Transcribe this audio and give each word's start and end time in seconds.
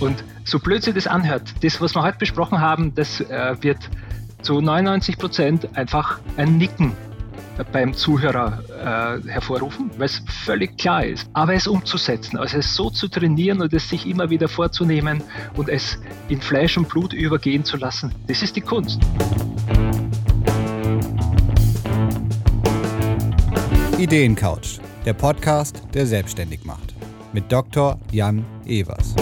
Und 0.00 0.24
so 0.44 0.58
blöd 0.58 0.82
sich 0.82 0.94
das 0.94 1.06
anhört, 1.06 1.54
das, 1.62 1.80
was 1.80 1.94
wir 1.94 2.02
heute 2.02 2.18
besprochen 2.18 2.60
haben, 2.60 2.94
das 2.94 3.20
äh, 3.20 3.54
wird 3.60 3.78
zu 4.42 4.60
99 4.60 5.18
Prozent 5.18 5.76
einfach 5.76 6.18
ein 6.36 6.56
Nicken 6.56 6.94
beim 7.72 7.92
Zuhörer 7.92 9.20
äh, 9.24 9.28
hervorrufen, 9.28 9.90
weil 9.98 10.06
es 10.06 10.22
völlig 10.44 10.78
klar 10.78 11.04
ist. 11.04 11.28
Aber 11.34 11.52
es 11.52 11.66
umzusetzen, 11.66 12.38
also 12.38 12.56
es 12.56 12.74
so 12.74 12.88
zu 12.88 13.08
trainieren 13.08 13.60
und 13.60 13.72
es 13.74 13.88
sich 13.88 14.06
immer 14.06 14.30
wieder 14.30 14.48
vorzunehmen 14.48 15.22
und 15.56 15.68
es 15.68 15.98
in 16.28 16.40
Fleisch 16.40 16.78
und 16.78 16.88
Blut 16.88 17.12
übergehen 17.12 17.64
zu 17.64 17.76
lassen, 17.76 18.14
das 18.26 18.42
ist 18.42 18.56
die 18.56 18.62
Kunst. 18.62 19.00
Ideencouch, 23.98 24.80
der 25.04 25.12
Podcast, 25.12 25.82
der 25.92 26.06
selbstständig 26.06 26.64
macht. 26.64 26.94
Mit 27.34 27.52
Dr. 27.52 28.00
Jan 28.10 28.44
Evers. 28.64 29.14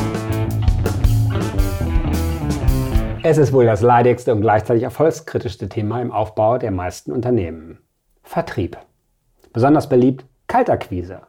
Es 3.24 3.36
ist 3.36 3.52
wohl 3.52 3.66
das 3.66 3.82
leidigste 3.82 4.32
und 4.32 4.42
gleichzeitig 4.42 4.84
erfolgskritischste 4.84 5.68
Thema 5.68 6.00
im 6.00 6.12
Aufbau 6.12 6.56
der 6.56 6.70
meisten 6.70 7.10
Unternehmen. 7.10 7.78
Vertrieb. 8.22 8.78
Besonders 9.52 9.88
beliebt 9.88 10.24
Kaltakquise. 10.46 11.22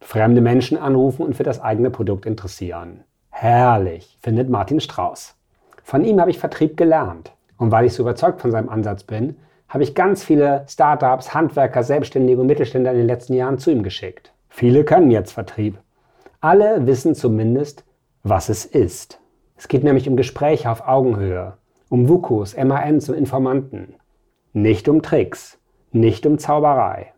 Fremde 0.00 0.40
Menschen 0.40 0.76
anrufen 0.76 1.24
und 1.24 1.36
für 1.36 1.44
das 1.44 1.60
eigene 1.60 1.90
Produkt 1.90 2.26
interessieren. 2.26 3.04
Herrlich, 3.30 4.18
findet 4.20 4.50
Martin 4.50 4.80
Strauß. 4.80 5.36
Von 5.84 6.04
ihm 6.04 6.20
habe 6.20 6.30
ich 6.30 6.38
Vertrieb 6.38 6.76
gelernt. 6.76 7.32
Und 7.58 7.70
weil 7.70 7.86
ich 7.86 7.94
so 7.94 8.02
überzeugt 8.02 8.40
von 8.40 8.50
seinem 8.50 8.68
Ansatz 8.68 9.04
bin, 9.04 9.36
habe 9.68 9.84
ich 9.84 9.94
ganz 9.94 10.24
viele 10.24 10.64
Startups, 10.68 11.32
Handwerker, 11.32 11.84
Selbstständige 11.84 12.40
und 12.40 12.48
Mittelständler 12.48 12.92
in 12.92 12.98
den 12.98 13.06
letzten 13.06 13.34
Jahren 13.34 13.58
zu 13.58 13.70
ihm 13.70 13.82
geschickt. 13.82 14.32
Viele 14.48 14.84
können 14.84 15.10
jetzt 15.10 15.32
Vertrieb. 15.32 15.78
Alle 16.40 16.86
wissen 16.86 17.14
zumindest, 17.14 17.84
was 18.22 18.48
es 18.48 18.64
ist. 18.64 19.20
Es 19.56 19.68
geht 19.68 19.84
nämlich 19.84 20.08
um 20.08 20.16
Gespräche 20.16 20.70
auf 20.70 20.86
Augenhöhe, 20.86 21.54
um 21.88 22.08
WUKOs, 22.08 22.56
MANs 22.56 23.08
und 23.08 23.16
Informanten. 23.16 23.94
Nicht 24.52 24.88
um 24.88 25.02
Tricks, 25.02 25.58
nicht 25.92 26.26
um 26.26 26.38
Zauberei. 26.38 27.12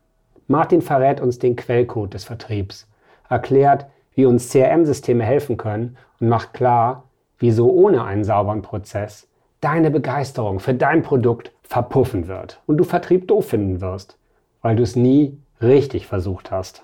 Martin 0.46 0.80
verrät 0.80 1.20
uns 1.20 1.38
den 1.38 1.56
Quellcode 1.56 2.14
des 2.14 2.24
Vertriebs, 2.24 2.88
erklärt, 3.28 3.86
wie 4.14 4.24
uns 4.24 4.50
CRM-Systeme 4.50 5.24
helfen 5.24 5.56
können 5.56 5.96
und 6.20 6.28
macht 6.28 6.54
klar, 6.54 7.04
wieso 7.38 7.70
ohne 7.70 8.04
einen 8.04 8.24
sauberen 8.24 8.62
Prozess 8.62 9.28
deine 9.60 9.90
Begeisterung 9.90 10.60
für 10.60 10.74
dein 10.74 11.02
Produkt 11.02 11.52
verpuffen 11.62 12.28
wird 12.28 12.62
und 12.66 12.76
du 12.76 12.84
Vertrieb 12.84 13.28
doof 13.28 13.48
finden 13.48 13.80
wirst, 13.80 14.18
weil 14.62 14.76
du 14.76 14.82
es 14.82 14.96
nie 14.96 15.38
richtig 15.60 16.06
versucht 16.06 16.50
hast. 16.50 16.82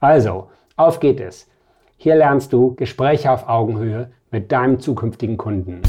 Also, 0.00 0.50
auf 0.76 1.00
geht 1.00 1.20
es. 1.20 1.48
Hier 1.96 2.16
lernst 2.16 2.52
du 2.52 2.74
Gespräche 2.74 3.30
auf 3.30 3.48
Augenhöhe 3.48 4.10
mit 4.30 4.52
deinem 4.52 4.80
zukünftigen 4.80 5.36
Kunden. 5.36 5.82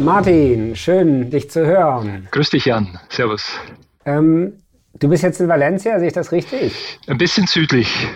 Martin, 0.00 0.74
schön, 0.76 1.30
dich 1.30 1.50
zu 1.50 1.66
hören. 1.66 2.28
Grüß 2.30 2.50
dich, 2.50 2.64
Jan. 2.66 2.98
Servus. 3.08 3.58
Ähm, 4.04 4.54
du 4.98 5.08
bist 5.08 5.22
jetzt 5.22 5.40
in 5.40 5.48
Valencia, 5.48 5.98
sehe 5.98 6.08
ich 6.08 6.14
das 6.14 6.32
richtig? 6.32 6.98
Ein 7.06 7.18
bisschen 7.18 7.46
südlich, 7.46 8.08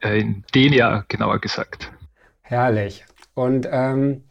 äh, 0.00 0.20
in 0.20 0.44
Denia 0.54 1.04
genauer 1.08 1.38
gesagt. 1.38 1.92
Herrlich. 2.42 3.04
Und 3.34 3.68
ähm, 3.70 4.24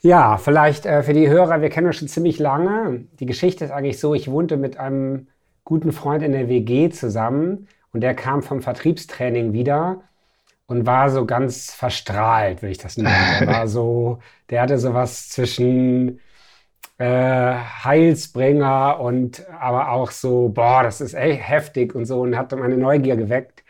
ja, 0.00 0.38
vielleicht 0.38 0.86
äh, 0.86 1.02
für 1.02 1.12
die 1.12 1.28
Hörer, 1.28 1.62
wir 1.62 1.70
kennen 1.70 1.86
uns 1.86 1.96
schon 1.96 2.08
ziemlich 2.08 2.38
lange. 2.38 3.04
Die 3.20 3.26
Geschichte 3.26 3.64
ist 3.64 3.70
eigentlich 3.70 3.98
so, 3.98 4.14
ich 4.14 4.30
wohnte 4.30 4.56
mit 4.56 4.78
einem 4.78 5.28
guten 5.64 5.92
Freund 5.92 6.22
in 6.22 6.32
der 6.32 6.48
WG 6.48 6.90
zusammen 6.90 7.68
und 7.96 8.02
der 8.02 8.14
kam 8.14 8.42
vom 8.42 8.60
Vertriebstraining 8.60 9.54
wieder 9.54 10.02
und 10.66 10.84
war 10.84 11.08
so 11.08 11.24
ganz 11.24 11.72
verstrahlt, 11.72 12.60
würde 12.60 12.72
ich 12.72 12.76
das 12.76 12.98
nennen. 12.98 13.38
Der 13.40 13.48
war 13.48 13.68
so, 13.76 14.18
der 14.50 14.60
hatte 14.60 14.78
sowas 14.78 15.30
zwischen 15.30 16.20
äh, 16.98 17.54
Heilsbringer 17.84 19.00
und 19.00 19.48
aber 19.48 19.92
auch 19.92 20.10
so, 20.10 20.50
boah, 20.50 20.82
das 20.82 21.00
ist 21.00 21.14
echt 21.14 21.48
heftig 21.48 21.94
und 21.94 22.04
so 22.04 22.20
und 22.20 22.36
hatte 22.36 22.56
meine 22.56 22.76
Neugier 22.76 23.16
geweckt. 23.16 23.64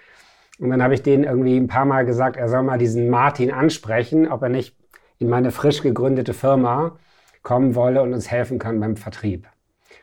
Und 0.58 0.70
dann 0.70 0.82
habe 0.82 0.94
ich 0.94 1.04
denen 1.04 1.22
irgendwie 1.22 1.56
ein 1.56 1.68
paar 1.68 1.84
Mal 1.84 2.04
gesagt, 2.04 2.36
er 2.36 2.48
soll 2.48 2.64
mal 2.64 2.78
diesen 2.78 3.08
Martin 3.08 3.52
ansprechen, 3.52 4.26
ob 4.26 4.42
er 4.42 4.48
nicht 4.48 4.74
in 5.20 5.28
meine 5.28 5.52
frisch 5.52 5.82
gegründete 5.82 6.34
Firma 6.34 6.98
kommen 7.44 7.76
wolle 7.76 8.02
und 8.02 8.12
uns 8.12 8.28
helfen 8.28 8.58
kann 8.58 8.80
beim 8.80 8.96
Vertrieb. 8.96 9.46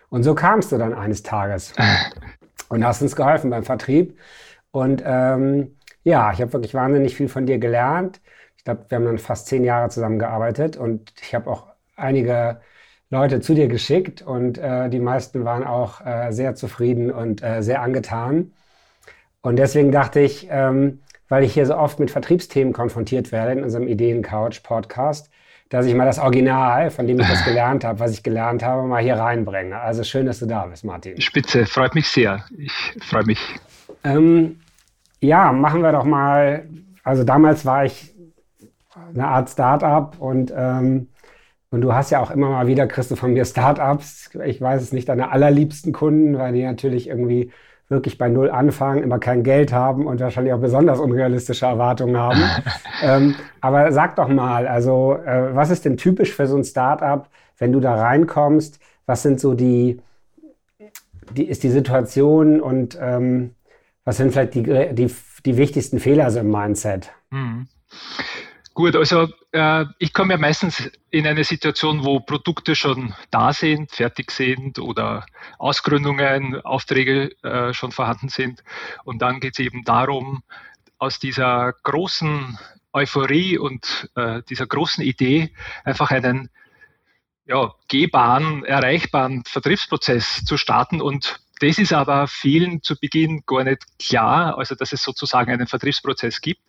Und 0.07 0.23
so 0.23 0.33
kamst 0.33 0.71
du 0.71 0.77
dann 0.77 0.93
eines 0.93 1.23
Tages 1.23 1.73
und 2.69 2.85
hast 2.85 3.01
uns 3.01 3.15
geholfen 3.15 3.49
beim 3.49 3.63
Vertrieb. 3.63 4.17
Und 4.71 5.03
ähm, 5.05 5.77
ja, 6.03 6.31
ich 6.31 6.41
habe 6.41 6.53
wirklich 6.53 6.73
wahnsinnig 6.73 7.15
viel 7.15 7.29
von 7.29 7.45
dir 7.45 7.59
gelernt. 7.59 8.21
Ich 8.57 8.63
glaube, 8.63 8.85
wir 8.89 8.97
haben 8.97 9.05
dann 9.05 9.17
fast 9.17 9.47
zehn 9.47 9.63
Jahre 9.63 9.89
zusammengearbeitet 9.89 10.77
und 10.77 11.13
ich 11.21 11.35
habe 11.35 11.49
auch 11.49 11.67
einige 11.95 12.61
Leute 13.09 13.41
zu 13.41 13.53
dir 13.53 13.67
geschickt 13.67 14.21
und 14.21 14.57
äh, 14.57 14.89
die 14.89 14.99
meisten 14.99 15.45
waren 15.45 15.63
auch 15.63 16.05
äh, 16.05 16.31
sehr 16.31 16.55
zufrieden 16.55 17.11
und 17.11 17.43
äh, 17.43 17.61
sehr 17.61 17.81
angetan. 17.81 18.53
Und 19.41 19.57
deswegen 19.57 19.91
dachte 19.91 20.19
ich, 20.19 20.47
ähm, 20.49 21.01
weil 21.29 21.43
ich 21.43 21.53
hier 21.53 21.65
so 21.65 21.75
oft 21.75 21.99
mit 21.99 22.11
Vertriebsthemen 22.11 22.73
konfrontiert 22.73 23.31
werde 23.31 23.51
in 23.51 23.63
unserem 23.63 23.87
Ideen-Couch-Podcast, 23.87 25.29
dass 25.69 25.85
ich 25.85 25.95
mal 25.95 26.05
das 26.05 26.19
Original, 26.19 26.91
von 26.91 27.07
dem 27.07 27.19
ich 27.19 27.27
das 27.27 27.43
gelernt 27.45 27.83
habe, 27.83 27.99
was 27.99 28.11
ich 28.11 28.23
gelernt 28.23 28.63
habe, 28.63 28.87
mal 28.87 29.01
hier 29.01 29.15
reinbringe. 29.15 29.79
Also 29.79 30.03
schön, 30.03 30.25
dass 30.25 30.39
du 30.39 30.45
da 30.45 30.65
bist, 30.65 30.85
Martin. 30.85 31.19
Spitze, 31.19 31.65
freut 31.65 31.95
mich 31.95 32.07
sehr. 32.07 32.43
Ich 32.57 32.71
freue 33.03 33.25
mich. 33.25 33.39
Ähm, 34.03 34.59
ja, 35.19 35.51
machen 35.51 35.81
wir 35.81 35.91
doch 35.91 36.03
mal. 36.03 36.67
Also 37.03 37.23
damals 37.23 37.65
war 37.65 37.85
ich 37.85 38.13
eine 39.13 39.27
Art 39.27 39.49
Startup 39.49 40.15
und 40.19 40.53
ähm, 40.55 41.07
und 41.73 41.81
du 41.81 41.91
hast 41.91 42.11
ja 42.11 42.21
auch 42.21 42.29
immer 42.29 42.51
mal 42.51 42.67
wieder, 42.67 42.85
kriegst 42.85 43.09
du 43.09 43.15
von 43.15 43.33
mir 43.33 43.45
Startups. 43.45 44.29
Ich 44.45 44.61
weiß 44.61 44.79
es 44.79 44.93
nicht, 44.93 45.09
deine 45.09 45.31
allerliebsten 45.31 45.91
Kunden, 45.91 46.37
weil 46.37 46.53
die 46.53 46.63
natürlich 46.63 47.07
irgendwie 47.07 47.51
wirklich 47.93 48.17
bei 48.17 48.29
Null 48.29 48.49
anfangen, 48.49 49.03
immer 49.03 49.19
kein 49.19 49.43
Geld 49.43 49.71
haben 49.71 50.05
und 50.07 50.19
wahrscheinlich 50.19 50.53
auch 50.53 50.59
besonders 50.59 50.99
unrealistische 50.99 51.65
Erwartungen 51.65 52.17
haben. 52.17 52.43
ähm, 53.01 53.35
aber 53.61 53.91
sag 53.91 54.15
doch 54.15 54.27
mal, 54.27 54.67
also 54.67 55.17
äh, 55.25 55.55
was 55.55 55.69
ist 55.69 55.85
denn 55.85 55.97
typisch 55.97 56.33
für 56.33 56.47
so 56.47 56.57
ein 56.57 56.63
Startup, 56.63 57.29
wenn 57.57 57.71
du 57.71 57.79
da 57.79 57.95
reinkommst? 57.95 58.79
Was 59.05 59.21
sind 59.21 59.39
so 59.39 59.53
die, 59.53 60.01
die 61.31 61.45
ist 61.45 61.63
die 61.63 61.69
Situation 61.69 62.61
und 62.61 62.97
ähm, 62.99 63.55
was 64.05 64.17
sind 64.17 64.31
vielleicht 64.33 64.55
die, 64.55 64.63
die, 64.63 65.13
die 65.45 65.57
wichtigsten 65.57 65.99
Fehler 65.99 66.29
so 66.31 66.39
im 66.39 66.51
Mindset? 66.51 67.11
Mhm. 67.31 67.67
Gut, 68.73 68.95
also 68.95 69.27
äh, 69.51 69.85
ich 69.99 70.13
komme 70.13 70.33
ja 70.33 70.39
meistens 70.39 70.89
in 71.11 71.27
eine 71.27 71.43
Situation, 71.43 72.03
wo 72.03 72.21
Produkte 72.21 72.75
schon 72.75 73.13
da 73.29 73.53
sind, 73.53 73.91
fertig 73.91 74.31
sind 74.31 74.79
oder 74.79 75.27
Ausgründungen, 75.59 76.59
Aufträge 76.61 77.29
äh, 77.43 77.71
schon 77.73 77.91
vorhanden 77.91 78.29
sind. 78.29 78.63
Und 79.03 79.21
dann 79.21 79.39
geht 79.39 79.53
es 79.53 79.59
eben 79.59 79.83
darum, 79.83 80.41
aus 80.97 81.19
dieser 81.19 81.73
großen 81.83 82.57
Euphorie 82.93 83.59
und 83.59 84.09
äh, 84.15 84.41
dieser 84.49 84.65
großen 84.65 85.03
Idee 85.03 85.53
einfach 85.83 86.09
einen 86.09 86.49
ja, 87.45 87.73
gehbaren, 87.89 88.65
erreichbaren 88.65 89.43
Vertriebsprozess 89.45 90.45
zu 90.45 90.57
starten 90.57 91.01
und 91.01 91.39
das 91.59 91.77
ist 91.77 91.93
aber 91.93 92.27
vielen 92.27 92.81
zu 92.81 92.95
Beginn 92.99 93.43
gar 93.45 93.63
nicht 93.63 93.83
klar, 93.99 94.57
also 94.57 94.75
dass 94.75 94.91
es 94.91 95.03
sozusagen 95.03 95.51
einen 95.51 95.67
Vertriebsprozess 95.67 96.41
gibt, 96.41 96.61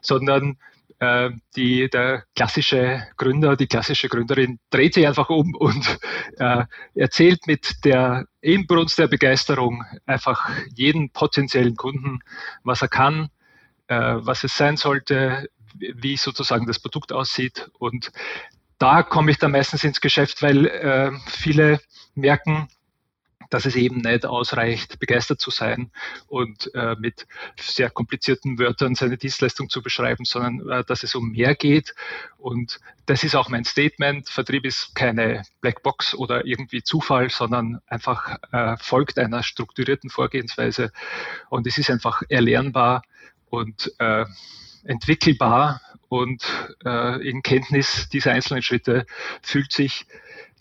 sondern 0.00 0.58
äh, 1.02 1.30
die, 1.56 1.90
der 1.90 2.22
klassische 2.36 3.08
Gründer, 3.16 3.56
die 3.56 3.66
klassische 3.66 4.08
Gründerin 4.08 4.60
dreht 4.70 4.94
sich 4.94 5.04
einfach 5.04 5.30
um 5.30 5.52
und 5.56 5.98
äh, 6.38 6.64
erzählt 6.94 7.48
mit 7.48 7.84
der 7.84 8.26
Inbrunst 8.40 9.00
der 9.00 9.08
Begeisterung 9.08 9.82
einfach 10.06 10.48
jeden 10.72 11.10
potenziellen 11.10 11.74
Kunden, 11.74 12.20
was 12.62 12.82
er 12.82 12.88
kann, 12.88 13.30
äh, 13.88 14.14
was 14.18 14.44
es 14.44 14.56
sein 14.56 14.76
sollte, 14.76 15.48
wie 15.74 16.16
sozusagen 16.16 16.68
das 16.68 16.78
Produkt 16.78 17.12
aussieht. 17.12 17.68
Und 17.80 18.12
da 18.78 19.02
komme 19.02 19.32
ich 19.32 19.38
dann 19.38 19.50
meistens 19.50 19.82
ins 19.82 20.00
Geschäft, 20.00 20.40
weil 20.40 20.66
äh, 20.66 21.10
viele 21.26 21.80
merken, 22.14 22.68
dass 23.52 23.66
es 23.66 23.76
eben 23.76 23.98
nicht 23.98 24.24
ausreicht, 24.24 24.98
begeistert 24.98 25.38
zu 25.38 25.50
sein 25.50 25.90
und 26.26 26.74
äh, 26.74 26.96
mit 26.98 27.26
sehr 27.60 27.90
komplizierten 27.90 28.58
Wörtern 28.58 28.94
seine 28.94 29.18
Dienstleistung 29.18 29.68
zu 29.68 29.82
beschreiben, 29.82 30.24
sondern 30.24 30.68
äh, 30.70 30.84
dass 30.84 31.02
es 31.02 31.14
um 31.14 31.32
mehr 31.32 31.54
geht. 31.54 31.94
Und 32.38 32.80
das 33.04 33.24
ist 33.24 33.36
auch 33.36 33.50
mein 33.50 33.64
Statement. 33.64 34.30
Vertrieb 34.30 34.64
ist 34.64 34.94
keine 34.94 35.42
Blackbox 35.60 36.14
oder 36.14 36.46
irgendwie 36.46 36.82
Zufall, 36.82 37.28
sondern 37.28 37.82
einfach 37.86 38.38
äh, 38.52 38.76
folgt 38.78 39.18
einer 39.18 39.42
strukturierten 39.42 40.08
Vorgehensweise. 40.08 40.90
Und 41.50 41.66
es 41.66 41.76
ist 41.76 41.90
einfach 41.90 42.22
erlernbar 42.30 43.02
und 43.50 43.92
äh, 43.98 44.24
entwickelbar 44.84 45.82
und 46.08 46.42
äh, 46.84 47.28
in 47.28 47.42
Kenntnis 47.42 48.08
dieser 48.08 48.32
einzelnen 48.32 48.62
Schritte 48.62 49.06
fühlt 49.42 49.72
sich 49.72 50.06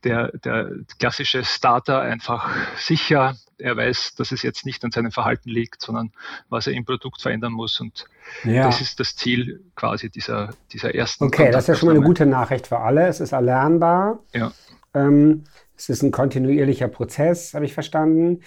der, 0.04 0.32
der 0.38 0.72
klassische 1.00 1.44
Starter 1.44 2.02
einfach 2.02 2.50
sicher. 2.78 3.36
Er 3.58 3.78
weiß, 3.78 4.16
dass 4.16 4.32
es 4.32 4.42
jetzt 4.42 4.66
nicht 4.66 4.84
an 4.84 4.92
seinem 4.92 5.12
Verhalten 5.12 5.50
liegt, 5.50 5.82
sondern 5.82 6.12
was 6.50 6.68
er 6.68 6.74
im 6.74 6.86
Produkt 6.86 7.22
verändern 7.22 7.54
muss. 7.54 7.80
Und 7.80 8.06
ja. 8.44 8.64
das 8.64 8.82
ist 8.82 9.00
das 9.00 9.16
Ziel 9.16 9.64
quasi 9.76 10.10
dieser, 10.10 10.50
dieser 10.74 10.96
ersten. 10.96 11.26
Okay, 11.26 11.52
das 11.52 11.66
ist 11.66 11.68
ja 11.68 11.76
schon 11.76 11.90
mal 11.90 11.96
eine 11.96 12.06
gute 12.06 12.26
Nachricht 12.26 12.68
für 12.68 12.80
alle. 12.80 13.08
Es 13.08 13.20
ist 13.20 13.32
erlernbar. 13.32 14.20
Ja. 14.34 14.52
Ähm, 14.94 15.44
es 15.78 15.90
ist 15.90 16.04
ein 16.04 16.12
kontinuierlicher 16.12 16.88
Prozess, 16.88 17.54
habe 17.54 17.66
ich 17.66 17.74
verstanden. 17.74 18.42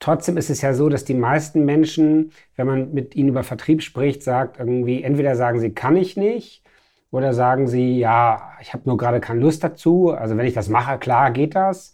Trotzdem 0.00 0.38
ist 0.38 0.48
es 0.48 0.62
ja 0.62 0.72
so, 0.72 0.88
dass 0.88 1.04
die 1.04 1.14
meisten 1.14 1.64
Menschen, 1.64 2.32
wenn 2.56 2.66
man 2.66 2.92
mit 2.92 3.14
ihnen 3.14 3.28
über 3.28 3.42
Vertrieb 3.42 3.82
spricht, 3.82 4.22
sagt 4.22 4.58
irgendwie, 4.58 5.02
entweder 5.02 5.36
sagen 5.36 5.60
sie, 5.60 5.72
kann 5.72 5.96
ich 5.96 6.16
nicht, 6.16 6.62
oder 7.10 7.32
sagen 7.32 7.66
sie, 7.66 7.98
ja, 7.98 8.52
ich 8.60 8.72
habe 8.72 8.84
nur 8.86 8.96
gerade 8.96 9.20
keine 9.20 9.40
Lust 9.40 9.64
dazu. 9.64 10.10
Also 10.10 10.36
wenn 10.36 10.46
ich 10.46 10.54
das 10.54 10.68
mache, 10.68 10.98
klar 10.98 11.30
geht 11.30 11.54
das. 11.54 11.92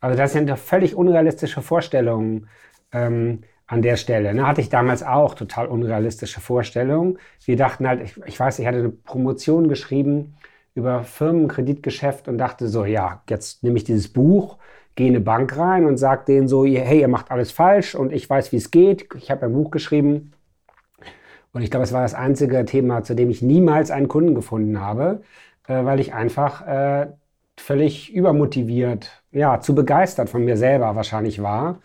Also 0.00 0.16
das 0.16 0.32
sind 0.32 0.48
ja 0.48 0.56
völlig 0.56 0.94
unrealistische 0.94 1.62
Vorstellungen 1.62 2.48
ähm, 2.92 3.42
an 3.66 3.82
der 3.82 3.96
Stelle. 3.96 4.34
Ne? 4.34 4.46
Hatte 4.46 4.60
ich 4.60 4.68
damals 4.68 5.02
auch 5.02 5.34
total 5.34 5.66
unrealistische 5.66 6.40
Vorstellungen. 6.40 7.18
Wir 7.44 7.56
dachten 7.56 7.88
halt, 7.88 8.02
ich, 8.02 8.20
ich 8.26 8.38
weiß, 8.38 8.58
ich 8.58 8.66
hatte 8.66 8.78
eine 8.78 8.90
Promotion 8.90 9.68
geschrieben 9.68 10.34
über 10.74 11.04
Firmenkreditgeschäft 11.04 12.28
und 12.28 12.38
dachte 12.38 12.68
so, 12.68 12.84
ja, 12.84 13.22
jetzt 13.28 13.62
nehme 13.62 13.76
ich 13.76 13.84
dieses 13.84 14.12
Buch, 14.12 14.58
gehe 14.94 15.08
in 15.08 15.14
eine 15.14 15.24
Bank 15.24 15.56
rein 15.56 15.86
und 15.86 15.96
sage 15.96 16.24
denen 16.26 16.48
so, 16.48 16.64
hey, 16.64 17.00
ihr 17.00 17.08
macht 17.08 17.30
alles 17.30 17.50
falsch 17.50 17.94
und 17.94 18.12
ich 18.12 18.28
weiß, 18.28 18.52
wie 18.52 18.56
es 18.56 18.70
geht. 18.70 19.08
Ich 19.16 19.30
habe 19.30 19.46
ein 19.46 19.52
Buch 19.52 19.70
geschrieben 19.70 20.31
und 21.52 21.62
ich 21.62 21.70
glaube, 21.70 21.84
es 21.84 21.92
war 21.92 22.02
das 22.02 22.14
einzige 22.14 22.64
Thema, 22.64 23.02
zu 23.02 23.14
dem 23.14 23.30
ich 23.30 23.42
niemals 23.42 23.90
einen 23.90 24.08
Kunden 24.08 24.34
gefunden 24.34 24.80
habe, 24.80 25.22
äh, 25.66 25.84
weil 25.84 26.00
ich 26.00 26.14
einfach 26.14 26.66
äh, 26.66 27.08
völlig 27.58 28.12
übermotiviert, 28.12 29.22
ja, 29.30 29.60
zu 29.60 29.74
begeistert 29.74 30.30
von 30.30 30.44
mir 30.44 30.56
selber 30.56 30.96
wahrscheinlich 30.96 31.42
war. 31.42 31.80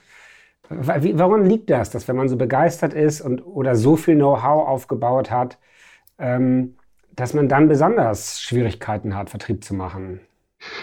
Wie, 0.69 1.17
woran 1.17 1.45
liegt 1.45 1.69
das, 1.69 1.91
dass 1.91 2.07
wenn 2.07 2.17
man 2.17 2.27
so 2.27 2.35
begeistert 2.35 2.93
ist 2.93 3.21
und 3.21 3.41
oder 3.41 3.75
so 3.75 3.95
viel 3.95 4.15
Know-how 4.15 4.67
aufgebaut 4.67 5.31
hat, 5.31 5.57
ähm, 6.19 6.75
dass 7.11 7.33
man 7.33 7.47
dann 7.47 7.67
besonders 7.67 8.41
Schwierigkeiten 8.41 9.15
hat, 9.15 9.29
Vertrieb 9.29 9.63
zu 9.63 9.73
machen? 9.73 10.19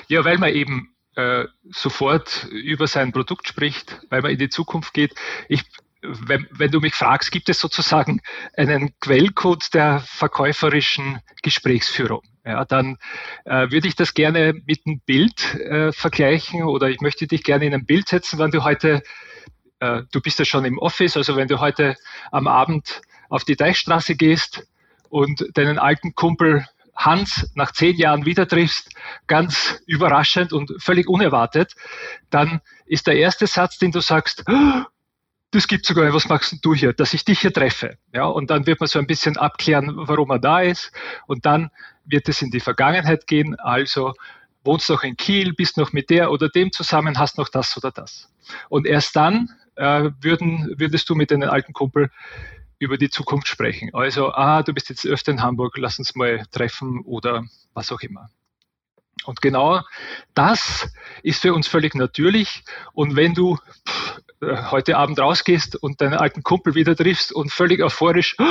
Ja, 0.09 0.25
weil 0.25 0.39
man 0.39 0.55
eben 0.55 0.95
äh, 1.17 1.45
sofort 1.71 2.49
über 2.51 2.87
sein 2.87 3.13
Produkt 3.13 3.47
spricht, 3.47 4.01
weil 4.11 4.23
man 4.23 4.31
in 4.31 4.39
die 4.39 4.49
Zukunft 4.49 4.95
geht. 4.95 5.15
Ich 5.49 5.65
wenn, 6.05 6.47
wenn, 6.51 6.71
du 6.71 6.81
mich 6.81 6.95
fragst, 6.95 7.31
gibt 7.31 7.49
es 7.49 7.59
sozusagen 7.59 8.21
einen 8.56 8.99
Quellcode 9.01 9.73
der 9.75 10.01
verkäuferischen 10.01 11.21
Gesprächsführung? 11.43 12.23
Ja, 12.45 12.65
dann 12.65 12.99
äh, 13.45 13.71
würde 13.71 13.89
ich 13.89 13.97
das 13.97 14.12
gerne 14.12 14.53
mit 14.67 14.83
einem 14.87 15.01
Bild 15.01 15.55
äh, 15.55 15.93
vergleichen 15.93 16.65
oder 16.65 16.91
ich 16.91 17.01
möchte 17.01 17.27
dich 17.27 17.43
gerne 17.43 17.65
in 17.65 17.75
ein 17.75 17.87
Bild 17.87 18.09
setzen, 18.09 18.39
wenn 18.39 18.51
du 18.51 18.65
heute, 18.65 19.03
äh, 19.81 20.03
du 20.12 20.21
bist 20.21 20.39
ja 20.39 20.45
schon 20.45 20.65
im 20.65 20.79
Office, 20.79 21.17
also 21.17 21.37
wenn 21.37 21.49
du 21.49 21.61
heute 21.61 21.97
am 22.31 22.47
Abend 22.47 23.00
auf 23.31 23.45
die 23.45 23.57
Deichstraße 23.57 24.15
gehst 24.15 24.67
und 25.09 25.47
deinen 25.55 25.79
alten 25.79 26.15
Kumpel 26.15 26.67
Hans 26.97 27.50
nach 27.55 27.73
zehn 27.73 27.97
Jahren 27.97 28.25
wieder 28.25 28.47
triffst, 28.47 28.91
ganz 29.27 29.81
überraschend 29.87 30.53
und 30.53 30.71
völlig 30.79 31.09
unerwartet, 31.09 31.75
dann 32.31 32.61
ist 32.87 33.07
der 33.07 33.17
erste 33.17 33.47
Satz, 33.47 33.79
den 33.79 33.91
du 33.91 34.00
sagst, 34.00 34.45
das 35.55 35.69
gibt 35.69 35.87
sogar, 35.87 36.12
was 36.12 36.29
machst 36.29 36.59
du 36.62 36.75
hier, 36.75 36.93
dass 36.93 37.15
ich 37.15 37.25
dich 37.25 37.41
hier 37.41 37.53
treffe. 37.53 37.97
Ja, 38.12 38.27
und 38.27 38.51
dann 38.51 38.67
wird 38.67 38.81
man 38.81 38.89
so 38.89 38.99
ein 38.99 39.06
bisschen 39.06 39.37
abklären, 39.37 39.93
warum 39.95 40.31
er 40.31 40.39
da 40.41 40.61
ist. 40.61 40.93
Und 41.27 41.47
dann 41.47 41.71
wird 42.05 42.29
es 42.29 42.43
in 42.43 42.51
die 42.51 42.61
Vergangenheit 42.61 43.27
gehen. 43.27 43.55
Also 43.61 44.15
wohnst 44.65 44.91
noch 44.91 45.05
in 45.05 45.17
Kiel, 45.17 45.53
bist 45.53 45.77
noch 45.77 45.93
mit 45.93 46.11
der 46.11 46.31
oder 46.33 46.49
dem 46.49 46.73
zusammen, 46.73 47.19
hast 47.19 47.39
noch 47.39 47.49
das 47.49 47.77
oder 47.77 47.93
das. 47.93 48.29
Und 48.69 48.87
erst 48.87 49.15
dann 49.15 49.51
äh, 49.77 50.11
würden, 50.21 50.75
würdest 50.77 51.09
du 51.09 51.15
mit 51.15 51.31
deinem 51.31 51.51
alten 51.51 51.73
Kumpel 51.73 52.11
über 52.79 52.99
die 52.99 53.11
Zukunft 53.11 53.49
sprechen. 53.49 53.91
Also, 53.93 54.33
ah, 54.33 54.62
du 54.62 54.73
bist 54.73 54.89
jetzt 54.89 55.07
öfter 55.07 55.33
in 55.33 55.43
Hamburg, 55.43 55.77
lass 55.79 55.99
uns 55.99 56.15
mal 56.15 56.45
treffen 56.50 57.00
oder 57.05 57.45
was 57.75 57.93
auch 57.93 58.00
immer. 58.00 58.29
Und 59.25 59.41
genau 59.41 59.81
das 60.35 60.91
ist 61.23 61.41
für 61.41 61.55
uns 61.55 61.69
völlig 61.69 61.95
natürlich. 61.95 62.65
Und 62.93 63.17
wenn 63.17 63.35
du 63.35 63.59
heute 64.70 64.96
Abend 64.96 65.19
rausgehst 65.19 65.76
und 65.76 66.00
deinen 66.00 66.14
alten 66.14 66.43
Kumpel 66.43 66.75
wieder 66.75 66.96
triffst 66.96 67.32
und 67.32 67.52
völlig 67.52 67.82
euphorisch, 67.82 68.37
oh, 68.38 68.44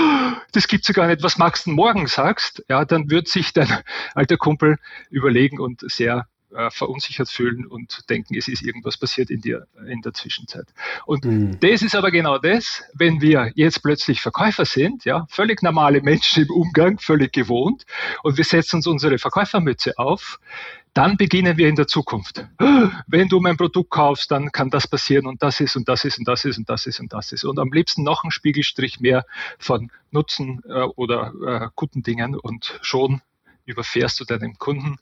das 0.52 0.68
gibt's 0.68 0.88
ja 0.88 0.94
gar 0.94 1.08
nicht, 1.08 1.24
was 1.24 1.38
magst 1.38 1.66
du 1.66 1.72
morgen 1.72 2.08
sagst, 2.08 2.64
ja, 2.70 2.86
dann 2.86 3.10
wird 3.10 3.28
sich 3.28 3.54
dein 3.54 3.68
alter 4.16 4.38
Kumpel 4.38 4.78
überlegen 5.10 5.60
und 5.60 5.82
sehr 5.90 6.28
äh, 6.56 6.70
verunsichert 6.70 7.30
fühlen 7.30 7.66
und 7.66 8.10
denken, 8.10 8.36
es 8.36 8.48
ist 8.48 8.62
irgendwas 8.62 8.98
passiert 8.98 9.32
in 9.32 9.42
dir 9.42 9.66
in 9.88 10.02
der 10.02 10.14
Zwischenzeit. 10.14 10.68
Und 11.06 11.26
mhm. 11.26 11.60
das 11.60 11.82
ist 11.82 11.96
aber 11.96 12.12
genau 12.12 12.38
das, 12.38 12.84
wenn 12.94 13.22
wir 13.22 13.52
jetzt 13.56 13.82
plötzlich 13.82 14.22
Verkäufer 14.22 14.66
sind, 14.66 15.04
ja, 15.04 15.26
völlig 15.30 15.64
normale 15.64 16.02
Menschen 16.02 16.44
im 16.44 16.52
Umgang, 16.52 17.00
völlig 17.00 17.34
gewohnt, 17.34 17.86
und 18.22 18.38
wir 18.38 18.44
setzen 18.44 18.78
uns 18.78 18.88
unsere 18.88 19.18
Verkäufermütze 19.18 19.98
auf, 19.98 20.40
dann 20.94 21.18
beginnen 21.18 21.58
wir 21.58 21.68
in 21.68 21.76
der 21.76 21.88
Zukunft. 21.88 22.46
Wenn 23.08 23.28
du 23.28 23.40
mein 23.40 23.58
Produkt 23.58 23.90
kaufst, 23.90 24.30
dann 24.32 24.52
kann 24.52 24.70
das 24.70 24.88
passieren 24.88 25.26
und 25.26 25.42
das 25.42 25.60
ist 25.60 25.76
und 25.76 25.88
das 25.90 26.06
ist 26.06 26.20
und 26.20 26.28
das 26.28 26.46
ist 26.46 26.58
und 26.58 26.70
das 26.70 26.86
ist 26.86 27.00
und 27.00 27.14
das 27.14 27.32
ist. 27.32 27.44
Und 27.44 27.60
am 27.60 27.72
liebsten 27.72 28.04
noch 28.04 28.24
ein 28.24 28.32
Spiegelstrich 28.32 29.00
mehr 29.00 29.26
von 29.58 29.92
Nutzen 30.12 30.62
äh, 30.68 30.84
oder 30.96 31.34
äh, 31.46 31.70
guten 31.76 32.04
Dingen 32.04 32.36
und 32.36 32.80
schon 32.82 33.22
überfährst 33.66 34.20
du 34.20 34.26
deinen 34.26 34.58
Kunden 34.58 34.98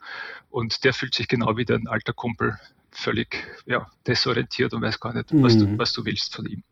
und 0.49 0.83
der 0.83 0.93
fühlt 0.93 1.13
sich 1.13 1.27
genau 1.27 1.57
wie 1.57 1.65
dein 1.65 1.88
alter 1.88 2.13
Kumpel 2.13 2.57
völlig 2.91 3.44
ja, 3.65 3.87
desorientiert 4.07 4.73
und 4.73 4.81
weiß 4.81 4.99
gar 4.99 5.13
nicht, 5.13 5.29
was, 5.31 5.57
du, 5.57 5.65
mhm. 5.65 5.79
was 5.79 5.94
du 5.94 6.05
willst 6.05 6.35
von 6.35 6.45
ihm. 6.45 6.63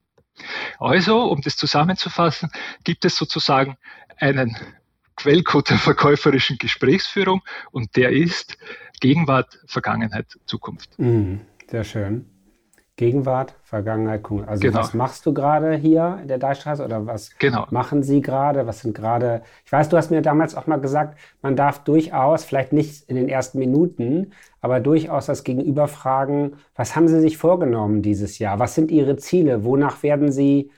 Also, 0.80 1.24
um 1.24 1.42
das 1.42 1.57
zusammenzufassen, 1.57 2.50
gibt 2.83 3.04
es 3.04 3.18
sozusagen 3.18 3.77
einen 4.18 4.56
Quellcode 5.19 5.72
der 5.72 5.77
verkäuferischen 5.77 6.57
Gesprächsführung 6.57 7.42
und 7.72 7.98
der 7.98 8.12
ist 8.12 8.57
Gegenwart, 9.00 9.60
Vergangenheit, 9.66 10.28
Zukunft. 10.46 10.98
Mhm, 10.98 11.42
sehr 11.69 11.84
schön. 11.84 12.25
Gegenwart, 13.00 13.56
Vergangenheit, 13.63 14.19
Zukunft. 14.19 14.50
Also 14.50 14.62
genau. 14.62 14.80
was 14.80 14.94
machst 14.94 15.25
du 15.25 15.34
gerade 15.34 15.74
hier 15.75 16.19
in 16.22 16.28
der 16.28 16.38
Deichstraße 16.38 16.84
oder 16.84 17.06
was 17.06 17.31
genau. 17.38 17.66
machen 17.69 18.04
Sie 18.04 18.22
gerade? 18.22 18.68
Was 18.68 18.81
sind 18.81 18.94
gerade? 18.94 19.42
Ich 19.66 19.72
weiß, 19.72 19.88
du 19.88 19.96
hast 19.96 20.12
mir 20.12 20.22
damals 20.22 20.54
auch 20.54 20.68
mal 20.68 20.81
gesagt, 20.81 21.18
man 21.42 21.56
darf 21.56 21.86
durchaus, 21.86 22.44
vielleicht 22.44 22.74
nicht 22.74 23.10
in 23.10 23.16
den 23.16 23.30
ersten 23.30 23.57
Minuten, 23.57 24.31
aber 24.60 24.81
durchaus 24.81 25.28
das 25.28 25.46
Gegenüber 25.46 25.88
fragen, 25.88 26.57
was 26.75 26.98
haben 26.98 27.07
Sie 27.07 27.22
sich 27.22 27.38
vorgenommen 27.38 28.01
dieses 28.01 28.38
Jahr? 28.38 28.60
Was 28.60 28.75
sind 28.75 28.92
Ihre 28.92 29.16
Ziele? 29.16 29.63
Wonach 29.63 30.04
werden 30.04 30.30
Sie 30.30 30.69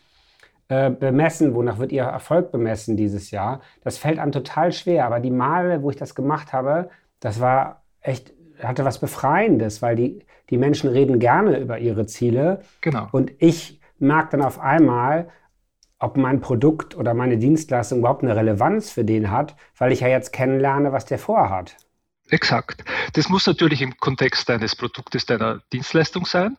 äh, 0.68 0.92
bemessen? 0.92 1.56
Wonach 1.56 1.80
wird 1.80 1.92
Ihr 1.92 2.04
Erfolg 2.04 2.52
bemessen 2.52 2.98
dieses 2.98 3.32
Jahr? 3.32 3.62
Das 3.84 3.98
fällt 3.98 4.20
einem 4.20 4.32
total 4.32 4.72
schwer, 4.74 5.08
aber 5.08 5.22
die 5.22 5.32
Male, 5.32 5.82
wo 5.82 5.90
ich 5.90 5.98
das 5.98 6.14
gemacht 6.14 6.54
habe, 6.54 6.92
das 7.20 7.40
war 7.40 7.81
echt 8.02 8.34
hatte 8.62 8.86
was 8.86 9.00
Befreiendes, 9.00 9.82
weil 9.82 9.96
die, 9.96 10.26
die 10.50 10.58
Menschen 10.58 10.90
reden 10.90 11.20
gerne 11.20 11.60
über 11.60 11.80
ihre 11.80 12.06
Ziele. 12.06 12.62
Genau. 12.82 13.08
Und 13.12 13.32
ich 13.40 13.80
merke 14.00 14.38
dann 14.38 14.42
auf 14.42 14.60
einmal, 14.60 15.30
ob 16.00 16.18
mein 16.18 16.42
Produkt 16.42 16.96
oder 16.96 17.14
meine 17.14 17.38
Dienstleistung 17.38 18.00
überhaupt 18.00 18.24
eine 18.24 18.36
Relevanz 18.36 18.92
für 18.92 19.06
den 19.06 19.30
hat, 19.30 19.56
weil 19.78 19.92
ich 19.92 20.00
ja 20.00 20.08
jetzt 20.08 20.34
kennenlerne, 20.34 20.92
was 20.92 21.06
der 21.06 21.20
vorhat. 21.20 21.78
Exakt. 22.30 22.84
Das 23.14 23.30
muss 23.30 23.46
natürlich 23.46 23.82
im 23.82 23.98
Kontext 23.98 24.50
deines 24.50 24.76
Produktes, 24.76 25.26
deiner 25.26 25.62
Dienstleistung 25.72 26.26
sein. 26.26 26.58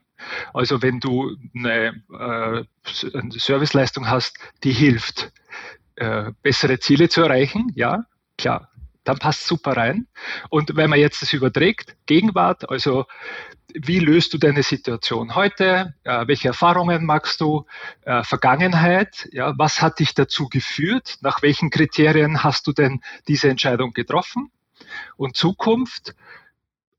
Also 0.53 0.83
wenn 0.83 1.01
du 1.01 1.35
eine, 1.57 2.03
äh, 2.13 2.65
eine 3.19 3.33
Serviceleistung 3.33 4.09
hast, 4.09 4.39
die 4.63 4.73
hilft, 4.73 5.33
äh, 5.97 6.31
bessere 6.43 6.79
Ziele 6.79 7.09
zu 7.09 7.23
erreichen, 7.23 7.73
ja, 7.75 8.05
klar, 8.39 8.69
dann 9.05 9.19
passt 9.19 9.47
super 9.47 9.77
rein. 9.77 10.07
Und 10.49 10.77
wenn 10.77 10.91
man 10.91 10.99
jetzt 10.99 11.23
das 11.23 11.33
überträgt, 11.33 11.97
Gegenwart, 12.07 12.69
also 12.69 13.07
wie 13.75 13.99
löst 13.99 14.35
du 14.35 14.39
deine 14.39 14.63
Situation 14.63 15.35
heute? 15.35 15.95
Äh, 16.05 16.27
welche 16.27 16.49
Erfahrungen 16.49 17.07
magst 17.07 17.41
du? 17.41 17.65
Äh, 18.03 18.23
Vergangenheit, 18.23 19.29
ja, 19.33 19.55
was 19.57 19.81
hat 19.81 19.99
dich 19.99 20.15
dazu 20.15 20.49
geführt? 20.49 21.17
Nach 21.21 21.43
welchen 21.43 21.71
Kriterien 21.71 22.45
hast 22.45 22.67
du 22.67 22.73
denn 22.73 23.01
diese 23.29 23.49
Entscheidung 23.49 23.93
getroffen? 23.93 24.51
Und 25.17 25.37
Zukunft, 25.37 26.15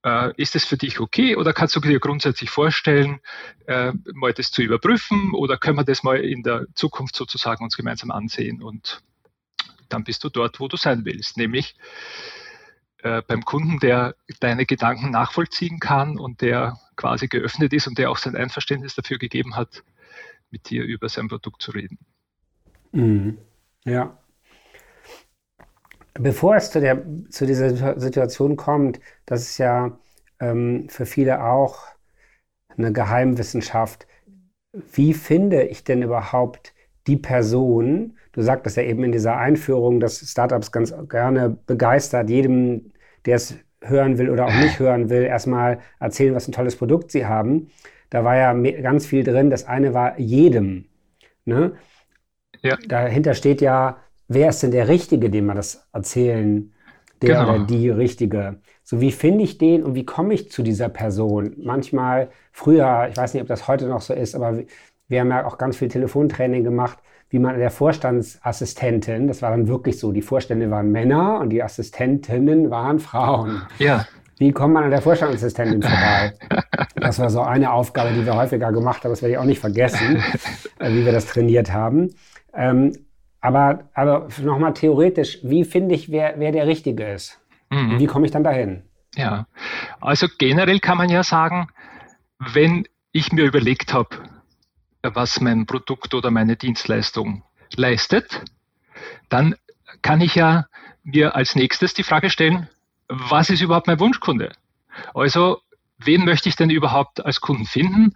äh, 0.03 0.33
ist 0.35 0.55
es 0.55 0.65
für 0.65 0.77
dich 0.77 0.99
okay 0.99 1.35
oder 1.35 1.53
kannst 1.53 1.75
du 1.75 1.79
dir 1.79 1.99
grundsätzlich 1.99 2.49
vorstellen, 2.49 3.19
äh, 3.67 3.93
mal 4.13 4.33
das 4.33 4.51
zu 4.51 4.61
überprüfen 4.61 5.33
oder 5.33 5.57
können 5.57 5.77
wir 5.77 5.85
das 5.85 6.03
mal 6.03 6.19
in 6.19 6.43
der 6.43 6.65
Zukunft 6.75 7.15
sozusagen 7.15 7.63
uns 7.63 7.77
gemeinsam 7.77 8.11
ansehen 8.11 8.61
und 8.61 9.01
dann 9.93 10.03
bist 10.03 10.23
du 10.23 10.29
dort, 10.29 10.59
wo 10.59 10.67
du 10.67 10.77
sein 10.77 11.05
willst, 11.05 11.37
nämlich 11.37 11.75
äh, 13.03 13.21
beim 13.27 13.43
Kunden, 13.45 13.79
der 13.79 14.15
deine 14.39 14.65
Gedanken 14.65 15.11
nachvollziehen 15.11 15.79
kann 15.79 16.17
und 16.17 16.41
der 16.41 16.77
quasi 16.95 17.27
geöffnet 17.27 17.73
ist 17.73 17.87
und 17.87 17.97
der 17.97 18.09
auch 18.09 18.17
sein 18.17 18.35
Einverständnis 18.35 18.95
dafür 18.95 19.17
gegeben 19.17 19.55
hat, 19.55 19.83
mit 20.51 20.69
dir 20.69 20.83
über 20.83 21.09
sein 21.09 21.27
Produkt 21.27 21.61
zu 21.61 21.71
reden. 21.71 21.99
Mhm. 22.91 23.37
Ja. 23.85 24.17
Bevor 26.13 26.55
es 26.55 26.71
zu, 26.71 26.79
der, 26.79 27.03
zu 27.29 27.45
dieser 27.45 27.99
Situation 27.99 28.55
kommt, 28.55 28.99
dass 29.25 29.41
es 29.41 29.57
ja 29.57 29.97
ähm, 30.39 30.87
für 30.89 31.05
viele 31.05 31.43
auch 31.43 31.87
eine 32.69 32.93
Geheimwissenschaft. 32.93 34.07
Wie 34.71 35.13
finde 35.13 35.63
ich 35.63 35.83
denn 35.83 36.03
überhaupt 36.03 36.72
die 37.07 37.17
Person? 37.17 38.17
Du 38.31 38.41
sagtest 38.41 38.77
ja 38.77 38.83
eben 38.83 39.03
in 39.03 39.11
dieser 39.11 39.37
Einführung, 39.37 39.99
dass 39.99 40.19
Startups 40.19 40.71
ganz 40.71 40.93
gerne 41.09 41.57
begeistert, 41.65 42.29
jedem, 42.29 42.91
der 43.25 43.35
es 43.35 43.55
hören 43.81 44.17
will 44.17 44.29
oder 44.29 44.45
auch 44.45 44.53
nicht 44.55 44.79
hören 44.79 45.09
will, 45.09 45.23
erstmal 45.23 45.79
erzählen, 45.99 46.35
was 46.35 46.47
ein 46.47 46.53
tolles 46.53 46.75
Produkt 46.75 47.11
sie 47.11 47.25
haben. 47.25 47.67
Da 48.09 48.23
war 48.23 48.35
ja 48.35 48.53
ganz 48.53 49.05
viel 49.05 49.23
drin. 49.23 49.49
Das 49.49 49.65
eine 49.65 49.93
war 49.93 50.19
jedem. 50.19 50.85
Ne? 51.45 51.73
Ja. 52.61 52.77
Dahinter 52.87 53.33
steht 53.33 53.61
ja, 53.61 53.97
wer 54.27 54.49
ist 54.49 54.63
denn 54.63 54.71
der 54.71 54.87
Richtige, 54.87 55.29
dem 55.29 55.47
man 55.47 55.57
das 55.57 55.87
erzählen, 55.91 56.73
der 57.21 57.39
genau. 57.39 57.55
oder 57.55 57.65
die 57.65 57.89
Richtige. 57.89 58.59
So, 58.83 59.01
wie 59.01 59.11
finde 59.11 59.43
ich 59.43 59.57
den 59.57 59.83
und 59.83 59.95
wie 59.95 60.05
komme 60.05 60.33
ich 60.33 60.51
zu 60.51 60.61
dieser 60.61 60.89
Person? 60.89 61.55
Manchmal, 61.57 62.29
früher, 62.51 63.07
ich 63.09 63.17
weiß 63.17 63.33
nicht, 63.33 63.41
ob 63.41 63.47
das 63.47 63.67
heute 63.67 63.87
noch 63.87 64.01
so 64.01 64.13
ist, 64.13 64.35
aber 64.35 64.59
wir 65.13 65.21
haben 65.21 65.29
ja 65.29 65.45
auch 65.45 65.59
ganz 65.59 65.77
viel 65.77 65.89
Telefontraining 65.89 66.63
gemacht, 66.63 66.97
wie 67.29 67.37
man 67.37 67.57
der 67.57 67.69
Vorstandsassistentin, 67.69 69.27
das 69.27 69.41
war 69.43 69.51
dann 69.51 69.67
wirklich 69.67 69.99
so, 69.99 70.11
die 70.11 70.23
Vorstände 70.23 70.71
waren 70.71 70.91
Männer 70.91 71.39
und 71.39 71.51
die 71.51 71.61
Assistentinnen 71.61 72.71
waren 72.71 72.99
Frauen. 72.99 73.61
Ja. 73.77 74.07
Wie 74.39 74.51
kommt 74.51 74.73
man 74.73 74.85
an 74.85 74.89
der 74.89 75.03
Vorstandsassistentin 75.03 75.83
vorbei? 75.83 76.33
Das 76.95 77.19
war 77.19 77.29
so 77.29 77.41
eine 77.41 77.71
Aufgabe, 77.71 78.11
die 78.13 78.25
wir 78.25 78.35
häufiger 78.35 78.71
gemacht 78.71 79.03
haben, 79.03 79.11
das 79.11 79.21
werde 79.21 79.33
ich 79.33 79.37
auch 79.37 79.45
nicht 79.45 79.59
vergessen, 79.59 80.23
äh, 80.79 80.89
wie 80.91 81.05
wir 81.05 81.11
das 81.11 81.27
trainiert 81.27 81.71
haben. 81.71 82.15
Ähm, 82.55 82.93
aber, 83.39 83.89
aber 83.93 84.29
nochmal 84.41 84.73
theoretisch, 84.73 85.39
wie 85.43 85.63
finde 85.63 85.93
ich, 85.93 86.11
wer, 86.11 86.35
wer 86.39 86.51
der 86.51 86.65
Richtige 86.65 87.03
ist? 87.03 87.39
Mhm. 87.69 87.99
Wie 87.99 88.07
komme 88.07 88.25
ich 88.25 88.31
dann 88.31 88.43
dahin? 88.43 88.81
Ja, 89.15 89.45
also 90.01 90.27
generell 90.39 90.79
kann 90.79 90.97
man 90.97 91.09
ja 91.09 91.21
sagen, 91.21 91.67
wenn 92.53 92.87
ich 93.11 93.31
mir 93.31 93.45
überlegt 93.45 93.93
habe, 93.93 94.17
was 95.03 95.41
mein 95.41 95.65
Produkt 95.65 96.13
oder 96.13 96.31
meine 96.31 96.55
Dienstleistung 96.55 97.43
leistet, 97.75 98.41
dann 99.29 99.55
kann 100.01 100.21
ich 100.21 100.35
ja 100.35 100.67
mir 101.03 101.35
als 101.35 101.55
nächstes 101.55 101.93
die 101.93 102.03
Frage 102.03 102.29
stellen, 102.29 102.69
was 103.07 103.49
ist 103.49 103.61
überhaupt 103.61 103.87
mein 103.87 103.99
Wunschkunde? 103.99 104.53
Also, 105.13 105.61
wen 105.97 106.23
möchte 106.23 106.49
ich 106.49 106.55
denn 106.55 106.69
überhaupt 106.69 107.25
als 107.25 107.41
Kunden 107.41 107.65
finden? 107.65 108.13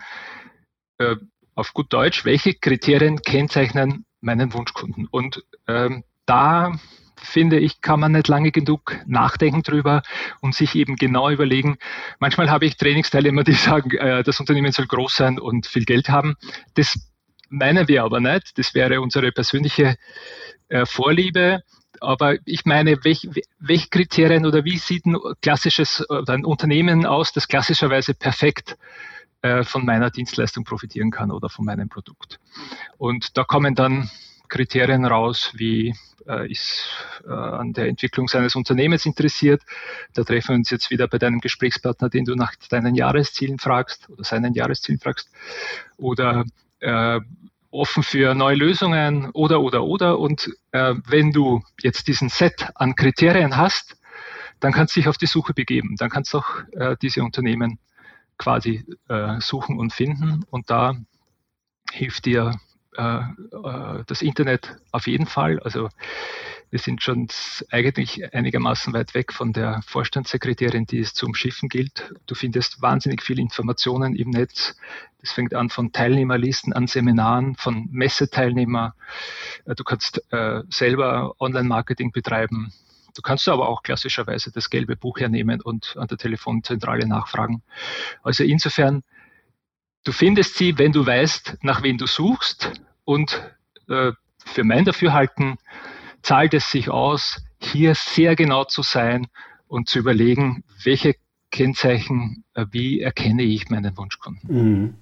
Äh, 0.97 1.17
auf 1.55 1.73
gut 1.73 1.91
Deutsch, 1.91 2.23
welche 2.23 2.53
Kriterien 2.53 3.21
kennzeichnen 3.21 4.05
meinen 4.21 4.53
Wunschkunden? 4.53 5.07
Und 5.07 5.43
ähm, 5.67 6.03
da 6.25 6.79
finde 7.19 7.59
ich, 7.59 7.81
kann 7.81 7.99
man 7.99 8.11
nicht 8.11 8.27
lange 8.27 8.51
genug 8.51 8.97
nachdenken 9.05 9.63
drüber 9.63 10.01
und 10.41 10.55
sich 10.55 10.75
eben 10.75 10.95
genau 10.95 11.29
überlegen. 11.29 11.77
Manchmal 12.19 12.49
habe 12.49 12.65
ich 12.65 12.77
Trainingsteilnehmer, 12.77 13.43
die 13.43 13.53
sagen, 13.53 13.91
äh, 13.91 14.23
das 14.23 14.39
Unternehmen 14.39 14.71
soll 14.71 14.87
groß 14.87 15.15
sein 15.15 15.39
und 15.39 15.67
viel 15.67 15.85
Geld 15.85 16.09
haben. 16.09 16.35
Das 16.75 16.99
meinen 17.49 17.87
wir 17.87 18.03
aber 18.03 18.19
nicht. 18.19 18.57
Das 18.57 18.73
wäre 18.73 19.01
unsere 19.01 19.31
persönliche 19.31 19.95
äh, 20.69 20.85
Vorliebe. 20.85 21.61
Aber 21.99 22.35
ich 22.45 22.65
meine, 22.65 23.03
welche 23.03 23.31
welch 23.59 23.89
Kriterien 23.89 24.45
oder 24.45 24.63
wie 24.63 24.77
sieht 24.77 25.05
ein 25.05 25.17
klassisches 25.41 26.07
oder 26.09 26.33
ein 26.33 26.45
Unternehmen 26.45 27.05
aus, 27.05 27.31
das 27.31 27.47
klassischerweise 27.47 28.13
perfekt 28.13 28.77
äh, 29.41 29.63
von 29.63 29.83
meiner 29.83 30.11
Dienstleistung 30.11 30.63
profitieren 30.63 31.09
kann 31.09 31.31
oder 31.31 31.49
von 31.49 31.65
meinem 31.65 31.89
Produkt? 31.89 32.39
Und 32.97 33.35
da 33.37 33.43
kommen 33.43 33.73
dann 33.73 34.11
Kriterien 34.47 35.05
raus, 35.05 35.53
wie 35.55 35.95
äh, 36.27 36.51
ist 36.51 36.89
äh, 37.25 37.31
an 37.31 37.73
der 37.73 37.87
Entwicklung 37.87 38.27
seines 38.27 38.55
Unternehmens 38.55 39.05
interessiert. 39.05 39.61
Da 40.13 40.23
treffen 40.23 40.49
wir 40.49 40.55
uns 40.55 40.69
jetzt 40.69 40.91
wieder 40.91 41.07
bei 41.07 41.17
deinem 41.17 41.39
Gesprächspartner, 41.39 42.09
den 42.09 42.25
du 42.25 42.35
nach 42.35 42.55
deinen 42.69 42.95
Jahreszielen 42.95 43.59
fragst 43.59 44.09
oder 44.09 44.23
seinen 44.23 44.53
Jahreszielen 44.53 44.99
fragst. 44.99 45.29
Oder 45.97 46.45
äh, 46.79 47.19
offen 47.71 48.03
für 48.03 48.33
neue 48.33 48.55
Lösungen 48.55 49.29
oder, 49.31 49.61
oder, 49.61 49.83
oder. 49.83 50.19
Und 50.19 50.49
äh, 50.71 50.95
wenn 51.05 51.31
du 51.31 51.63
jetzt 51.81 52.07
diesen 52.07 52.29
Set 52.29 52.67
an 52.75 52.95
Kriterien 52.95 53.57
hast, 53.57 53.97
dann 54.59 54.73
kannst 54.73 54.95
du 54.95 54.99
dich 54.99 55.07
auf 55.07 55.17
die 55.17 55.27
Suche 55.27 55.53
begeben. 55.53 55.95
Dann 55.97 56.09
kannst 56.09 56.33
du 56.33 56.39
auch 56.39 56.49
äh, 56.71 56.95
diese 57.01 57.23
Unternehmen 57.23 57.79
quasi 58.37 58.85
äh, 59.07 59.39
suchen 59.39 59.77
und 59.77 59.93
finden. 59.93 60.43
Und 60.49 60.69
da 60.69 60.95
hilft 61.91 62.25
dir 62.25 62.51
das 62.97 64.21
Internet 64.21 64.75
auf 64.91 65.07
jeden 65.07 65.27
Fall. 65.27 65.59
Also 65.59 65.89
wir 66.69 66.79
sind 66.79 67.01
schon 67.01 67.27
eigentlich 67.71 68.33
einigermaßen 68.33 68.93
weit 68.93 69.13
weg 69.13 69.31
von 69.31 69.53
der 69.53 69.81
Vorstandssekretärin, 69.87 70.85
die 70.85 70.99
es 70.99 71.13
zu 71.13 71.25
umschiffen 71.25 71.69
gilt. 71.69 72.13
Du 72.25 72.35
findest 72.35 72.81
wahnsinnig 72.81 73.21
viele 73.21 73.41
Informationen 73.41 74.15
im 74.15 74.31
Netz. 74.31 74.75
Das 75.21 75.31
fängt 75.31 75.53
an 75.53 75.69
von 75.69 75.93
Teilnehmerlisten, 75.93 76.73
an 76.73 76.87
Seminaren, 76.87 77.55
von 77.55 77.87
Messeteilnehmer. 77.91 78.95
Äh, 79.65 79.75
du 79.75 79.83
kannst 79.83 80.21
äh, 80.31 80.63
selber 80.69 81.35
Online-Marketing 81.39 82.11
betreiben. 82.11 82.73
Du 83.15 83.21
kannst 83.21 83.47
aber 83.47 83.69
auch 83.69 83.81
klassischerweise 83.81 84.51
das 84.51 84.69
gelbe 84.69 84.95
Buch 84.95 85.19
hernehmen 85.19 85.61
und 85.61 85.95
an 85.97 86.07
der 86.07 86.17
Telefonzentrale 86.17 87.07
nachfragen. 87.07 87.63
Also 88.21 88.43
insofern, 88.43 89.03
du 90.03 90.11
findest 90.11 90.55
sie, 90.55 90.77
wenn 90.77 90.91
du 90.91 91.05
weißt, 91.05 91.57
nach 91.61 91.83
wen 91.83 91.97
du 91.97 92.07
suchst 92.07 92.71
und 93.03 93.55
äh, 93.89 94.11
für 94.45 94.63
mein 94.63 94.85
Dafürhalten 94.85 95.57
zahlt 96.21 96.53
es 96.53 96.71
sich 96.71 96.89
aus, 96.89 97.43
hier 97.59 97.95
sehr 97.95 98.35
genau 98.35 98.63
zu 98.63 98.81
sein 98.81 99.27
und 99.67 99.89
zu 99.89 99.99
überlegen, 99.99 100.63
welche 100.83 101.15
Kennzeichen, 101.51 102.43
äh, 102.53 102.65
wie 102.71 103.01
erkenne 103.01 103.43
ich 103.43 103.69
meinen 103.69 103.97
Wunschkunden. 103.97 104.41
Mhm. 104.49 104.93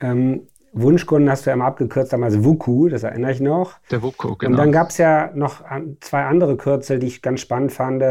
Ähm, 0.00 0.48
Wunschkunden 0.72 1.30
hast 1.30 1.44
du 1.44 1.50
ja 1.50 1.54
immer 1.54 1.66
abgekürzt, 1.66 2.12
damals 2.12 2.42
WUKU, 2.42 2.88
das 2.88 3.02
erinnere 3.02 3.32
ich 3.32 3.40
noch. 3.40 3.78
Der 3.90 4.02
WUKU, 4.02 4.36
genau. 4.36 4.52
Und 4.52 4.56
dann 4.56 4.72
gab 4.72 4.88
es 4.88 4.98
ja 4.98 5.30
noch 5.34 5.62
zwei 6.00 6.24
andere 6.24 6.56
Kürzel, 6.56 6.98
die 6.98 7.08
ich 7.08 7.20
ganz 7.20 7.40
spannend 7.40 7.72
fand. 7.72 8.02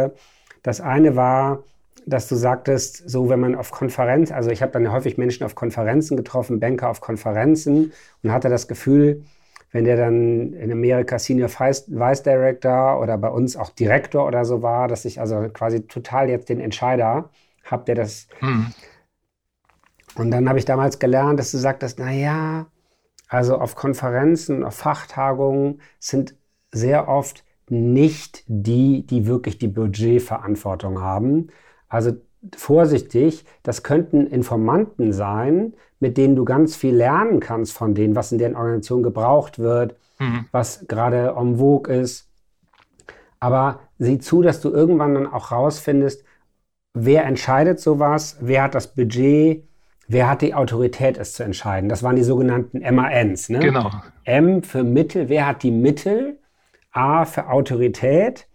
Das 0.62 0.80
eine 0.80 1.16
war 1.16 1.64
dass 2.06 2.28
du 2.28 2.36
sagtest, 2.36 3.10
so 3.10 3.30
wenn 3.30 3.40
man 3.40 3.56
auf 3.56 3.72
Konferenz, 3.72 4.32
also 4.32 4.50
ich 4.50 4.62
habe 4.62 4.72
dann 4.72 4.92
häufig 4.92 5.18
Menschen 5.18 5.44
auf 5.44 5.56
Konferenzen 5.56 6.18
getroffen, 6.18 6.60
Banker 6.60 6.90
auf 6.90 7.02
Konferenzen 7.02 7.94
und 8.24 8.32
hatte 8.32 8.50
das 8.50 8.68
Gefühl, 8.68 9.24
wenn 9.72 9.86
der 9.86 9.96
dann 9.96 10.54
in 10.54 10.72
Amerika 10.72 11.18
Senior 11.18 11.50
Vice 11.50 12.24
Director 12.24 13.00
oder 13.00 13.18
bei 13.18 13.30
uns 13.30 13.56
auch 13.56 13.70
Direktor 13.70 14.28
oder 14.28 14.44
so 14.44 14.62
war, 14.62 14.88
dass 14.88 15.06
ich 15.06 15.20
also 15.20 15.48
quasi 15.54 15.88
total 15.88 16.30
jetzt 16.30 16.50
den 16.50 16.60
Entscheider 16.60 17.30
habe, 17.64 17.86
der 17.86 17.96
das. 17.96 18.28
Mhm. 18.42 18.68
Und 20.16 20.32
dann 20.32 20.50
habe 20.50 20.60
ich 20.60 20.66
damals 20.66 21.00
gelernt, 21.00 21.40
dass 21.40 21.52
du 21.52 21.58
sagtest, 21.58 22.00
naja, 22.00 22.66
also 23.30 23.58
auf 23.58 23.76
Konferenzen, 23.76 24.66
auf 24.66 24.76
Fachtagungen 24.76 25.80
sind 26.00 26.36
sehr 26.74 27.08
oft 27.08 27.46
nicht 27.70 28.44
die, 28.48 29.06
die 29.06 29.26
wirklich 29.26 29.58
die 29.58 29.70
Budgetverantwortung 29.70 31.00
haben, 31.00 31.48
also 31.92 32.14
vorsichtig, 32.56 33.46
das 33.64 33.84
könnten 33.84 34.26
Informanten 34.26 35.12
sein, 35.14 35.74
mit 36.00 36.18
denen 36.18 36.36
du 36.36 36.46
ganz 36.46 36.76
viel 36.76 36.96
lernen 36.96 37.40
kannst 37.40 37.74
von 37.74 37.94
denen, 37.94 38.16
was 38.16 38.32
in 38.32 38.38
deren 38.40 38.56
Organisation 38.56 39.04
gebraucht 39.04 39.60
wird, 39.60 39.96
mhm. 40.18 40.46
was 40.52 40.86
gerade 40.88 41.36
en 41.38 41.58
vogue 41.58 41.94
ist. 41.94 42.30
Aber 43.40 43.82
sieh 44.00 44.20
zu, 44.20 44.42
dass 44.42 44.62
du 44.62 44.70
irgendwann 44.70 45.14
dann 45.14 45.28
auch 45.28 45.52
rausfindest, 45.52 46.24
wer 46.94 47.26
entscheidet 47.26 47.80
sowas, 47.80 48.38
wer 48.40 48.64
hat 48.64 48.76
das 48.76 48.96
Budget, 48.96 49.68
wer 50.08 50.30
hat 50.30 50.42
die 50.42 50.56
Autorität, 50.56 51.18
es 51.18 51.34
zu 51.34 51.44
entscheiden. 51.44 51.90
Das 51.90 52.04
waren 52.04 52.16
die 52.16 52.24
sogenannten 52.24 52.80
MANs. 52.96 53.50
Ne? 53.50 53.60
Genau. 53.60 53.92
M 54.24 54.64
für 54.64 54.84
Mittel, 54.84 55.30
wer 55.30 55.46
hat 55.46 55.64
die 55.64 55.72
Mittel? 55.72 56.40
A 56.94 57.26
für 57.26 57.48
Autorität, 57.48 58.48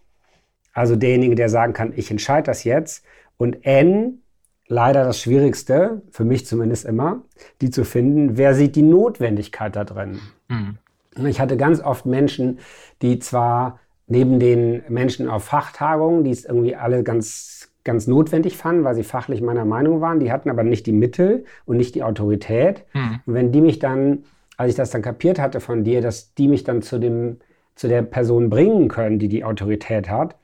also 0.73 0.95
derjenige, 0.95 1.33
der 1.33 1.49
sagen 1.49 1.73
kann, 1.73 1.91
ich 1.95 2.11
entscheide 2.11 2.43
das 2.43 2.63
jetzt. 2.63 3.03
Und 3.37 3.65
N, 3.65 4.21
leider 4.67 5.03
das 5.03 5.21
Schwierigste, 5.21 6.01
für 6.11 6.25
mich 6.25 6.45
zumindest 6.45 6.85
immer, 6.85 7.21
die 7.61 7.69
zu 7.69 7.85
finden, 7.85 8.37
wer 8.37 8.53
sieht 8.53 8.75
die 8.75 8.81
Notwendigkeit 8.81 9.75
da 9.75 9.83
drin? 9.83 10.19
Mhm. 10.49 10.77
Ich 11.25 11.39
hatte 11.39 11.57
ganz 11.57 11.81
oft 11.81 12.05
Menschen, 12.05 12.59
die 13.01 13.19
zwar 13.19 13.79
neben 14.07 14.39
den 14.39 14.83
Menschen 14.87 15.29
auf 15.29 15.43
Fachtagungen, 15.45 16.23
die 16.23 16.31
es 16.31 16.45
irgendwie 16.45 16.75
alle 16.75 17.03
ganz, 17.03 17.71
ganz 17.83 18.07
notwendig 18.07 18.55
fanden, 18.55 18.83
weil 18.83 18.95
sie 18.95 19.03
fachlich 19.03 19.41
meiner 19.41 19.65
Meinung 19.65 20.01
waren, 20.01 20.19
die 20.19 20.31
hatten 20.31 20.49
aber 20.49 20.63
nicht 20.63 20.85
die 20.85 20.93
Mittel 20.93 21.45
und 21.65 21.77
nicht 21.77 21.95
die 21.95 22.03
Autorität. 22.03 22.83
Mhm. 22.93 23.19
Und 23.25 23.33
wenn 23.33 23.51
die 23.51 23.61
mich 23.61 23.79
dann, 23.79 24.23
als 24.55 24.71
ich 24.71 24.75
das 24.75 24.91
dann 24.91 25.01
kapiert 25.01 25.39
hatte 25.39 25.59
von 25.59 25.83
dir, 25.83 26.01
dass 26.01 26.33
die 26.33 26.47
mich 26.47 26.63
dann 26.63 26.81
zu 26.81 26.99
dem, 26.99 27.37
zu 27.75 27.87
der 27.87 28.01
Person 28.01 28.49
bringen 28.49 28.87
können, 28.87 29.19
die 29.19 29.27
die 29.27 29.43
Autorität 29.43 30.09
hat, 30.09 30.36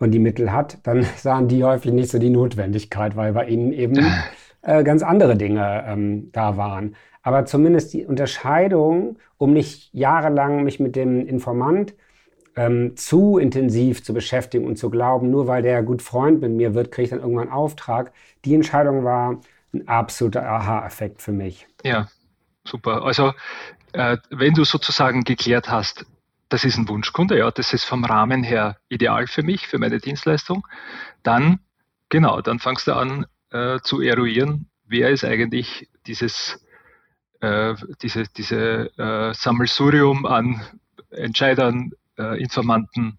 und 0.00 0.10
die 0.10 0.18
Mittel 0.18 0.52
hat, 0.52 0.78
dann 0.82 1.06
sahen 1.16 1.46
die 1.46 1.62
häufig 1.62 1.92
nicht 1.92 2.10
so 2.10 2.18
die 2.18 2.30
Notwendigkeit, 2.30 3.14
weil 3.14 3.32
bei 3.32 3.46
ihnen 3.46 3.72
eben 3.72 3.98
äh, 4.62 4.82
ganz 4.82 5.02
andere 5.02 5.36
Dinge 5.36 5.84
ähm, 5.86 6.32
da 6.32 6.56
waren. 6.56 6.96
Aber 7.22 7.44
zumindest 7.44 7.92
die 7.92 8.06
Unterscheidung, 8.06 9.18
um 9.36 9.52
nicht 9.52 9.94
jahrelang 9.94 10.64
mich 10.64 10.80
mit 10.80 10.96
dem 10.96 11.26
Informant 11.26 11.94
ähm, 12.56 12.96
zu 12.96 13.38
intensiv 13.38 14.02
zu 14.02 14.14
beschäftigen 14.14 14.66
und 14.66 14.76
zu 14.76 14.90
glauben, 14.90 15.30
nur 15.30 15.46
weil 15.46 15.62
der 15.62 15.82
gut 15.82 16.02
Freund 16.02 16.40
mit 16.40 16.50
mir 16.52 16.74
wird, 16.74 16.90
kriege 16.90 17.04
ich 17.04 17.10
dann 17.10 17.20
irgendwann 17.20 17.48
einen 17.48 17.52
Auftrag. 17.52 18.12
Die 18.44 18.54
Entscheidung 18.54 19.04
war 19.04 19.40
ein 19.72 19.86
absoluter 19.86 20.48
Aha-Effekt 20.48 21.22
für 21.22 21.32
mich. 21.32 21.66
Ja, 21.84 22.08
super. 22.64 23.04
Also 23.04 23.32
äh, 23.92 24.16
wenn 24.30 24.54
du 24.54 24.64
sozusagen 24.64 25.24
geklärt 25.24 25.70
hast, 25.70 26.06
das 26.50 26.64
ist 26.64 26.76
ein 26.76 26.88
Wunschkunde, 26.88 27.38
ja, 27.38 27.50
das 27.50 27.72
ist 27.72 27.84
vom 27.84 28.04
Rahmen 28.04 28.42
her 28.42 28.76
ideal 28.88 29.26
für 29.26 29.42
mich, 29.42 29.66
für 29.66 29.78
meine 29.78 29.98
Dienstleistung, 29.98 30.66
dann, 31.22 31.60
genau, 32.08 32.40
dann 32.42 32.58
fangst 32.58 32.88
du 32.88 32.92
an 32.94 33.24
äh, 33.50 33.78
zu 33.80 34.00
eruieren, 34.00 34.68
wer 34.84 35.10
ist 35.10 35.24
eigentlich 35.24 35.88
dieses, 36.06 36.62
äh, 37.40 37.74
diese, 38.02 38.24
diese 38.36 38.90
äh, 38.98 39.32
Sammelsurium 39.32 40.26
an 40.26 40.60
Entscheidern, 41.10 41.92
äh, 42.18 42.40
Informanten 42.42 43.18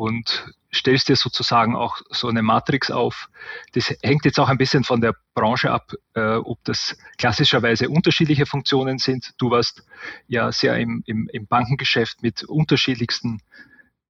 und 0.00 0.46
stellst 0.72 1.10
dir 1.10 1.16
sozusagen 1.16 1.76
auch 1.76 2.00
so 2.08 2.28
eine 2.28 2.40
Matrix 2.40 2.90
auf. 2.90 3.28
Das 3.74 3.94
hängt 4.02 4.24
jetzt 4.24 4.40
auch 4.40 4.48
ein 4.48 4.56
bisschen 4.56 4.82
von 4.82 5.02
der 5.02 5.14
Branche 5.34 5.70
ab, 5.70 5.92
äh, 6.14 6.36
ob 6.36 6.58
das 6.64 6.96
klassischerweise 7.18 7.90
unterschiedliche 7.90 8.46
Funktionen 8.46 8.96
sind. 8.96 9.32
Du 9.36 9.50
warst 9.50 9.84
ja 10.26 10.52
sehr 10.52 10.78
im, 10.78 11.02
im, 11.04 11.28
im 11.30 11.46
Bankengeschäft 11.46 12.22
mit 12.22 12.44
unterschiedlichsten 12.44 13.42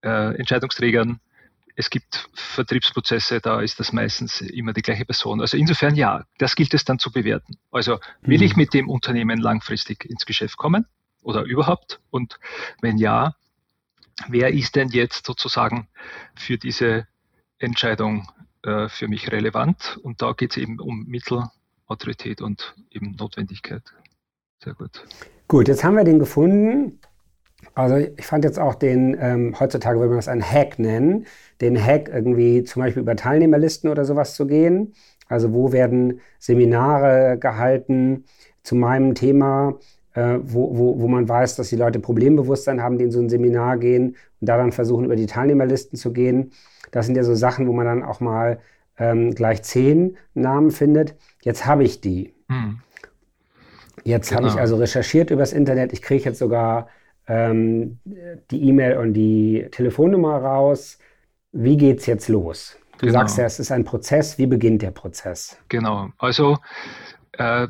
äh, 0.04 0.36
Entscheidungsträgern. 0.36 1.18
Es 1.74 1.90
gibt 1.90 2.28
Vertriebsprozesse, 2.34 3.40
da 3.40 3.60
ist 3.60 3.80
das 3.80 3.92
meistens 3.92 4.42
immer 4.42 4.72
die 4.72 4.82
gleiche 4.82 5.04
Person. 5.04 5.40
Also 5.40 5.56
insofern 5.56 5.96
ja, 5.96 6.24
das 6.38 6.54
gilt 6.54 6.72
es 6.72 6.84
dann 6.84 7.00
zu 7.00 7.10
bewerten. 7.10 7.56
Also 7.72 7.98
will 8.22 8.38
mhm. 8.38 8.44
ich 8.44 8.54
mit 8.54 8.74
dem 8.74 8.88
Unternehmen 8.88 9.40
langfristig 9.40 10.04
ins 10.04 10.24
Geschäft 10.24 10.56
kommen 10.56 10.86
oder 11.20 11.42
überhaupt? 11.42 11.98
Und 12.10 12.38
wenn 12.80 12.96
ja, 12.96 13.34
wer 14.28 14.52
ist 14.52 14.76
denn 14.76 14.88
jetzt 14.88 15.26
sozusagen 15.26 15.88
für 16.34 16.58
diese 16.58 17.06
Entscheidung 17.58 18.28
äh, 18.62 18.88
für 18.88 19.08
mich 19.08 19.30
relevant? 19.30 19.98
Und 20.02 20.22
da 20.22 20.32
geht 20.32 20.52
es 20.52 20.56
eben 20.56 20.80
um 20.80 21.06
Mittel, 21.06 21.44
Autorität 21.86 22.40
und 22.40 22.74
eben 22.90 23.16
Notwendigkeit. 23.18 23.82
Sehr 24.62 24.74
gut. 24.74 25.04
Gut, 25.48 25.68
jetzt 25.68 25.82
haben 25.82 25.96
wir 25.96 26.04
den 26.04 26.18
gefunden. 26.18 27.00
Also 27.74 27.96
ich 27.96 28.24
fand 28.24 28.44
jetzt 28.44 28.58
auch 28.58 28.74
den, 28.74 29.16
ähm, 29.20 29.58
heutzutage 29.58 29.98
würde 29.98 30.10
man 30.10 30.18
das 30.18 30.28
einen 30.28 30.42
Hack 30.42 30.78
nennen, 30.78 31.26
den 31.60 31.82
Hack 31.82 32.08
irgendwie 32.08 32.64
zum 32.64 32.82
Beispiel 32.82 33.02
über 33.02 33.16
Teilnehmerlisten 33.16 33.90
oder 33.90 34.04
sowas 34.04 34.34
zu 34.34 34.46
gehen. 34.46 34.94
Also 35.28 35.52
wo 35.52 35.72
werden 35.72 36.20
Seminare 36.38 37.38
gehalten 37.38 38.24
zu 38.62 38.74
meinem 38.74 39.14
Thema, 39.14 39.78
äh, 40.14 40.38
wo, 40.42 40.76
wo, 40.76 41.00
wo 41.00 41.08
man 41.08 41.28
weiß, 41.28 41.56
dass 41.56 41.68
die 41.68 41.76
Leute 41.76 42.00
Problembewusstsein 42.00 42.82
haben, 42.82 42.98
die 42.98 43.04
in 43.04 43.10
so 43.10 43.20
ein 43.20 43.28
Seminar 43.28 43.78
gehen 43.78 44.16
und 44.40 44.48
da 44.48 44.56
dann 44.56 44.72
versuchen, 44.72 45.04
über 45.04 45.16
die 45.16 45.26
Teilnehmerlisten 45.26 45.98
zu 45.98 46.12
gehen. 46.12 46.52
Das 46.90 47.06
sind 47.06 47.16
ja 47.16 47.22
so 47.22 47.34
Sachen, 47.34 47.68
wo 47.68 47.72
man 47.72 47.86
dann 47.86 48.02
auch 48.02 48.20
mal 48.20 48.60
ähm, 48.98 49.34
gleich 49.34 49.62
zehn 49.62 50.16
Namen 50.34 50.70
findet. 50.70 51.14
Jetzt 51.42 51.66
habe 51.66 51.84
ich 51.84 52.00
die. 52.00 52.34
Hm. 52.48 52.80
Jetzt 54.04 54.30
genau. 54.30 54.42
habe 54.42 54.48
ich 54.48 54.60
also 54.60 54.76
recherchiert 54.76 55.30
übers 55.30 55.52
Internet. 55.52 55.92
Ich 55.92 56.02
kriege 56.02 56.24
jetzt 56.24 56.38
sogar 56.38 56.88
ähm, 57.26 57.98
die 58.50 58.68
E-Mail 58.68 58.96
und 58.98 59.14
die 59.14 59.68
Telefonnummer 59.70 60.38
raus. 60.38 60.98
Wie 61.52 61.76
geht 61.76 62.00
es 62.00 62.06
jetzt 62.06 62.28
los? 62.28 62.76
Du 62.98 63.06
genau. 63.06 63.20
sagst 63.20 63.38
ja, 63.38 63.44
es 63.44 63.58
ist 63.58 63.72
ein 63.72 63.84
Prozess. 63.84 64.38
Wie 64.38 64.46
beginnt 64.46 64.82
der 64.82 64.90
Prozess? 64.90 65.56
Genau. 65.68 66.08
Also 66.18 66.58
äh, 67.32 67.66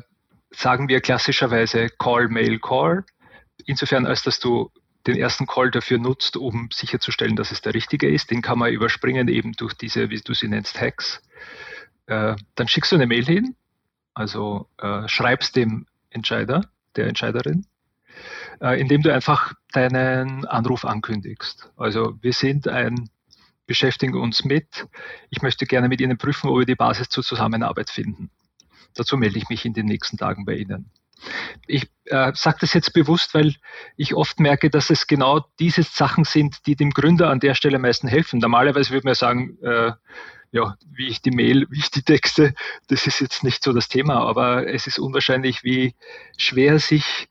sagen 0.51 0.89
wir 0.89 1.01
klassischerweise 1.01 1.89
Call, 1.97 2.27
Mail, 2.27 2.59
Call. 2.59 3.05
Insofern, 3.65 4.05
als 4.05 4.23
dass 4.23 4.39
du 4.39 4.71
den 5.07 5.17
ersten 5.17 5.47
Call 5.47 5.71
dafür 5.71 5.97
nutzt, 5.97 6.37
um 6.37 6.69
sicherzustellen, 6.71 7.35
dass 7.35 7.51
es 7.51 7.61
der 7.61 7.73
richtige 7.73 8.09
ist. 8.09 8.29
Den 8.29 8.41
kann 8.41 8.59
man 8.59 8.71
überspringen 8.71 9.27
eben 9.27 9.53
durch 9.53 9.73
diese, 9.73 10.09
wie 10.09 10.19
du 10.19 10.33
sie 10.33 10.47
nennst, 10.47 10.79
Hacks. 10.79 11.21
Äh, 12.05 12.35
dann 12.55 12.67
schickst 12.67 12.91
du 12.91 12.97
eine 12.97 13.07
Mail 13.07 13.25
hin, 13.25 13.55
also 14.13 14.69
äh, 14.77 15.07
schreibst 15.07 15.55
dem 15.55 15.87
Entscheider, 16.09 16.69
der 16.95 17.07
Entscheiderin, 17.07 17.65
äh, 18.59 18.79
indem 18.79 19.01
du 19.01 19.13
einfach 19.13 19.53
deinen 19.71 20.45
Anruf 20.45 20.85
ankündigst. 20.85 21.71
Also 21.77 22.17
wir 22.21 22.33
sind 22.33 22.67
ein, 22.67 23.09
beschäftigen 23.65 24.15
uns 24.15 24.43
mit, 24.43 24.87
ich 25.29 25.41
möchte 25.41 25.65
gerne 25.65 25.87
mit 25.87 26.01
Ihnen 26.01 26.17
prüfen, 26.17 26.49
ob 26.49 26.59
wir 26.59 26.65
die 26.65 26.75
Basis 26.75 27.09
zur 27.09 27.23
Zusammenarbeit 27.23 27.89
finden. 27.89 28.29
Dazu 28.95 29.17
melde 29.17 29.37
ich 29.37 29.49
mich 29.49 29.65
in 29.65 29.73
den 29.73 29.85
nächsten 29.85 30.17
Tagen 30.17 30.45
bei 30.45 30.55
Ihnen. 30.55 30.89
Ich 31.67 31.87
äh, 32.05 32.31
sage 32.33 32.57
das 32.61 32.73
jetzt 32.73 32.93
bewusst, 32.93 33.33
weil 33.33 33.55
ich 33.95 34.15
oft 34.15 34.39
merke, 34.39 34.69
dass 34.69 34.89
es 34.89 35.07
genau 35.07 35.45
diese 35.59 35.83
Sachen 35.83 36.23
sind, 36.23 36.65
die 36.65 36.75
dem 36.75 36.91
Gründer 36.91 37.29
an 37.29 37.39
der 37.39 37.53
Stelle 37.53 37.75
am 37.75 37.83
meisten 37.83 38.07
helfen. 38.07 38.39
Normalerweise 38.39 38.91
würde 38.91 39.07
man 39.07 39.15
sagen, 39.15 39.57
äh, 39.61 39.91
ja, 40.51 40.75
wie 40.91 41.07
ich 41.07 41.21
die 41.21 41.31
Mail, 41.31 41.65
wie 41.69 41.79
ich 41.79 41.91
die 41.91 42.03
Texte, 42.03 42.53
das 42.87 43.07
ist 43.07 43.21
jetzt 43.21 43.43
nicht 43.43 43.63
so 43.63 43.71
das 43.71 43.87
Thema, 43.87 44.15
aber 44.21 44.67
es 44.67 44.87
ist 44.87 44.99
unwahrscheinlich, 44.99 45.63
wie 45.63 45.95
schwer 46.37 46.79
sich 46.79 47.29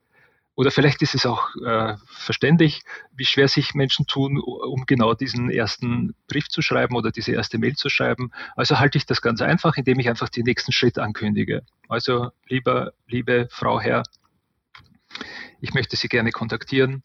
oder 0.60 0.70
vielleicht 0.70 1.00
ist 1.00 1.14
es 1.14 1.24
auch 1.24 1.56
äh, 1.64 1.96
verständlich, 2.04 2.82
wie 3.16 3.24
schwer 3.24 3.48
sich 3.48 3.72
Menschen 3.72 4.06
tun, 4.06 4.38
um 4.38 4.84
genau 4.84 5.14
diesen 5.14 5.48
ersten 5.48 6.14
Brief 6.28 6.50
zu 6.50 6.60
schreiben 6.60 6.96
oder 6.96 7.10
diese 7.10 7.32
erste 7.32 7.56
Mail 7.56 7.76
zu 7.76 7.88
schreiben. 7.88 8.30
Also 8.56 8.78
halte 8.78 8.98
ich 8.98 9.06
das 9.06 9.22
ganz 9.22 9.40
einfach, 9.40 9.78
indem 9.78 9.98
ich 10.00 10.10
einfach 10.10 10.28
den 10.28 10.44
nächsten 10.44 10.70
Schritt 10.70 10.98
ankündige. 10.98 11.62
Also 11.88 12.28
lieber, 12.46 12.92
liebe 13.06 13.48
Frau, 13.50 13.80
Herr, 13.80 14.02
ich 15.62 15.72
möchte 15.72 15.96
Sie 15.96 16.08
gerne 16.08 16.30
kontaktieren. 16.30 17.04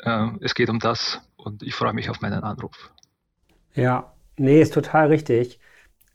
Äh, 0.00 0.26
es 0.42 0.54
geht 0.54 0.68
um 0.68 0.78
das 0.78 1.22
und 1.38 1.62
ich 1.62 1.74
freue 1.74 1.94
mich 1.94 2.10
auf 2.10 2.20
meinen 2.20 2.42
Anruf. 2.42 2.92
Ja, 3.74 4.12
nee, 4.36 4.60
ist 4.60 4.74
total 4.74 5.06
richtig, 5.06 5.58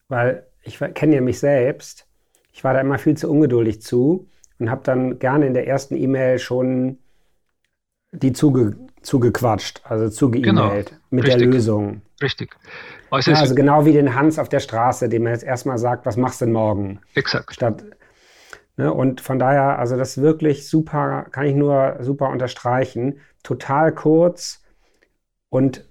weil 0.08 0.45
ich 0.62 0.78
kenne 0.93 1.15
ja 1.15 1.21
mich 1.21 1.39
selbst. 1.39 2.06
Ich 2.54 2.63
war 2.63 2.76
da 2.76 2.82
immer 2.82 3.00
viel 3.00 3.17
zu 3.17 3.28
ungeduldig 3.28 3.82
zu 3.82 4.30
und 4.60 4.70
habe 4.70 4.82
dann 4.84 5.20
gerne 5.20 5.48
in 5.48 5.54
der 5.54 5.68
ersten 5.68 5.96
E-Mail 5.96 6.39
schon 6.39 6.98
die 8.12 8.34
zuge, 8.34 8.78
zugequatscht, 9.02 9.82
also 9.84 10.10
zugeemailt 10.10 10.89
genau. 10.89 11.02
mit 11.10 11.26
Richtig. 11.26 11.41
der 11.44 11.52
Lösung. 11.52 12.02
Richtig. 12.22 12.56
Also, 13.10 13.32
ja, 13.32 13.38
also 13.38 13.56
genau 13.56 13.86
wie 13.86 13.94
den 13.94 14.15
Hans 14.15 14.39
auf 14.39 14.50
der 14.50 14.60
Straße, 14.60 15.10
dem 15.10 15.26
er 15.26 15.34
jetzt 15.34 15.44
erstmal 15.44 15.78
sagt, 15.78 16.06
was 16.06 16.18
machst 16.18 16.41
du 16.41 16.46
denn 16.46 16.54
morgen? 16.54 17.02
Exakt. 17.13 17.54
Statt, 17.54 17.84
ne, 18.78 18.94
und 18.94 19.22
von 19.22 19.38
daher, 19.38 19.80
also 19.80 19.98
das 19.98 20.18
ist 20.18 20.24
wirklich 20.24 20.68
super, 20.68 21.26
kann 21.32 21.46
ich 21.46 21.56
nur 21.56 21.98
super 22.00 22.30
unterstreichen. 22.30 23.20
Total 23.44 23.94
kurz 23.94 24.63
und, 25.50 25.88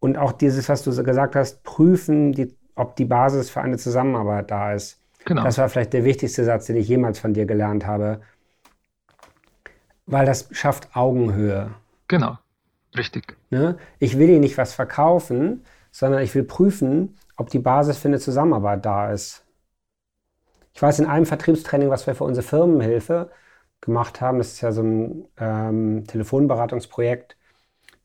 und 0.00 0.18
auch 0.18 0.32
dieses, 0.32 0.68
was 0.68 0.82
du 0.82 1.04
gesagt 1.04 1.36
hast, 1.36 1.62
prüfen, 1.64 2.32
die, 2.32 2.56
ob 2.74 2.96
die 2.96 3.04
Basis 3.04 3.50
für 3.50 3.60
eine 3.60 3.76
Zusammenarbeit 3.76 4.50
da 4.50 4.72
ist. 4.72 5.01
Genau. 5.24 5.44
Das 5.44 5.58
war 5.58 5.68
vielleicht 5.68 5.92
der 5.92 6.04
wichtigste 6.04 6.44
Satz, 6.44 6.66
den 6.66 6.76
ich 6.76 6.88
jemals 6.88 7.18
von 7.18 7.34
dir 7.34 7.46
gelernt 7.46 7.86
habe. 7.86 8.20
Weil 10.06 10.26
das 10.26 10.48
schafft 10.52 10.96
Augenhöhe. 10.96 11.70
Genau, 12.08 12.38
richtig. 12.96 13.36
Ne? 13.50 13.78
Ich 13.98 14.18
will 14.18 14.26
dir 14.26 14.40
nicht 14.40 14.58
was 14.58 14.74
verkaufen, 14.74 15.64
sondern 15.90 16.22
ich 16.22 16.34
will 16.34 16.44
prüfen, 16.44 17.16
ob 17.36 17.50
die 17.50 17.58
Basis 17.58 17.98
für 17.98 18.08
eine 18.08 18.18
Zusammenarbeit 18.18 18.84
da 18.84 19.12
ist. 19.12 19.44
Ich 20.74 20.82
weiß, 20.82 20.98
in 21.00 21.06
einem 21.06 21.26
Vertriebstraining, 21.26 21.90
was 21.90 22.06
wir 22.06 22.14
für 22.14 22.24
unsere 22.24 22.46
Firmenhilfe 22.46 23.30
gemacht 23.80 24.20
haben, 24.20 24.38
das 24.38 24.54
ist 24.54 24.60
ja 24.62 24.72
so 24.72 24.82
ein 24.82 25.24
ähm, 25.38 26.04
Telefonberatungsprojekt, 26.06 27.36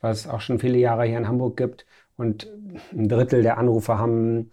was 0.01 0.21
es 0.21 0.27
auch 0.27 0.41
schon 0.41 0.59
viele 0.59 0.77
Jahre 0.77 1.05
hier 1.05 1.17
in 1.17 1.27
Hamburg 1.27 1.55
gibt. 1.57 1.85
Und 2.17 2.47
ein 2.91 3.07
Drittel 3.07 3.43
der 3.43 3.57
Anrufer 3.57 3.99
haben 3.99 4.51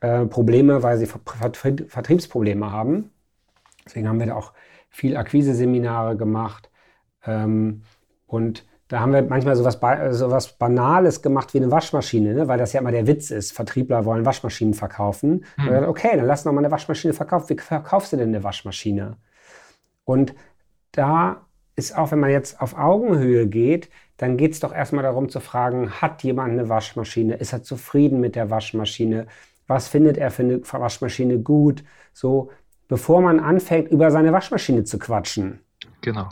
äh, 0.00 0.26
Probleme, 0.26 0.82
weil 0.82 0.98
sie 0.98 1.06
Vertriebsprobleme 1.06 2.70
haben. 2.70 3.10
Deswegen 3.84 4.08
haben 4.08 4.18
wir 4.18 4.26
da 4.26 4.34
auch 4.34 4.52
viel 4.90 5.16
Akquiseseminare 5.16 6.16
gemacht. 6.16 6.70
Ähm, 7.24 7.82
und 8.26 8.66
da 8.88 9.00
haben 9.00 9.12
wir 9.12 9.22
manchmal 9.22 9.56
sowas, 9.56 9.80
sowas 10.10 10.52
Banales 10.52 11.20
gemacht 11.20 11.52
wie 11.54 11.58
eine 11.58 11.70
Waschmaschine, 11.70 12.34
ne? 12.34 12.48
weil 12.48 12.58
das 12.58 12.72
ja 12.72 12.80
immer 12.80 12.92
der 12.92 13.06
Witz 13.06 13.30
ist. 13.30 13.52
Vertriebler 13.52 14.04
wollen 14.04 14.24
Waschmaschinen 14.24 14.74
verkaufen. 14.74 15.44
Hm. 15.56 15.66
Dachte, 15.66 15.88
okay, 15.88 16.16
dann 16.16 16.26
lass 16.26 16.44
noch 16.44 16.52
mal 16.52 16.60
eine 16.60 16.70
Waschmaschine 16.70 17.12
verkaufen. 17.12 17.48
Wie 17.48 17.60
verkaufst 17.60 18.12
du 18.12 18.16
denn 18.16 18.28
eine 18.28 18.44
Waschmaschine? 18.44 19.16
Und 20.04 20.34
da 20.92 21.46
ist 21.74 21.96
auch, 21.96 22.10
wenn 22.12 22.20
man 22.20 22.30
jetzt 22.30 22.60
auf 22.60 22.78
Augenhöhe 22.78 23.46
geht, 23.48 23.90
dann 24.16 24.36
geht 24.36 24.52
es 24.52 24.60
doch 24.60 24.72
erstmal 24.72 25.02
darum 25.02 25.28
zu 25.28 25.40
fragen, 25.40 25.90
hat 26.00 26.22
jemand 26.22 26.52
eine 26.52 26.68
Waschmaschine? 26.68 27.34
Ist 27.34 27.52
er 27.52 27.62
zufrieden 27.62 28.20
mit 28.20 28.34
der 28.34 28.50
Waschmaschine? 28.50 29.26
Was 29.66 29.88
findet 29.88 30.16
er 30.16 30.30
für 30.30 30.42
eine 30.42 30.60
Waschmaschine 30.62 31.38
gut, 31.38 31.84
so 32.12 32.50
bevor 32.88 33.20
man 33.20 33.40
anfängt, 33.40 33.90
über 33.90 34.10
seine 34.10 34.32
Waschmaschine 34.32 34.84
zu 34.84 34.98
quatschen. 34.98 35.60
Genau. 36.00 36.28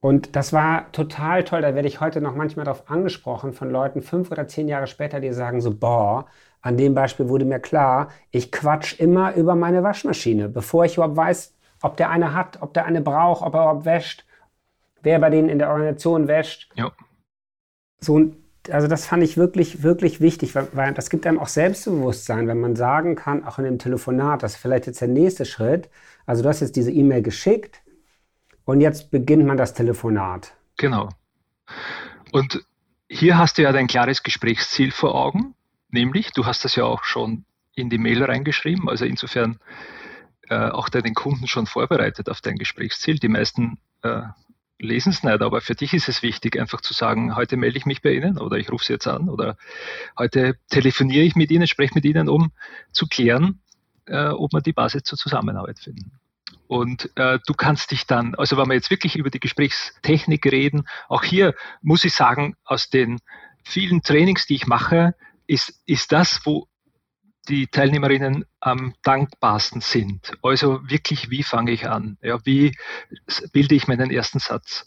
Und 0.00 0.36
das 0.36 0.52
war 0.52 0.90
total 0.92 1.44
toll. 1.44 1.62
Da 1.62 1.74
werde 1.74 1.88
ich 1.88 2.00
heute 2.00 2.20
noch 2.20 2.34
manchmal 2.34 2.64
darauf 2.64 2.90
angesprochen 2.90 3.52
von 3.52 3.70
Leuten 3.70 4.02
fünf 4.02 4.30
oder 4.30 4.46
zehn 4.46 4.68
Jahre 4.68 4.86
später, 4.86 5.20
die 5.20 5.32
sagen 5.32 5.60
so, 5.60 5.74
boah, 5.74 6.26
an 6.60 6.76
dem 6.76 6.94
Beispiel 6.94 7.28
wurde 7.28 7.44
mir 7.44 7.60
klar, 7.60 8.08
ich 8.30 8.52
quatsch 8.52 8.98
immer 8.98 9.34
über 9.34 9.54
meine 9.54 9.82
Waschmaschine, 9.82 10.48
bevor 10.48 10.84
ich 10.84 10.96
überhaupt 10.96 11.16
weiß, 11.16 11.54
ob 11.82 11.96
der 11.96 12.10
eine 12.10 12.34
hat, 12.34 12.62
ob 12.62 12.74
der 12.74 12.84
eine 12.84 13.00
braucht, 13.00 13.42
ob 13.42 13.54
er 13.54 13.62
überhaupt 13.62 13.84
wäscht, 13.84 14.24
wer 15.02 15.18
bei 15.18 15.30
denen 15.30 15.48
in 15.48 15.58
der 15.58 15.70
Organisation 15.70 16.28
wäscht. 16.28 16.70
Ja. 16.74 16.92
So, 18.00 18.32
also 18.70 18.88
das 18.88 19.06
fand 19.06 19.22
ich 19.22 19.36
wirklich, 19.36 19.82
wirklich 19.82 20.20
wichtig, 20.20 20.54
weil, 20.54 20.68
weil, 20.72 20.94
das 20.94 21.10
gibt 21.10 21.26
einem 21.26 21.38
auch 21.38 21.48
Selbstbewusstsein, 21.48 22.48
wenn 22.48 22.60
man 22.60 22.76
sagen 22.76 23.16
kann, 23.16 23.44
auch 23.44 23.58
in 23.58 23.64
dem 23.64 23.78
Telefonat, 23.78 24.42
das 24.42 24.54
ist 24.54 24.60
vielleicht 24.60 24.86
jetzt 24.86 25.00
der 25.00 25.08
nächste 25.08 25.44
Schritt. 25.44 25.88
Also 26.26 26.42
du 26.42 26.48
hast 26.48 26.60
jetzt 26.60 26.76
diese 26.76 26.90
E-Mail 26.90 27.22
geschickt 27.22 27.80
und 28.64 28.80
jetzt 28.80 29.10
beginnt 29.10 29.46
man 29.46 29.56
das 29.56 29.74
Telefonat. 29.74 30.52
Genau. 30.76 31.08
Und 32.32 32.64
hier 33.08 33.38
hast 33.38 33.58
du 33.58 33.62
ja 33.62 33.72
dein 33.72 33.86
klares 33.86 34.22
Gesprächsziel 34.22 34.90
vor 34.90 35.14
Augen, 35.14 35.54
nämlich, 35.90 36.32
du 36.32 36.46
hast 36.46 36.64
das 36.64 36.76
ja 36.76 36.84
auch 36.84 37.04
schon 37.04 37.44
in 37.74 37.90
die 37.90 37.98
Mail 37.98 38.24
reingeschrieben, 38.24 38.88
also 38.88 39.04
insofern 39.04 39.58
äh, 40.48 40.70
auch 40.70 40.88
deinen 40.88 41.14
Kunden 41.14 41.46
schon 41.46 41.66
vorbereitet 41.66 42.28
auf 42.28 42.40
dein 42.40 42.56
Gesprächsziel. 42.56 43.18
Die 43.18 43.28
meisten 43.28 43.78
äh, 44.02 44.22
lesen 44.78 45.10
es 45.10 45.22
nicht, 45.22 45.42
aber 45.42 45.60
für 45.60 45.74
dich 45.74 45.94
ist 45.94 46.08
es 46.08 46.22
wichtig, 46.22 46.58
einfach 46.58 46.80
zu 46.80 46.92
sagen, 46.92 47.36
heute 47.36 47.56
melde 47.56 47.78
ich 47.78 47.86
mich 47.86 48.02
bei 48.02 48.12
Ihnen 48.12 48.38
oder 48.38 48.56
ich 48.56 48.70
rufe 48.70 48.84
Sie 48.84 48.92
jetzt 48.92 49.06
an 49.06 49.28
oder 49.28 49.56
heute 50.18 50.56
telefoniere 50.68 51.24
ich 51.24 51.36
mit 51.36 51.50
Ihnen, 51.50 51.66
spreche 51.66 51.94
mit 51.94 52.04
Ihnen, 52.04 52.28
um 52.28 52.52
zu 52.92 53.06
klären, 53.06 53.60
äh, 54.06 54.28
ob 54.28 54.52
wir 54.52 54.60
die 54.60 54.72
Basis 54.72 55.04
zur 55.04 55.18
Zusammenarbeit 55.18 55.78
finden. 55.78 56.12
Und 56.68 57.10
äh, 57.16 57.38
du 57.46 57.54
kannst 57.54 57.90
dich 57.90 58.06
dann, 58.06 58.34
also 58.34 58.56
wenn 58.56 58.68
wir 58.68 58.74
jetzt 58.74 58.90
wirklich 58.90 59.16
über 59.16 59.30
die 59.30 59.40
Gesprächstechnik 59.40 60.44
reden, 60.46 60.86
auch 61.08 61.22
hier 61.22 61.54
muss 61.80 62.04
ich 62.04 62.14
sagen, 62.14 62.56
aus 62.64 62.90
den 62.90 63.20
vielen 63.64 64.02
Trainings, 64.02 64.46
die 64.46 64.56
ich 64.56 64.66
mache, 64.66 65.14
ist, 65.46 65.80
ist 65.86 66.12
das, 66.12 66.40
wo 66.44 66.68
die 67.48 67.66
Teilnehmerinnen 67.66 68.44
am 68.60 68.94
dankbarsten 69.02 69.80
sind. 69.80 70.32
Also 70.42 70.80
wirklich, 70.88 71.30
wie 71.30 71.42
fange 71.42 71.72
ich 71.72 71.88
an? 71.88 72.18
Ja, 72.22 72.38
wie 72.44 72.76
bilde 73.52 73.74
ich 73.74 73.88
meinen 73.88 74.10
ersten 74.10 74.38
Satz? 74.38 74.86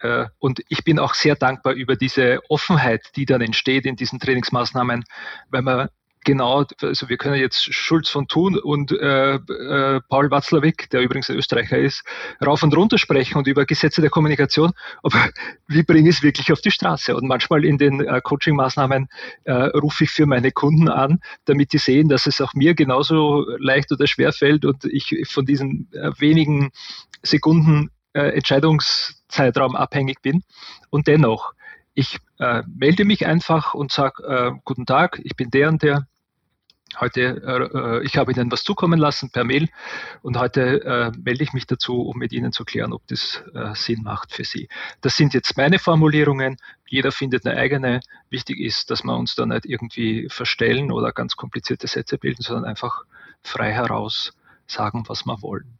Äh, 0.00 0.26
und 0.38 0.62
ich 0.68 0.84
bin 0.84 0.98
auch 0.98 1.14
sehr 1.14 1.36
dankbar 1.36 1.74
über 1.74 1.96
diese 1.96 2.40
Offenheit, 2.48 3.10
die 3.16 3.26
dann 3.26 3.40
entsteht 3.40 3.86
in 3.86 3.96
diesen 3.96 4.18
Trainingsmaßnahmen, 4.18 5.04
weil 5.50 5.62
man 5.62 5.88
genau, 6.24 6.64
also 6.82 7.08
wir 7.08 7.16
können 7.16 7.36
jetzt 7.36 7.72
Schulz 7.72 8.08
von 8.08 8.28
Thun 8.28 8.58
und 8.58 8.92
äh, 8.92 9.34
äh, 9.34 10.00
Paul 10.08 10.30
Watzlawick, 10.30 10.90
der 10.90 11.02
übrigens 11.02 11.30
ein 11.30 11.36
Österreicher 11.36 11.78
ist, 11.78 12.02
rauf 12.44 12.62
und 12.62 12.76
runter 12.76 12.98
sprechen 12.98 13.38
und 13.38 13.46
über 13.46 13.64
Gesetze 13.64 14.00
der 14.00 14.10
Kommunikation, 14.10 14.72
aber 15.02 15.30
wie 15.68 15.82
bringe 15.82 16.08
ich 16.08 16.16
es 16.16 16.22
wirklich 16.22 16.52
auf 16.52 16.60
die 16.60 16.70
Straße? 16.70 17.14
Und 17.16 17.26
manchmal 17.26 17.64
in 17.64 17.78
den 17.78 18.00
äh, 18.00 18.20
Coaching-Maßnahmen 18.22 19.08
äh, 19.44 19.52
rufe 19.52 20.04
ich 20.04 20.10
für 20.10 20.26
meine 20.26 20.52
Kunden 20.52 20.88
an, 20.88 21.20
damit 21.44 21.72
die 21.72 21.78
sehen, 21.78 22.08
dass 22.08 22.26
es 22.26 22.40
auch 22.40 22.54
mir 22.54 22.74
genauso 22.74 23.46
leicht 23.58 23.92
oder 23.92 24.06
schwer 24.06 24.32
fällt 24.32 24.64
und 24.64 24.84
ich 24.84 25.14
von 25.28 25.44
diesen 25.44 25.88
äh, 25.92 26.10
wenigen 26.18 26.70
Sekunden 27.22 27.90
äh, 28.12 28.34
Entscheidungszeitraum 28.34 29.76
abhängig 29.76 30.22
bin. 30.22 30.42
Und 30.90 31.06
dennoch, 31.06 31.52
ich 31.94 32.18
äh, 32.38 32.62
melde 32.66 33.04
mich 33.04 33.26
einfach 33.26 33.74
und 33.74 33.92
sage, 33.92 34.22
äh, 34.24 34.52
guten 34.64 34.86
Tag, 34.86 35.20
ich 35.24 35.36
bin 35.36 35.50
der 35.50 35.68
und 35.68 35.82
der. 35.82 36.06
Heute, 36.98 38.00
äh, 38.02 38.04
ich 38.04 38.16
habe 38.16 38.32
Ihnen 38.32 38.50
was 38.50 38.64
zukommen 38.64 38.98
lassen 38.98 39.30
per 39.30 39.44
Mail 39.44 39.68
und 40.22 40.36
heute 40.36 40.82
äh, 40.84 41.12
melde 41.16 41.44
ich 41.44 41.52
mich 41.52 41.66
dazu, 41.66 42.02
um 42.02 42.18
mit 42.18 42.32
Ihnen 42.32 42.52
zu 42.52 42.64
klären, 42.64 42.92
ob 42.92 43.06
das 43.06 43.44
äh, 43.54 43.74
Sinn 43.74 44.02
macht 44.02 44.32
für 44.32 44.44
Sie. 44.44 44.68
Das 45.00 45.16
sind 45.16 45.32
jetzt 45.32 45.56
meine 45.56 45.78
Formulierungen. 45.78 46.56
Jeder 46.88 47.12
findet 47.12 47.46
eine 47.46 47.56
eigene. 47.56 48.00
Wichtig 48.28 48.58
ist, 48.58 48.90
dass 48.90 49.04
wir 49.04 49.16
uns 49.16 49.36
da 49.36 49.46
nicht 49.46 49.66
irgendwie 49.66 50.28
verstellen 50.28 50.90
oder 50.90 51.12
ganz 51.12 51.36
komplizierte 51.36 51.86
Sätze 51.86 52.18
bilden, 52.18 52.42
sondern 52.42 52.64
einfach 52.64 53.04
frei 53.42 53.72
heraus 53.72 54.32
sagen, 54.66 55.04
was 55.06 55.24
wir 55.26 55.40
wollen. 55.42 55.78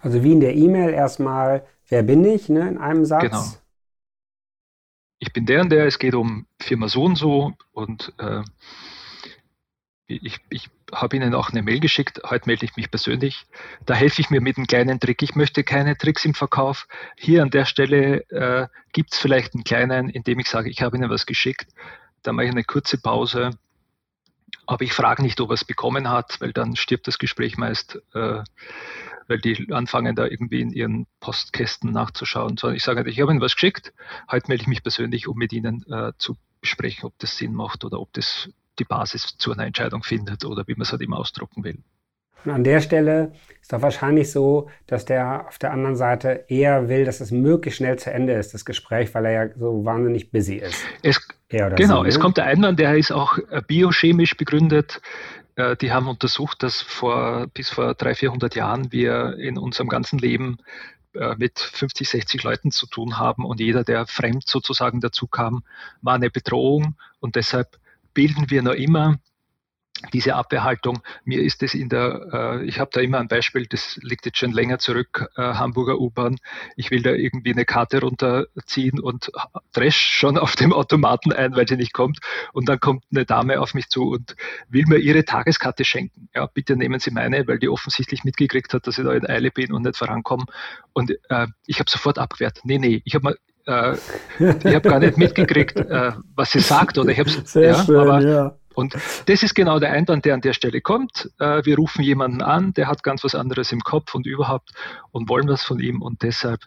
Also 0.00 0.22
wie 0.22 0.32
in 0.32 0.40
der 0.40 0.54
E-Mail 0.54 0.92
erstmal, 0.92 1.66
wer 1.88 2.02
bin 2.02 2.24
ich, 2.26 2.50
ne, 2.50 2.68
in 2.68 2.78
einem 2.78 3.06
Satz. 3.06 3.22
Genau 3.22 3.61
ich 5.22 5.32
bin 5.32 5.46
der 5.46 5.60
und 5.60 5.70
der, 5.70 5.86
es 5.86 6.00
geht 6.00 6.16
um 6.16 6.46
Firma 6.58 6.88
so 6.88 7.04
und 7.04 7.14
so 7.14 7.52
und 7.70 8.12
äh, 8.18 8.42
ich, 10.08 10.40
ich 10.50 10.68
habe 10.92 11.14
Ihnen 11.14 11.32
auch 11.32 11.50
eine 11.50 11.62
Mail 11.62 11.78
geschickt, 11.78 12.20
heute 12.28 12.46
melde 12.46 12.64
ich 12.64 12.74
mich 12.74 12.90
persönlich. 12.90 13.46
Da 13.86 13.94
helfe 13.94 14.20
ich 14.20 14.30
mir 14.30 14.40
mit 14.40 14.56
einem 14.56 14.66
kleinen 14.66 14.98
Trick. 14.98 15.22
Ich 15.22 15.36
möchte 15.36 15.62
keine 15.62 15.96
Tricks 15.96 16.24
im 16.24 16.34
Verkauf. 16.34 16.88
Hier 17.16 17.40
an 17.44 17.50
der 17.50 17.66
Stelle 17.66 18.28
äh, 18.30 18.66
gibt 18.92 19.12
es 19.12 19.18
vielleicht 19.20 19.54
einen 19.54 19.62
kleinen, 19.62 20.10
indem 20.10 20.40
ich 20.40 20.48
sage, 20.48 20.68
ich 20.68 20.82
habe 20.82 20.96
Ihnen 20.96 21.08
was 21.08 21.24
geschickt. 21.24 21.68
Da 22.24 22.32
mache 22.32 22.46
ich 22.46 22.50
eine 22.50 22.64
kurze 22.64 22.98
Pause. 22.98 23.50
Aber 24.66 24.82
ich 24.82 24.92
frage 24.92 25.22
nicht, 25.22 25.40
ob 25.40 25.50
er 25.50 25.54
es 25.54 25.64
bekommen 25.64 26.10
hat, 26.10 26.40
weil 26.40 26.52
dann 26.52 26.74
stirbt 26.74 27.06
das 27.06 27.18
Gespräch 27.18 27.56
meist. 27.56 28.02
Äh, 28.12 28.42
weil 29.28 29.38
die 29.38 29.72
anfangen 29.72 30.14
da 30.16 30.26
irgendwie 30.26 30.60
in 30.60 30.70
ihren 30.70 31.06
Postkästen 31.20 31.92
nachzuschauen, 31.92 32.56
sondern 32.56 32.76
ich 32.76 32.82
sage, 32.82 33.08
ich 33.08 33.20
habe 33.20 33.32
Ihnen 33.32 33.40
was 33.40 33.54
geschickt, 33.54 33.92
heute 34.30 34.48
melde 34.48 34.62
ich 34.62 34.68
mich 34.68 34.82
persönlich, 34.82 35.28
um 35.28 35.36
mit 35.36 35.52
Ihnen 35.52 35.84
äh, 35.90 36.12
zu 36.18 36.36
besprechen, 36.60 37.04
ob 37.04 37.18
das 37.18 37.36
Sinn 37.36 37.54
macht 37.54 37.84
oder 37.84 38.00
ob 38.00 38.12
das 38.12 38.48
die 38.78 38.84
Basis 38.84 39.36
zu 39.36 39.52
einer 39.52 39.66
Entscheidung 39.66 40.02
findet 40.02 40.44
oder 40.44 40.66
wie 40.66 40.74
man 40.74 40.82
es 40.82 40.92
halt 40.92 41.02
immer 41.02 41.18
ausdrucken 41.18 41.64
will. 41.64 41.78
Und 42.44 42.50
an 42.50 42.64
der 42.64 42.80
Stelle 42.80 43.32
ist 43.60 43.72
doch 43.72 43.82
wahrscheinlich 43.82 44.32
so, 44.32 44.68
dass 44.86 45.04
der 45.04 45.46
auf 45.46 45.58
der 45.58 45.72
anderen 45.72 45.94
Seite 45.94 46.44
eher 46.48 46.88
will, 46.88 47.04
dass 47.04 47.20
es 47.20 47.30
möglichst 47.30 47.78
schnell 47.78 47.98
zu 47.98 48.12
Ende 48.12 48.32
ist, 48.32 48.52
das 48.52 48.64
Gespräch, 48.64 49.14
weil 49.14 49.26
er 49.26 49.32
ja 49.32 49.54
so 49.56 49.84
wahnsinnig 49.84 50.32
busy 50.32 50.56
ist. 50.56 50.82
Es, 51.02 51.20
genau, 51.48 51.98
so, 51.98 52.02
ne? 52.02 52.08
es 52.08 52.18
kommt 52.18 52.38
der 52.38 52.46
Einwand, 52.46 52.80
der 52.80 52.96
ist 52.96 53.12
auch 53.12 53.38
äh, 53.50 53.62
biochemisch 53.64 54.36
begründet. 54.36 55.00
Äh, 55.56 55.76
die 55.76 55.92
haben 55.92 56.08
untersucht, 56.08 56.62
dass 56.62 56.80
vor, 56.82 57.46
bis 57.48 57.70
vor 57.70 57.94
300, 57.94 58.18
400 58.18 58.54
Jahren 58.54 58.92
wir 58.92 59.36
in 59.38 59.58
unserem 59.58 59.88
ganzen 59.88 60.18
Leben 60.18 60.58
äh, 61.14 61.34
mit 61.36 61.58
50, 61.58 62.08
60 62.08 62.42
Leuten 62.42 62.70
zu 62.70 62.86
tun 62.86 63.18
haben 63.18 63.44
und 63.44 63.60
jeder, 63.60 63.84
der 63.84 64.06
fremd 64.06 64.48
sozusagen 64.48 65.00
dazu 65.00 65.26
kam, 65.26 65.62
war 66.00 66.14
eine 66.14 66.30
Bedrohung 66.30 66.96
und 67.20 67.36
deshalb 67.36 67.78
bilden 68.14 68.50
wir 68.50 68.62
noch 68.62 68.72
immer 68.72 69.18
diese 70.12 70.34
Abwehrhaltung. 70.34 71.02
Mir 71.24 71.42
ist 71.42 71.62
es 71.62 71.74
in 71.74 71.88
der, 71.88 72.60
äh, 72.62 72.64
ich 72.64 72.80
habe 72.80 72.90
da 72.92 73.00
immer 73.00 73.18
ein 73.18 73.28
Beispiel, 73.28 73.66
das 73.66 73.98
liegt 74.02 74.26
jetzt 74.26 74.38
schon 74.38 74.52
länger 74.52 74.78
zurück, 74.78 75.28
äh, 75.36 75.42
Hamburger 75.42 75.98
U-Bahn. 75.98 76.36
Ich 76.76 76.90
will 76.90 77.02
da 77.02 77.10
irgendwie 77.10 77.52
eine 77.52 77.64
Karte 77.64 78.00
runterziehen 78.00 79.00
und 79.00 79.30
dresch 79.72 79.96
schon 79.96 80.38
auf 80.38 80.56
dem 80.56 80.72
Automaten 80.72 81.32
ein, 81.32 81.54
weil 81.56 81.68
sie 81.68 81.76
nicht 81.76 81.92
kommt. 81.92 82.18
Und 82.52 82.68
dann 82.68 82.80
kommt 82.80 83.04
eine 83.10 83.24
Dame 83.24 83.60
auf 83.60 83.74
mich 83.74 83.88
zu 83.88 84.10
und 84.10 84.36
will 84.68 84.84
mir 84.86 84.98
ihre 84.98 85.24
Tageskarte 85.24 85.84
schenken. 85.84 86.28
Ja, 86.34 86.46
bitte 86.46 86.76
nehmen 86.76 87.00
Sie 87.00 87.10
meine, 87.10 87.46
weil 87.46 87.58
die 87.58 87.68
offensichtlich 87.68 88.24
mitgekriegt 88.24 88.74
hat, 88.74 88.86
dass 88.86 88.98
ich 88.98 89.04
da 89.04 89.12
in 89.12 89.26
Eile 89.26 89.50
bin 89.50 89.72
und 89.72 89.82
nicht 89.82 89.96
vorankomme. 89.96 90.44
Und 90.92 91.12
äh, 91.28 91.46
ich 91.66 91.78
habe 91.78 91.90
sofort 91.90 92.18
abgewehrt. 92.18 92.60
Nee, 92.64 92.78
nee, 92.78 93.02
ich 93.04 93.14
habe 93.14 93.24
mal 93.24 93.36
äh, 93.66 93.96
ich 94.38 94.74
habe 94.74 94.88
gar 94.88 94.98
nicht 94.98 95.16
mitgekriegt, 95.18 95.76
äh, 95.76 96.12
was 96.34 96.52
sie 96.52 96.60
sagt 96.60 96.98
oder 96.98 97.10
ich 97.10 97.18
habe 97.18 97.30
ja, 97.60 97.84
schön, 97.84 97.96
aber 97.96 98.20
ja. 98.20 98.56
Und 98.74 98.94
das 99.26 99.42
ist 99.42 99.54
genau 99.54 99.78
der 99.78 99.92
Einwand, 99.92 100.24
der 100.24 100.34
an 100.34 100.40
der 100.40 100.52
Stelle 100.52 100.80
kommt. 100.80 101.30
Äh, 101.38 101.64
wir 101.64 101.76
rufen 101.76 102.02
jemanden 102.02 102.42
an, 102.42 102.72
der 102.74 102.88
hat 102.88 103.02
ganz 103.02 103.24
was 103.24 103.34
anderes 103.34 103.72
im 103.72 103.80
Kopf 103.80 104.14
und 104.14 104.26
überhaupt 104.26 104.70
und 105.10 105.28
wollen 105.28 105.48
was 105.48 105.62
von 105.62 105.78
ihm 105.80 106.02
und 106.02 106.22
deshalb 106.22 106.60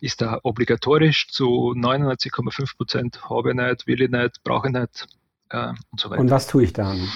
ist 0.00 0.20
da 0.20 0.38
obligatorisch 0.42 1.28
zu 1.28 1.72
99,5 1.74 2.76
Prozent 2.76 3.30
habe 3.30 3.50
ich 3.50 3.56
nicht, 3.56 3.86
will 3.86 4.02
ich 4.02 4.10
nicht, 4.10 4.42
brauche 4.44 4.68
ich 4.68 4.74
nicht 4.74 5.06
äh, 5.50 5.68
und 5.90 6.00
so 6.00 6.10
weiter. 6.10 6.20
Und 6.20 6.30
was 6.30 6.46
tue 6.46 6.64
ich 6.64 6.72
dann? 6.72 7.08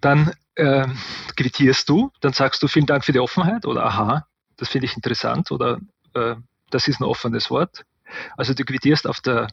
Dann 0.00 0.32
äh, 0.54 0.86
quittierst 1.36 1.88
du, 1.88 2.10
dann 2.20 2.32
sagst 2.32 2.62
du 2.62 2.68
vielen 2.68 2.86
Dank 2.86 3.04
für 3.04 3.12
die 3.12 3.20
Offenheit 3.20 3.64
oder 3.64 3.84
aha, 3.84 4.26
das 4.56 4.68
finde 4.68 4.86
ich 4.86 4.96
interessant 4.96 5.50
oder 5.50 5.78
äh, 6.14 6.36
das 6.70 6.88
ist 6.88 7.00
ein 7.00 7.04
offenes 7.04 7.50
Wort. 7.50 7.84
Also 8.36 8.54
du 8.54 8.64
quittierst 8.64 9.06
auf 9.06 9.20
der 9.20 9.48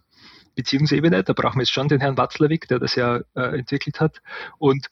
Beziehungsebene, 0.57 1.23
da 1.23 1.33
brauchen 1.33 1.57
wir 1.57 1.61
jetzt 1.61 1.71
schon 1.71 1.87
den 1.87 2.01
Herrn 2.01 2.17
Watzlawick, 2.17 2.67
der 2.67 2.79
das 2.79 2.95
ja 2.95 3.21
äh, 3.35 3.59
entwickelt 3.59 4.01
hat, 4.01 4.21
und 4.57 4.89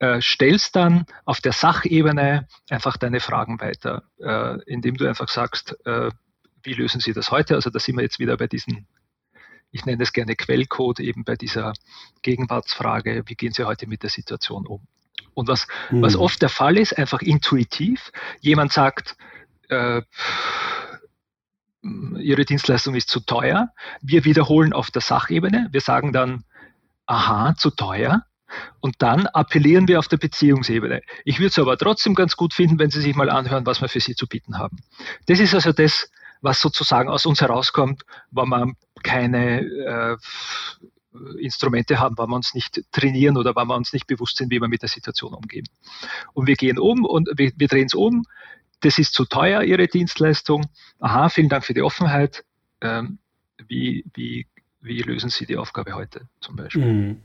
äh, 0.00 0.20
stellst 0.20 0.74
dann 0.76 1.06
auf 1.24 1.40
der 1.40 1.52
Sachebene 1.52 2.48
einfach 2.68 2.96
deine 2.96 3.20
Fragen 3.20 3.60
weiter, 3.60 4.02
äh, 4.18 4.60
indem 4.64 4.96
du 4.96 5.06
einfach 5.08 5.28
sagst, 5.28 5.76
äh, 5.86 6.10
wie 6.64 6.72
lösen 6.72 7.00
Sie 7.00 7.12
das 7.12 7.30
heute? 7.30 7.54
Also 7.54 7.70
da 7.70 7.78
sind 7.78 7.96
wir 7.96 8.02
jetzt 8.02 8.18
wieder 8.18 8.36
bei 8.36 8.48
diesen, 8.48 8.88
ich 9.70 9.86
nenne 9.86 10.02
es 10.02 10.12
gerne 10.12 10.34
Quellcode, 10.34 11.00
eben 11.00 11.24
bei 11.24 11.36
dieser 11.36 11.72
Gegenwartsfrage, 12.22 13.22
wie 13.26 13.34
gehen 13.36 13.52
Sie 13.52 13.64
heute 13.64 13.86
mit 13.86 14.02
der 14.02 14.10
Situation 14.10 14.66
um? 14.66 14.86
Und 15.34 15.48
was, 15.48 15.68
mhm. 15.90 16.02
was 16.02 16.16
oft 16.16 16.42
der 16.42 16.48
Fall 16.48 16.76
ist, 16.76 16.98
einfach 16.98 17.22
intuitiv, 17.22 18.10
jemand 18.40 18.72
sagt, 18.72 19.16
äh, 19.68 20.02
Ihre 22.18 22.44
Dienstleistung 22.44 22.94
ist 22.94 23.08
zu 23.10 23.20
teuer. 23.20 23.68
Wir 24.00 24.24
wiederholen 24.24 24.72
auf 24.72 24.90
der 24.90 25.02
Sachebene. 25.02 25.68
Wir 25.70 25.80
sagen 25.80 26.12
dann, 26.12 26.44
aha, 27.06 27.54
zu 27.56 27.70
teuer. 27.70 28.22
Und 28.80 28.96
dann 29.00 29.26
appellieren 29.26 29.88
wir 29.88 29.98
auf 29.98 30.08
der 30.08 30.16
Beziehungsebene. 30.16 31.02
Ich 31.24 31.38
würde 31.38 31.48
es 31.48 31.58
aber 31.58 31.76
trotzdem 31.76 32.14
ganz 32.14 32.36
gut 32.36 32.54
finden, 32.54 32.78
wenn 32.78 32.90
Sie 32.90 33.00
sich 33.00 33.16
mal 33.16 33.30
anhören, 33.30 33.66
was 33.66 33.80
wir 33.80 33.88
für 33.88 34.00
Sie 34.00 34.14
zu 34.14 34.26
bieten 34.26 34.58
haben. 34.58 34.78
Das 35.26 35.40
ist 35.40 35.54
also 35.54 35.72
das, 35.72 36.10
was 36.40 36.60
sozusagen 36.60 37.08
aus 37.08 37.26
uns 37.26 37.40
herauskommt, 37.40 38.02
wenn 38.30 38.48
wir 38.48 38.72
keine 39.02 39.60
äh, 39.60 40.16
Instrumente 41.40 41.98
haben, 42.00 42.16
wenn 42.18 42.28
wir 42.28 42.36
uns 42.36 42.54
nicht 42.54 42.82
trainieren 42.92 43.36
oder 43.36 43.54
wenn 43.56 43.66
wir 43.66 43.76
uns 43.76 43.92
nicht 43.92 44.06
bewusst 44.06 44.36
sind, 44.36 44.50
wie 44.50 44.60
wir 44.60 44.68
mit 44.68 44.82
der 44.82 44.88
Situation 44.88 45.34
umgehen. 45.34 45.66
Und 46.32 46.46
wir 46.46 46.56
gehen 46.56 46.78
um 46.78 47.04
und 47.04 47.28
wir, 47.36 47.52
wir 47.56 47.68
drehen 47.68 47.86
es 47.86 47.94
um 47.94 48.24
das 48.84 48.98
ist 48.98 49.14
zu 49.14 49.24
teuer, 49.24 49.62
Ihre 49.62 49.86
Dienstleistung. 49.88 50.66
Aha, 50.98 51.28
vielen 51.28 51.48
Dank 51.48 51.64
für 51.64 51.74
die 51.74 51.82
Offenheit. 51.82 52.44
Ähm, 52.80 53.18
wie, 53.68 54.04
wie 54.14 54.46
wie 54.84 55.00
lösen 55.00 55.30
Sie 55.30 55.46
die 55.46 55.56
Aufgabe 55.56 55.94
heute 55.94 56.28
zum 56.40 56.56
Beispiel. 56.56 56.84
Mhm. 56.84 57.22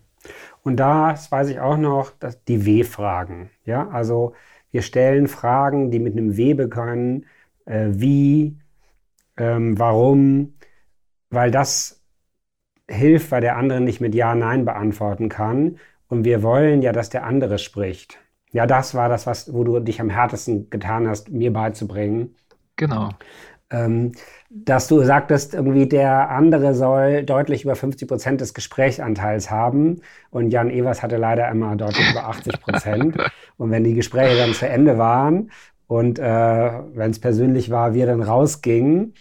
Und 0.64 0.78
das 0.78 1.32
weiß 1.32 1.50
ich 1.50 1.60
auch 1.60 1.78
noch, 1.78 2.12
dass 2.12 2.44
die 2.46 2.66
W-Fragen. 2.66 3.50
Ja, 3.66 3.88
also 3.90 4.34
wir 4.72 4.82
stellen 4.82 5.28
Fragen, 5.28 5.92
die 5.92 6.00
mit 6.00 6.14
einem 6.14 6.38
W 6.38 6.54
beginnen, 6.54 7.26
äh, 7.66 7.88
wie, 7.92 8.58
ähm, 9.38 9.78
warum, 9.78 10.54
weil 11.30 11.52
das 11.52 12.02
hilft, 12.90 13.32
weil 13.32 13.42
der 13.42 13.58
andere 13.58 13.82
nicht 13.82 14.02
mit 14.02 14.16
Ja, 14.16 14.36
Nein 14.36 14.66
beantworten 14.66 15.30
kann. 15.30 15.80
Und 16.08 16.24
wir 16.24 16.42
wollen 16.44 16.82
ja, 16.82 16.92
dass 16.92 17.10
der 17.10 17.26
andere 17.26 17.60
spricht. 17.60 18.20
Ja, 18.52 18.66
das 18.66 18.96
war 18.96 19.10
das, 19.10 19.28
was, 19.28 19.54
wo 19.54 19.64
du 19.64 19.80
dich 19.80 20.02
am 20.02 20.10
härtesten 20.10 20.70
getan 20.70 21.08
hast, 21.08 21.30
mir 21.30 21.54
beizubringen. 21.54 22.36
Genau. 22.76 23.10
Ähm, 23.72 24.14
dass 24.50 24.88
du 24.88 25.04
sagtest, 25.04 25.54
irgendwie 25.54 25.88
der 25.88 26.32
andere 26.32 26.74
soll 26.74 27.24
deutlich 27.24 27.64
über 27.64 27.76
50 27.76 28.08
Prozent 28.08 28.42
des 28.42 28.56
Gesprächsanteils 28.56 29.52
haben 29.52 30.02
und 30.32 30.50
Jan 30.50 30.72
Evers 30.72 31.04
hatte 31.04 31.18
leider 31.18 31.48
immer 31.50 31.76
deutlich 31.76 32.10
über 32.10 32.28
80 32.28 32.62
Prozent. 32.62 33.18
und 33.58 33.70
wenn 33.70 33.84
die 33.84 33.94
Gespräche 33.94 34.38
dann 34.38 34.54
zu 34.54 34.68
Ende 34.68 34.98
waren 34.98 35.52
und 35.86 36.18
äh, 36.18 36.24
wenn 36.24 37.12
es 37.12 37.20
persönlich 37.20 37.70
war, 37.70 37.94
wir 37.94 38.08
dann 38.08 38.24
rausgingen, 38.24 39.14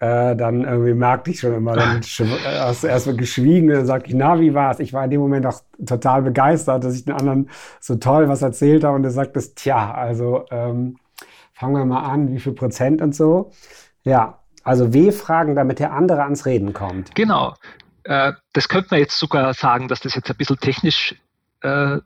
äh, 0.00 0.34
dann 0.34 0.64
irgendwie 0.64 0.94
merkte 0.94 1.30
ich 1.30 1.40
schon 1.40 1.54
immer, 1.54 1.76
dann 1.76 2.00
hast 2.00 2.82
du 2.82 2.86
erstmal 2.86 3.16
geschwiegen 3.16 3.68
und 3.68 3.76
dann 3.76 3.86
sagte 3.86 4.08
ich, 4.08 4.14
na, 4.14 4.40
wie 4.40 4.54
war's? 4.54 4.80
Ich 4.80 4.94
war 4.94 5.04
in 5.04 5.10
dem 5.10 5.20
Moment 5.20 5.44
auch 5.44 5.60
total 5.86 6.22
begeistert, 6.22 6.84
dass 6.84 6.94
ich 6.94 7.04
den 7.04 7.14
anderen 7.14 7.50
so 7.80 7.96
toll 7.96 8.28
was 8.28 8.40
erzählt 8.40 8.82
habe 8.82 8.96
und 8.96 9.02
du 9.02 9.10
sagtest, 9.10 9.56
tja, 9.56 9.92
also 9.92 10.46
ähm, 10.50 10.96
fangen 11.52 11.74
wir 11.74 11.84
mal 11.84 12.02
an, 12.02 12.32
wie 12.32 12.40
viel 12.40 12.54
Prozent 12.54 13.02
und 13.02 13.14
so. 13.14 13.52
Ja, 14.02 14.38
also 14.64 14.94
W-Fragen, 14.94 15.54
damit 15.54 15.78
der 15.78 15.92
andere 15.92 16.22
ans 16.22 16.46
Reden 16.46 16.72
kommt. 16.72 17.14
Genau. 17.14 17.54
Äh, 18.04 18.32
das 18.54 18.70
könnte 18.70 18.88
man 18.92 19.00
jetzt 19.00 19.18
sogar 19.18 19.52
sagen, 19.52 19.88
dass 19.88 20.00
das 20.00 20.14
jetzt 20.14 20.30
ein 20.30 20.36
bisschen 20.36 20.58
technisch 20.58 21.14
äh, 21.60 21.98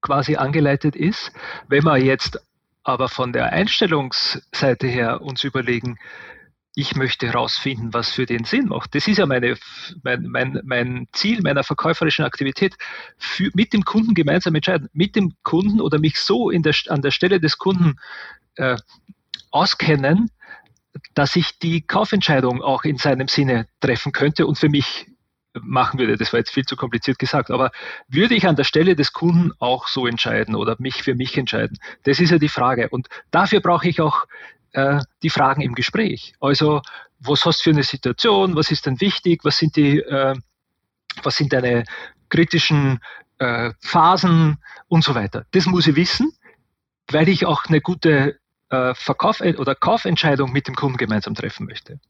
quasi 0.00 0.36
angeleitet 0.36 0.94
ist. 0.94 1.32
Wenn 1.66 1.82
wir 1.82 1.96
jetzt 1.96 2.40
aber 2.84 3.08
von 3.08 3.32
der 3.32 3.52
Einstellungsseite 3.52 4.86
her 4.86 5.20
uns 5.22 5.42
überlegen, 5.42 5.98
ich 6.74 6.96
möchte 6.96 7.26
herausfinden, 7.26 7.94
was 7.94 8.10
für 8.10 8.26
den 8.26 8.44
Sinn 8.44 8.66
macht. 8.66 8.94
Das 8.94 9.06
ist 9.06 9.18
ja 9.18 9.26
meine, 9.26 9.56
mein, 10.02 10.24
mein, 10.24 10.60
mein 10.64 11.08
Ziel 11.12 11.40
meiner 11.42 11.62
verkäuferischen 11.62 12.24
Aktivität, 12.24 12.74
für, 13.16 13.50
mit 13.54 13.72
dem 13.72 13.84
Kunden 13.84 14.14
gemeinsam 14.14 14.54
entscheiden, 14.54 14.88
mit 14.92 15.14
dem 15.14 15.34
Kunden 15.42 15.80
oder 15.80 15.98
mich 15.98 16.18
so 16.18 16.50
der, 16.50 16.74
an 16.88 17.02
der 17.02 17.12
Stelle 17.12 17.40
des 17.40 17.58
Kunden 17.58 17.96
äh, 18.56 18.76
auskennen, 19.50 20.30
dass 21.14 21.36
ich 21.36 21.58
die 21.58 21.82
Kaufentscheidung 21.82 22.62
auch 22.62 22.84
in 22.84 22.98
seinem 22.98 23.28
Sinne 23.28 23.68
treffen 23.80 24.12
könnte 24.12 24.46
und 24.46 24.58
für 24.58 24.68
mich 24.68 25.06
machen 25.60 26.00
würde. 26.00 26.16
Das 26.16 26.32
war 26.32 26.40
jetzt 26.40 26.52
viel 26.52 26.64
zu 26.64 26.74
kompliziert 26.74 27.18
gesagt, 27.18 27.50
aber 27.50 27.70
würde 28.08 28.34
ich 28.34 28.48
an 28.48 28.56
der 28.56 28.64
Stelle 28.64 28.96
des 28.96 29.12
Kunden 29.12 29.52
auch 29.60 29.86
so 29.86 30.06
entscheiden 30.06 30.56
oder 30.56 30.76
mich 30.80 31.02
für 31.02 31.14
mich 31.14 31.38
entscheiden? 31.38 31.78
Das 32.02 32.18
ist 32.18 32.30
ja 32.30 32.38
die 32.38 32.48
Frage. 32.48 32.88
Und 32.88 33.08
dafür 33.30 33.60
brauche 33.60 33.88
ich 33.88 34.00
auch 34.00 34.26
äh, 34.74 35.00
die 35.22 35.30
Fragen 35.30 35.62
im 35.62 35.74
Gespräch. 35.74 36.34
Also, 36.40 36.82
was 37.20 37.44
hast 37.44 37.60
du 37.60 37.64
für 37.64 37.70
eine 37.70 37.84
Situation? 37.84 38.56
Was 38.56 38.70
ist 38.70 38.86
denn 38.86 39.00
wichtig? 39.00 39.44
Was 39.44 39.56
sind 39.56 39.76
die, 39.76 40.00
äh, 40.00 40.34
was 41.22 41.36
sind 41.36 41.52
deine 41.52 41.84
kritischen 42.28 42.98
äh, 43.38 43.72
Phasen 43.80 44.58
und 44.88 45.04
so 45.04 45.14
weiter? 45.14 45.46
Das 45.52 45.66
muss 45.66 45.86
ich 45.86 45.96
wissen, 45.96 46.32
weil 47.10 47.28
ich 47.28 47.46
auch 47.46 47.64
eine 47.66 47.80
gute 47.80 48.38
äh, 48.68 48.94
Verkauf- 48.94 49.40
oder 49.40 49.74
Kaufentscheidung 49.74 50.52
mit 50.52 50.66
dem 50.66 50.74
Kunden 50.74 50.98
gemeinsam 50.98 51.34
treffen 51.34 51.66
möchte. 51.66 52.00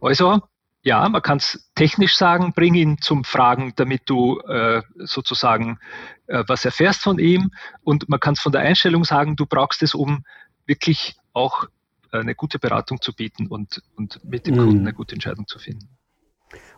Also, 0.00 0.42
ja, 0.82 1.08
man 1.08 1.22
kann 1.22 1.38
es 1.38 1.70
technisch 1.74 2.16
sagen, 2.16 2.52
bring 2.54 2.74
ihn 2.74 2.98
zum 3.00 3.24
Fragen, 3.24 3.72
damit 3.76 4.02
du 4.06 4.40
äh, 4.40 4.82
sozusagen 4.96 5.78
äh, 6.26 6.44
was 6.46 6.64
erfährst 6.64 7.02
von 7.02 7.18
ihm. 7.18 7.50
Und 7.82 8.08
man 8.08 8.20
kann 8.20 8.34
es 8.34 8.40
von 8.40 8.52
der 8.52 8.62
Einstellung 8.62 9.04
sagen, 9.04 9.36
du 9.36 9.46
brauchst 9.46 9.82
es, 9.82 9.94
um 9.94 10.24
wirklich 10.66 11.16
auch 11.38 11.64
eine 12.10 12.34
gute 12.34 12.58
Beratung 12.58 13.00
zu 13.00 13.14
bieten 13.14 13.46
und, 13.46 13.82
und 13.96 14.24
mit 14.24 14.46
dem 14.46 14.54
mhm. 14.54 14.58
Kunden 14.58 14.80
eine 14.80 14.92
gute 14.92 15.14
Entscheidung 15.14 15.46
zu 15.46 15.58
finden. 15.58 15.88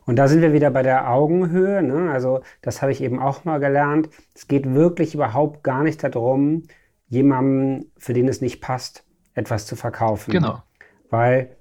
Und 0.04 0.16
da 0.16 0.28
sind 0.28 0.40
wir 0.42 0.52
wieder 0.52 0.70
bei 0.70 0.82
der 0.82 1.10
Augenhöhe. 1.10 1.82
Ne? 1.82 2.10
Also 2.10 2.42
das 2.62 2.82
habe 2.82 2.92
ich 2.92 3.00
eben 3.00 3.20
auch 3.20 3.44
mal 3.44 3.58
gelernt. 3.58 4.08
Es 4.34 4.48
geht 4.48 4.72
wirklich 4.72 5.14
überhaupt 5.14 5.62
gar 5.62 5.82
nicht 5.82 6.02
darum, 6.02 6.64
jemandem, 7.08 7.86
für 7.96 8.12
den 8.12 8.28
es 8.28 8.40
nicht 8.40 8.60
passt, 8.60 9.04
etwas 9.34 9.66
zu 9.66 9.76
verkaufen. 9.76 10.32
Genau. 10.32 10.62
Weil 11.10 11.56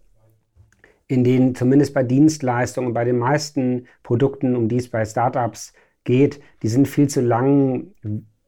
in 1.07 1.23
den, 1.23 1.55
zumindest 1.55 1.93
bei 1.93 2.03
Dienstleistungen, 2.03 2.93
bei 2.93 3.03
den 3.03 3.17
meisten 3.17 3.87
Produkten, 4.03 4.55
um 4.55 4.67
die 4.69 4.77
es 4.77 4.89
bei 4.89 5.05
Startups 5.05 5.73
geht, 6.03 6.41
die 6.63 6.69
sind 6.69 6.87
viel 6.87 7.07
zu 7.07 7.21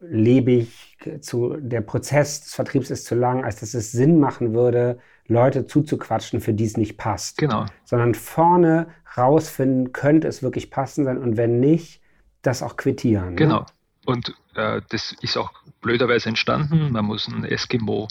langlebig, 0.01 0.97
zu, 1.21 1.57
der 1.59 1.81
Prozess 1.81 2.41
des 2.41 2.53
Vertriebs 2.53 2.89
ist 2.89 3.05
zu 3.05 3.15
lang, 3.15 3.43
als 3.43 3.59
dass 3.59 3.73
es 3.73 3.91
Sinn 3.91 4.19
machen 4.19 4.53
würde, 4.53 4.99
Leute 5.27 5.65
zuzuquatschen, 5.65 6.41
für 6.41 6.53
die 6.53 6.65
es 6.65 6.77
nicht 6.77 6.97
passt. 6.97 7.37
Genau. 7.37 7.65
Sondern 7.85 8.15
vorne 8.15 8.87
rausfinden, 9.17 9.93
könnte 9.93 10.27
es 10.27 10.43
wirklich 10.43 10.71
passend 10.71 11.05
sein 11.05 11.17
und 11.17 11.37
wenn 11.37 11.59
nicht, 11.59 12.01
das 12.41 12.63
auch 12.63 12.75
quittieren. 12.75 13.29
Ne? 13.29 13.35
Genau. 13.35 13.59
Ne? 13.59 13.65
Und 14.05 14.35
äh, 14.55 14.81
das 14.89 15.15
ist 15.21 15.37
auch 15.37 15.51
blöderweise 15.81 16.29
entstanden. 16.29 16.91
Man 16.91 17.05
muss 17.05 17.27
ein 17.27 17.43
Eskimo 17.43 18.07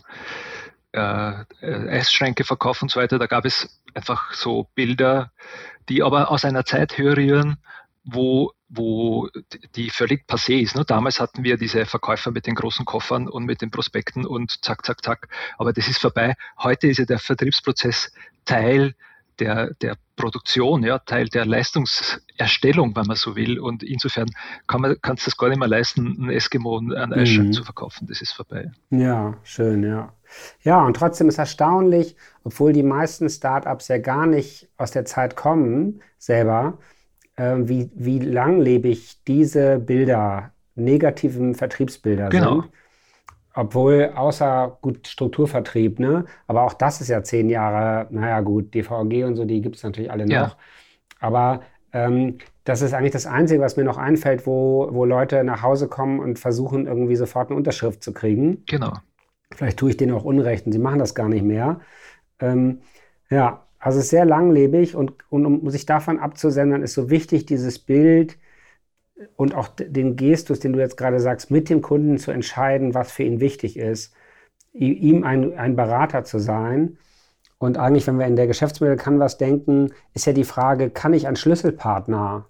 äh, 0.93 1.01
äh, 1.01 1.89
Eisschränke 1.89 2.45
verkaufen 2.45 2.85
und 2.85 2.91
so 2.91 3.01
weiter. 3.01 3.19
Da 3.19 3.27
gab 3.27 3.45
es 3.45 3.81
einfach 3.95 4.33
so 4.33 4.69
Bilder, 4.75 5.33
die 5.89 6.03
aber 6.03 6.31
aus 6.31 6.45
einer 6.45 6.65
Zeit 6.65 6.97
herrühren, 6.97 7.57
wo, 8.05 8.53
wo 8.69 9.29
die 9.75 9.91
völlig 9.91 10.27
passé 10.27 10.61
ist. 10.61 10.77
Ne? 10.77 10.85
Damals 10.85 11.21
hatten 11.21 11.45
wir 11.45 11.57
diese 11.57 11.85
Verkäufer 11.87 12.31
mit 12.31 12.47
den 12.47 12.55
großen 12.55 12.85
Koffern 12.85 13.29
und 13.29 13.45
mit 13.45 13.63
den 13.63 13.71
Prospekten 13.71 14.25
und 14.25 14.65
zack, 14.65 14.85
zack, 14.87 15.05
zack. 15.05 15.29
Aber 15.59 15.73
das 15.73 15.89
ist 15.89 15.99
vorbei. 15.99 16.35
Heute 16.59 16.89
ist 16.89 16.99
ja 16.99 17.05
der 17.05 17.19
Vertriebsprozess 17.19 18.13
Teil 18.45 18.95
der, 19.39 19.75
der 19.75 19.97
Produktion, 20.17 20.83
ja, 20.83 20.99
Teil 20.99 21.29
der 21.29 21.47
Leistungserstellung, 21.47 22.95
wenn 22.95 23.07
man 23.07 23.17
so 23.17 23.37
will. 23.37 23.59
Und 23.59 23.83
insofern 23.83 24.29
kann 24.67 24.83
man 24.83 24.97
kannst 25.01 25.27
das 25.27 25.37
gar 25.37 25.49
nicht 25.49 25.59
mehr 25.59 25.69
leisten, 25.69 26.17
ein 26.21 26.31
Eskimo 26.31 26.77
an 26.77 27.13
Eisschrank 27.13 27.49
mhm. 27.49 27.53
zu 27.53 27.65
verkaufen. 27.65 28.07
Das 28.07 28.21
ist 28.21 28.33
vorbei. 28.33 28.71
Ja, 28.91 29.35
schön, 29.43 29.83
ja. 29.83 30.13
Ja, 30.63 30.85
und 30.85 30.95
trotzdem 30.95 31.29
ist 31.29 31.39
erstaunlich, 31.39 32.17
obwohl 32.45 32.73
die 32.73 32.83
meisten 32.83 33.29
Startups 33.29 33.89
ja 33.89 33.99
gar 33.99 34.27
nicht 34.27 34.69
aus 34.77 34.91
der 34.91 35.05
Zeit 35.05 35.37
kommen, 35.37 36.03
selber, 36.19 36.79
wie, 37.69 37.91
wie 37.95 38.19
langlebig 38.19 39.23
diese 39.25 39.79
Bilder, 39.79 40.53
negativen 40.75 41.55
Vertriebsbilder 41.55 42.29
genau. 42.29 42.63
sind 42.63 42.71
obwohl 43.55 44.13
außer 44.15 44.79
gut 44.81 45.09
Strukturvertrieb, 45.09 45.99
ne, 45.99 46.25
aber 46.47 46.63
auch 46.63 46.73
das 46.73 47.01
ist 47.01 47.09
ja 47.09 47.23
zehn 47.23 47.51
Jahre, 47.51 48.07
naja 48.11 48.41
gut, 48.41 48.75
DVG 48.75 49.25
und 49.25 49.37
so, 49.37 49.45
die 49.45 49.61
gibt 49.61 49.77
es 49.77 49.83
natürlich 49.83 50.11
alle 50.11 50.25
noch. 50.25 50.33
Ja. 50.33 50.57
Aber 51.19 51.63
ähm, 51.93 52.39
das 52.65 52.83
ist 52.83 52.95
eigentlich 52.95 53.13
das 53.13 53.27
Einzige, 53.27 53.61
was 53.61 53.77
mir 53.77 53.85
noch 53.85 53.99
einfällt, 53.99 54.47
wo, 54.47 54.89
wo 54.93 55.05
Leute 55.05 55.43
nach 55.43 55.63
Hause 55.63 55.89
kommen 55.89 56.21
und 56.21 56.39
versuchen, 56.39 56.87
irgendwie 56.87 57.17
sofort 57.17 57.51
eine 57.51 57.57
Unterschrift 57.57 58.05
zu 58.05 58.13
kriegen. 58.13 58.65
Genau. 58.67 58.93
Vielleicht 59.53 59.79
tue 59.79 59.91
ich 59.91 59.97
denen 59.97 60.13
auch 60.13 60.25
Unrecht 60.25 60.67
und 60.67 60.73
sie 60.73 60.79
machen 60.79 61.01
das 61.01 61.17
gar 61.17 61.29
nicht 61.29 61.45
mehr. 61.45 61.81
Ähm, 62.39 62.83
ja, 63.29 63.67
also 63.81 63.99
es 63.99 64.05
ist 64.05 64.11
sehr 64.11 64.27
langlebig 64.27 64.95
und, 64.95 65.15
und 65.31 65.47
um 65.47 65.71
sich 65.71 65.87
davon 65.87 66.19
abzusendern, 66.19 66.83
ist 66.83 66.93
so 66.93 67.09
wichtig, 67.09 67.47
dieses 67.47 67.79
Bild 67.79 68.37
und 69.37 69.55
auch 69.55 69.69
den 69.69 70.17
Gestus, 70.17 70.61
den 70.61 70.75
du 70.75 70.79
jetzt 70.79 70.99
gerade 70.99 71.19
sagst, 71.19 71.51
mit 71.51 71.71
dem 71.71 71.81
Kunden 71.81 72.19
zu 72.19 72.31
entscheiden, 72.31 72.95
was 72.95 73.11
für 73.11 73.23
ihn 73.23 73.41
wichtig 73.41 73.79
ist, 73.79 74.15
ihm 74.73 75.25
ein, 75.25 75.59
ein 75.59 75.77
Berater 75.77 76.25
zu 76.25 76.39
sein. 76.39 76.99
Und 77.59 77.79
eigentlich, 77.79 78.07
wenn 78.07 78.19
wir 78.19 78.27
in 78.27 78.37
der 78.37 78.47
Geschäftsmodell 78.47 78.97
Canvas 78.97 79.39
denken, 79.39 79.93
ist 80.15 80.27
ja 80.27 80.33
die 80.33 80.45
Frage, 80.45 80.91
kann 80.91 81.13
ich 81.13 81.27
ein 81.27 81.37
Schlüsselpartner 81.37 82.47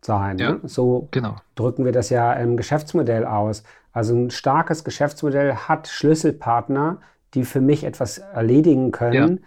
sein? 0.00 0.38
Ja, 0.38 0.52
ne? 0.52 0.60
So 0.64 1.08
genau. 1.10 1.36
drücken 1.54 1.84
wir 1.84 1.92
das 1.92 2.10
ja 2.10 2.32
im 2.32 2.56
Geschäftsmodell 2.56 3.24
aus. 3.24 3.62
Also 3.92 4.14
ein 4.14 4.30
starkes 4.30 4.84
Geschäftsmodell 4.84 5.54
hat 5.54 5.88
Schlüsselpartner, 5.88 7.00
die 7.34 7.44
für 7.44 7.60
mich 7.60 7.84
etwas 7.84 8.18
erledigen 8.18 8.90
können, 8.90 9.38
ja. 9.38 9.44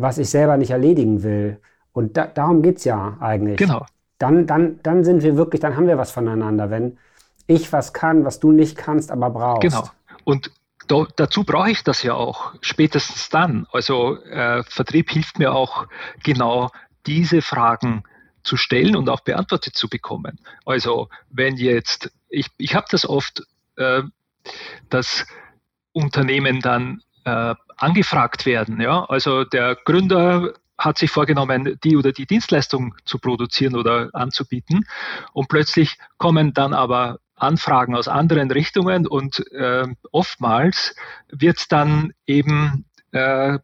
Was 0.00 0.18
ich 0.18 0.30
selber 0.30 0.56
nicht 0.56 0.70
erledigen 0.70 1.22
will. 1.22 1.58
Und 1.92 2.16
da, 2.16 2.26
darum 2.26 2.62
geht 2.62 2.78
es 2.78 2.84
ja 2.84 3.16
eigentlich. 3.20 3.56
Genau 3.56 3.84
dann, 4.20 4.46
dann, 4.46 4.80
dann 4.82 5.02
sind 5.02 5.22
wir 5.22 5.36
wirklich, 5.36 5.60
dann 5.60 5.76
haben 5.76 5.88
wir 5.88 5.98
was 5.98 6.12
voneinander, 6.12 6.70
wenn 6.70 6.98
ich 7.46 7.72
was 7.72 7.92
kann, 7.92 8.24
was 8.24 8.38
du 8.38 8.52
nicht 8.52 8.76
kannst, 8.76 9.10
aber 9.10 9.30
brauchst. 9.30 9.62
Genau. 9.62 9.90
Und 10.24 10.52
da, 10.86 11.06
dazu 11.16 11.42
brauche 11.42 11.70
ich 11.70 11.82
das 11.82 12.02
ja 12.02 12.14
auch 12.14 12.52
spätestens 12.60 13.30
dann. 13.30 13.66
Also 13.72 14.22
äh, 14.24 14.62
Vertrieb 14.64 15.10
hilft 15.10 15.38
mir 15.38 15.52
auch 15.52 15.86
genau 16.22 16.70
diese 17.06 17.40
Fragen 17.40 18.04
zu 18.42 18.56
stellen 18.56 18.94
und 18.94 19.08
auch 19.08 19.20
beantwortet 19.20 19.74
zu 19.74 19.88
bekommen. 19.88 20.38
Also 20.66 21.08
wenn 21.30 21.56
jetzt, 21.56 22.12
ich, 22.28 22.46
ich 22.58 22.74
habe 22.74 22.86
das 22.90 23.08
oft, 23.08 23.42
äh, 23.76 24.02
dass 24.90 25.26
Unternehmen 25.92 26.60
dann 26.60 27.02
äh, 27.24 27.54
angefragt 27.80 28.46
werden. 28.46 28.80
Ja? 28.80 29.04
Also 29.04 29.44
der 29.44 29.76
Gründer 29.84 30.54
hat 30.78 30.98
sich 30.98 31.10
vorgenommen, 31.10 31.78
die 31.84 31.96
oder 31.96 32.12
die 32.12 32.26
Dienstleistung 32.26 32.94
zu 33.04 33.18
produzieren 33.18 33.76
oder 33.76 34.10
anzubieten. 34.12 34.86
Und 35.32 35.48
plötzlich 35.48 35.98
kommen 36.16 36.54
dann 36.54 36.72
aber 36.72 37.18
Anfragen 37.36 37.94
aus 37.94 38.08
anderen 38.08 38.50
Richtungen 38.50 39.06
und 39.06 39.44
äh, 39.52 39.86
oftmals 40.12 40.94
wird 41.30 41.72
dann 41.72 42.12
eben 42.26 42.84
äh, 43.12 43.58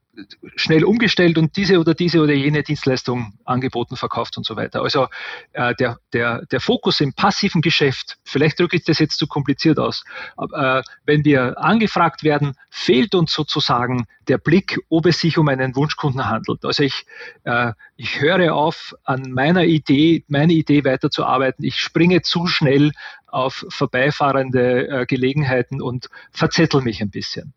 schnell 0.56 0.84
umgestellt 0.84 1.38
und 1.38 1.56
diese 1.56 1.78
oder 1.78 1.94
diese 1.94 2.20
oder 2.20 2.32
jene 2.32 2.62
Dienstleistung 2.62 3.34
angeboten, 3.44 3.96
verkauft 3.96 4.36
und 4.36 4.46
so 4.46 4.56
weiter. 4.56 4.82
Also 4.82 5.08
äh, 5.52 5.74
der, 5.74 5.98
der, 6.12 6.44
der 6.46 6.60
Fokus 6.60 7.00
im 7.00 7.12
passiven 7.12 7.60
Geschäft, 7.60 8.18
vielleicht 8.24 8.58
drücke 8.58 8.76
ich 8.76 8.84
das 8.84 8.98
jetzt 8.98 9.18
zu 9.18 9.26
kompliziert 9.26 9.78
aus, 9.78 10.04
äh, 10.38 10.82
wenn 11.04 11.24
wir 11.24 11.58
angefragt 11.58 12.24
werden, 12.24 12.54
fehlt 12.70 13.14
uns 13.14 13.32
sozusagen 13.32 14.06
der 14.28 14.38
Blick, 14.38 14.78
ob 14.88 15.06
es 15.06 15.20
sich 15.20 15.38
um 15.38 15.48
einen 15.48 15.76
Wunschkunden 15.76 16.28
handelt. 16.28 16.64
Also 16.64 16.82
ich, 16.82 17.06
äh, 17.44 17.72
ich 17.96 18.20
höre 18.20 18.54
auf, 18.54 18.94
an 19.04 19.30
meiner 19.30 19.64
Idee, 19.64 20.24
meine 20.28 20.52
Idee 20.52 20.84
weiterzuarbeiten. 20.84 21.64
Ich 21.64 21.76
springe 21.76 22.22
zu 22.22 22.46
schnell 22.46 22.92
auf 23.26 23.66
vorbeifahrende 23.68 24.88
äh, 24.88 25.06
Gelegenheiten 25.06 25.82
und 25.82 26.08
verzettel 26.30 26.80
mich 26.80 27.00
ein 27.02 27.10
bisschen. 27.10 27.52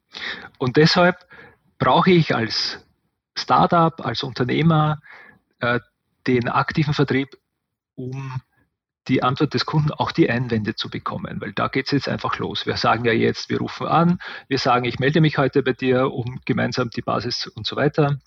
Und 0.57 0.77
deshalb 0.77 1.25
brauche 1.79 2.11
ich 2.11 2.35
als 2.35 2.85
Startup, 3.35 4.05
als 4.05 4.21
Unternehmer 4.21 4.99
äh, 5.59 5.79
den 6.27 6.49
aktiven 6.49 6.93
Vertrieb, 6.93 7.37
um 7.95 8.41
die 9.07 9.23
Antwort 9.23 9.55
des 9.55 9.65
Kunden, 9.65 9.91
auch 9.91 10.11
die 10.11 10.29
Einwände 10.29 10.75
zu 10.75 10.89
bekommen, 10.89 11.41
weil 11.41 11.53
da 11.53 11.67
geht 11.67 11.87
es 11.87 11.91
jetzt 11.91 12.09
einfach 12.09 12.37
los. 12.37 12.67
Wir 12.67 12.77
sagen 12.77 13.05
ja 13.05 13.13
jetzt, 13.13 13.49
wir 13.49 13.57
rufen 13.57 13.87
an, 13.87 14.19
wir 14.47 14.59
sagen, 14.59 14.85
ich 14.85 14.99
melde 14.99 15.21
mich 15.21 15.39
heute 15.39 15.63
bei 15.63 15.73
dir, 15.73 16.11
um 16.11 16.39
gemeinsam 16.45 16.91
die 16.91 17.01
Basis 17.01 17.47
und 17.47 17.65
so 17.65 17.75
weiter 17.75 18.19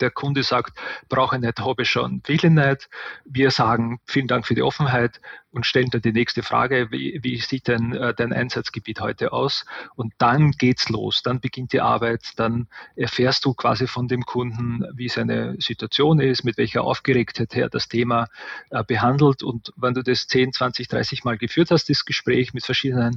der 0.00 0.10
Kunde 0.10 0.42
sagt, 0.42 0.78
brauche 1.08 1.38
nicht, 1.38 1.60
habe 1.60 1.84
schon, 1.84 2.22
will 2.26 2.50
nicht. 2.50 2.88
Wir 3.24 3.50
sagen, 3.50 4.00
vielen 4.06 4.26
Dank 4.26 4.46
für 4.46 4.54
die 4.54 4.62
Offenheit 4.62 5.20
und 5.50 5.66
stellen 5.66 5.90
dann 5.90 6.02
die 6.02 6.12
nächste 6.12 6.42
Frage, 6.42 6.90
wie, 6.90 7.20
wie 7.22 7.38
sieht 7.38 7.68
denn 7.68 7.94
äh, 7.94 8.12
dein 8.12 8.32
Einsatzgebiet 8.32 9.00
heute 9.00 9.32
aus? 9.32 9.64
Und 9.94 10.12
dann 10.18 10.50
geht's 10.50 10.88
los, 10.88 11.22
dann 11.22 11.40
beginnt 11.40 11.72
die 11.72 11.80
Arbeit, 11.80 12.32
dann 12.36 12.68
erfährst 12.96 13.44
du 13.44 13.54
quasi 13.54 13.86
von 13.86 14.08
dem 14.08 14.24
Kunden, 14.24 14.84
wie 14.94 15.08
seine 15.08 15.56
Situation 15.60 16.20
ist, 16.20 16.44
mit 16.44 16.58
welcher 16.58 16.82
Aufgeregtheit 16.82 17.54
er 17.54 17.68
das 17.68 17.88
Thema 17.88 18.26
äh, 18.70 18.82
behandelt. 18.82 19.42
Und 19.42 19.72
wenn 19.76 19.94
du 19.94 20.02
das 20.02 20.26
10, 20.26 20.52
20, 20.52 20.88
30 20.88 21.24
Mal 21.24 21.38
geführt 21.38 21.70
hast, 21.70 21.88
das 21.88 22.04
Gespräch 22.04 22.52
mit 22.52 22.64
verschiedenen 22.64 23.16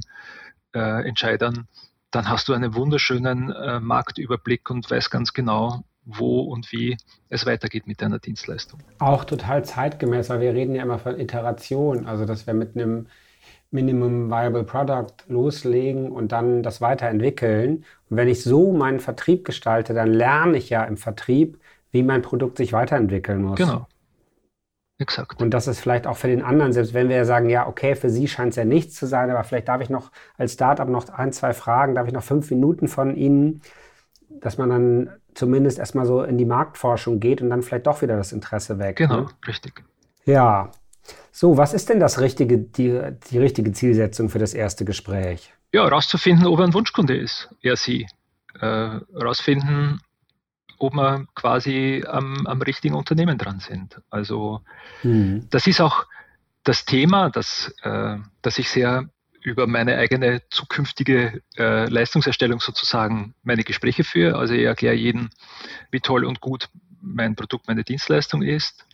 äh, 0.72 1.08
Entscheidern, 1.08 1.66
dann 2.10 2.28
hast 2.28 2.48
du 2.48 2.54
einen 2.54 2.74
wunderschönen 2.74 3.50
äh, 3.50 3.80
Marktüberblick 3.80 4.70
und 4.70 4.90
weißt 4.90 5.10
ganz 5.10 5.32
genau, 5.32 5.84
wo 6.08 6.40
und 6.40 6.72
wie 6.72 6.96
es 7.28 7.46
weitergeht 7.46 7.86
mit 7.86 8.00
deiner 8.00 8.18
Dienstleistung. 8.18 8.80
Auch 8.98 9.24
total 9.24 9.64
zeitgemäß, 9.64 10.30
weil 10.30 10.40
wir 10.40 10.54
reden 10.54 10.74
ja 10.74 10.82
immer 10.82 10.98
von 10.98 11.18
Iteration, 11.20 12.06
also 12.06 12.24
dass 12.24 12.46
wir 12.46 12.54
mit 12.54 12.74
einem 12.74 13.06
Minimum 13.70 14.30
Viable 14.30 14.64
Product 14.64 15.12
loslegen 15.28 16.10
und 16.10 16.32
dann 16.32 16.62
das 16.62 16.80
weiterentwickeln. 16.80 17.84
Und 18.08 18.16
wenn 18.16 18.28
ich 18.28 18.42
so 18.42 18.72
meinen 18.72 19.00
Vertrieb 19.00 19.44
gestalte, 19.44 19.92
dann 19.92 20.08
lerne 20.08 20.56
ich 20.56 20.70
ja 20.70 20.84
im 20.84 20.96
Vertrieb, 20.96 21.60
wie 21.90 22.02
mein 22.02 22.22
Produkt 22.22 22.56
sich 22.56 22.72
weiterentwickeln 22.72 23.42
muss. 23.42 23.58
Genau. 23.58 23.86
Exakt. 25.00 25.40
Und 25.40 25.50
das 25.50 25.68
ist 25.68 25.78
vielleicht 25.78 26.08
auch 26.08 26.16
für 26.16 26.26
den 26.26 26.42
anderen, 26.42 26.72
selbst 26.72 26.92
wenn 26.92 27.08
wir 27.08 27.16
ja 27.16 27.24
sagen, 27.24 27.50
ja, 27.50 27.68
okay, 27.68 27.94
für 27.94 28.10
Sie 28.10 28.26
scheint 28.26 28.50
es 28.50 28.56
ja 28.56 28.64
nichts 28.64 28.96
zu 28.96 29.06
sein, 29.06 29.30
aber 29.30 29.44
vielleicht 29.44 29.68
darf 29.68 29.80
ich 29.80 29.90
noch 29.90 30.10
als 30.36 30.54
Startup 30.54 30.88
noch 30.88 31.08
ein, 31.10 31.32
zwei 31.32 31.52
Fragen, 31.52 31.94
darf 31.94 32.08
ich 32.08 32.12
noch 32.12 32.24
fünf 32.24 32.50
Minuten 32.50 32.88
von 32.88 33.14
Ihnen, 33.14 33.62
dass 34.28 34.58
man 34.58 34.70
dann 34.70 35.10
zumindest 35.38 35.78
erstmal 35.78 36.04
so 36.04 36.22
in 36.22 36.36
die 36.36 36.44
Marktforschung 36.44 37.20
geht 37.20 37.40
und 37.40 37.50
dann 37.50 37.62
vielleicht 37.62 37.86
doch 37.86 38.02
wieder 38.02 38.16
das 38.16 38.32
Interesse 38.32 38.78
weg. 38.78 38.96
Genau, 38.96 39.20
ne? 39.20 39.26
richtig. 39.46 39.84
Ja. 40.24 40.70
So, 41.30 41.56
was 41.56 41.72
ist 41.72 41.88
denn 41.88 42.00
das 42.00 42.20
richtige, 42.20 42.58
die, 42.58 43.00
die 43.30 43.38
richtige 43.38 43.72
Zielsetzung 43.72 44.28
für 44.28 44.40
das 44.40 44.52
erste 44.52 44.84
Gespräch? 44.84 45.54
Ja, 45.72 45.84
herauszufinden, 45.84 46.46
ob 46.46 46.58
er 46.58 46.64
ein 46.64 46.74
Wunschkunde 46.74 47.16
ist, 47.16 47.48
er 47.62 47.76
sie. 47.76 48.06
Äh, 48.60 48.98
herausfinden, 49.14 50.00
ob 50.78 50.94
wir 50.94 51.26
quasi 51.36 52.04
am, 52.06 52.46
am 52.46 52.60
richtigen 52.60 52.96
Unternehmen 52.96 53.38
dran 53.38 53.60
sind. 53.60 54.00
Also 54.10 54.62
mhm. 55.04 55.46
das 55.50 55.68
ist 55.68 55.80
auch 55.80 56.06
das 56.64 56.84
Thema, 56.84 57.30
das, 57.30 57.72
äh, 57.82 58.16
das 58.42 58.58
ich 58.58 58.68
sehr 58.68 59.08
über 59.48 59.66
meine 59.66 59.96
eigene 59.96 60.42
zukünftige 60.50 61.42
äh, 61.56 61.88
Leistungserstellung 61.88 62.60
sozusagen 62.60 63.34
meine 63.42 63.64
Gespräche 63.64 64.04
führe. 64.04 64.38
Also 64.38 64.54
ich 64.54 64.64
erkläre 64.64 64.94
jedem, 64.94 65.30
wie 65.90 66.00
toll 66.00 66.24
und 66.24 66.40
gut 66.40 66.68
mein 67.00 67.36
Produkt, 67.36 67.68
meine 67.68 67.84
Dienstleistung 67.84 68.42
ist 68.42 68.86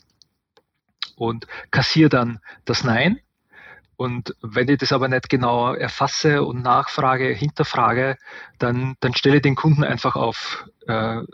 und 1.17 1.47
kassiere 1.71 2.09
dann 2.09 2.41
das 2.65 2.85
Nein. 2.85 3.21
Und 3.97 4.35
wenn 4.43 4.69
ich 4.69 4.79
das 4.79 4.93
aber 4.93 5.09
nicht 5.09 5.29
genau 5.29 5.73
erfasse 5.73 6.43
und 6.43 6.63
nachfrage, 6.63 7.29
hinterfrage, 7.29 8.17
dann, 8.59 8.97
dann 9.01 9.15
stelle 9.15 9.37
ich 9.37 9.43
den 9.43 9.55
Kunden 9.55 9.85
einfach 9.85 10.17
auf 10.17 10.69
äh, 10.89 11.19
äh, 11.19 11.25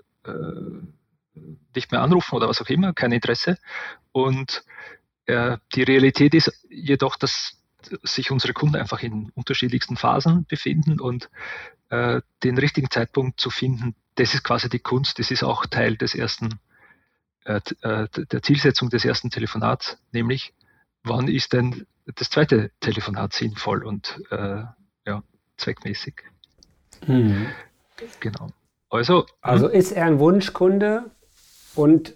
nicht 1.74 1.92
mehr 1.92 2.02
anrufen 2.02 2.34
oder 2.34 2.48
was 2.48 2.60
auch 2.60 2.68
immer, 2.68 2.92
kein 2.92 3.12
Interesse. 3.12 3.56
Und 4.12 4.64
äh, 5.26 5.56
die 5.74 5.82
Realität 5.82 6.34
ist 6.34 6.66
jedoch, 6.68 7.16
dass 7.16 7.59
sich 8.02 8.30
unsere 8.30 8.52
Kunden 8.52 8.76
einfach 8.76 9.02
in 9.02 9.30
unterschiedlichsten 9.34 9.96
Phasen 9.96 10.46
befinden 10.48 11.00
und 11.00 11.30
äh, 11.90 12.20
den 12.42 12.58
richtigen 12.58 12.90
Zeitpunkt 12.90 13.40
zu 13.40 13.50
finden, 13.50 13.94
das 14.16 14.34
ist 14.34 14.44
quasi 14.44 14.68
die 14.68 14.78
Kunst, 14.78 15.18
das 15.18 15.30
ist 15.30 15.42
auch 15.42 15.66
Teil 15.66 15.96
des 15.96 16.14
ersten, 16.14 16.60
äh, 17.44 17.60
äh, 17.82 18.08
der 18.10 18.42
Zielsetzung 18.42 18.90
des 18.90 19.04
ersten 19.04 19.30
Telefonats, 19.30 19.98
nämlich 20.12 20.52
wann 21.02 21.28
ist 21.28 21.52
denn 21.52 21.86
das 22.06 22.30
zweite 22.30 22.70
Telefonat 22.80 23.32
sinnvoll 23.32 23.84
und 23.84 24.20
äh, 24.30 24.62
ja, 25.06 25.22
zweckmäßig. 25.56 26.22
Mhm. 27.06 27.46
Genau. 28.20 28.50
Also, 28.88 29.26
also 29.40 29.68
hm? 29.68 29.74
ist 29.74 29.92
er 29.92 30.06
ein 30.06 30.18
Wunschkunde 30.18 31.10
und 31.74 32.14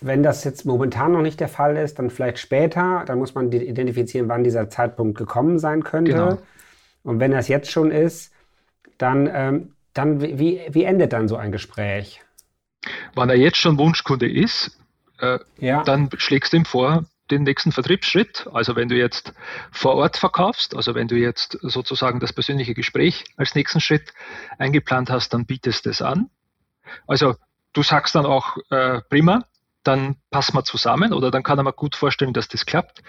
wenn 0.00 0.22
das 0.22 0.44
jetzt 0.44 0.64
momentan 0.64 1.12
noch 1.12 1.22
nicht 1.22 1.40
der 1.40 1.48
Fall 1.48 1.76
ist, 1.76 1.98
dann 1.98 2.10
vielleicht 2.10 2.38
später. 2.38 3.04
Dann 3.06 3.18
muss 3.18 3.34
man 3.34 3.52
identifizieren, 3.52 4.28
wann 4.28 4.44
dieser 4.44 4.70
Zeitpunkt 4.70 5.18
gekommen 5.18 5.58
sein 5.58 5.84
könnte. 5.84 6.12
Genau. 6.12 6.38
Und 7.02 7.20
wenn 7.20 7.30
das 7.30 7.48
jetzt 7.48 7.70
schon 7.70 7.90
ist, 7.90 8.32
dann, 8.98 9.30
ähm, 9.32 9.72
dann 9.94 10.20
wie, 10.20 10.60
wie 10.70 10.84
endet 10.84 11.12
dann 11.12 11.28
so 11.28 11.36
ein 11.36 11.52
Gespräch? 11.52 12.22
Wenn 13.14 13.28
er 13.28 13.36
jetzt 13.36 13.58
schon 13.58 13.78
Wunschkunde 13.78 14.30
ist, 14.30 14.78
äh, 15.20 15.38
ja. 15.58 15.82
dann 15.82 16.08
schlägst 16.16 16.52
du 16.52 16.58
ihm 16.58 16.64
vor, 16.64 17.04
den 17.30 17.44
nächsten 17.44 17.72
Vertriebsschritt. 17.72 18.48
Also 18.52 18.76
wenn 18.76 18.88
du 18.88 18.96
jetzt 18.96 19.32
vor 19.70 19.94
Ort 19.94 20.16
verkaufst, 20.16 20.74
also 20.74 20.94
wenn 20.94 21.08
du 21.08 21.16
jetzt 21.16 21.58
sozusagen 21.62 22.20
das 22.20 22.32
persönliche 22.32 22.74
Gespräch 22.74 23.24
als 23.36 23.54
nächsten 23.54 23.80
Schritt 23.80 24.12
eingeplant 24.58 25.10
hast, 25.10 25.32
dann 25.32 25.46
bietest 25.46 25.86
du 25.86 25.90
es 25.90 26.02
an. 26.02 26.28
Also 27.06 27.36
du 27.72 27.82
sagst 27.82 28.14
dann 28.14 28.26
auch, 28.26 28.56
äh, 28.70 29.00
prima, 29.08 29.44
dann 29.82 30.16
passen 30.30 30.54
wir 30.54 30.64
zusammen 30.64 31.12
oder 31.12 31.30
dann 31.30 31.42
kann 31.42 31.58
er 31.58 31.64
mir 31.64 31.72
gut 31.72 31.96
vorstellen, 31.96 32.32
dass 32.32 32.48
das 32.48 32.66
klappt. 32.66 33.00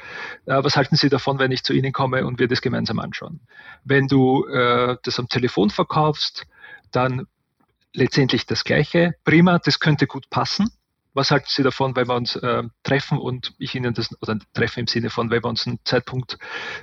Äh, 0.45 0.63
was 0.63 0.75
halten 0.75 0.95
Sie 0.95 1.09
davon, 1.09 1.39
wenn 1.39 1.51
ich 1.51 1.63
zu 1.63 1.73
Ihnen 1.73 1.91
komme 1.91 2.25
und 2.25 2.39
wir 2.39 2.47
das 2.47 2.61
gemeinsam 2.61 2.99
anschauen? 2.99 3.41
Wenn 3.83 4.07
du 4.07 4.45
äh, 4.45 4.97
das 5.03 5.19
am 5.19 5.27
Telefon 5.27 5.69
verkaufst, 5.69 6.45
dann 6.91 7.27
letztendlich 7.93 8.45
das 8.45 8.63
Gleiche. 8.63 9.15
Prima, 9.23 9.59
das 9.59 9.79
könnte 9.79 10.07
gut 10.07 10.29
passen. 10.29 10.69
Was 11.13 11.29
halten 11.29 11.47
Sie 11.49 11.63
davon, 11.63 11.95
wenn 11.97 12.07
wir 12.07 12.15
uns 12.15 12.37
äh, 12.37 12.63
treffen 12.83 13.17
und 13.17 13.53
ich 13.57 13.75
Ihnen 13.75 13.93
das, 13.93 14.09
oder 14.21 14.39
treffen 14.53 14.81
im 14.81 14.87
Sinne 14.87 15.09
von, 15.09 15.29
wenn 15.29 15.43
wir 15.43 15.49
uns 15.49 15.67
einen 15.67 15.79
Zeitpunkt 15.83 16.37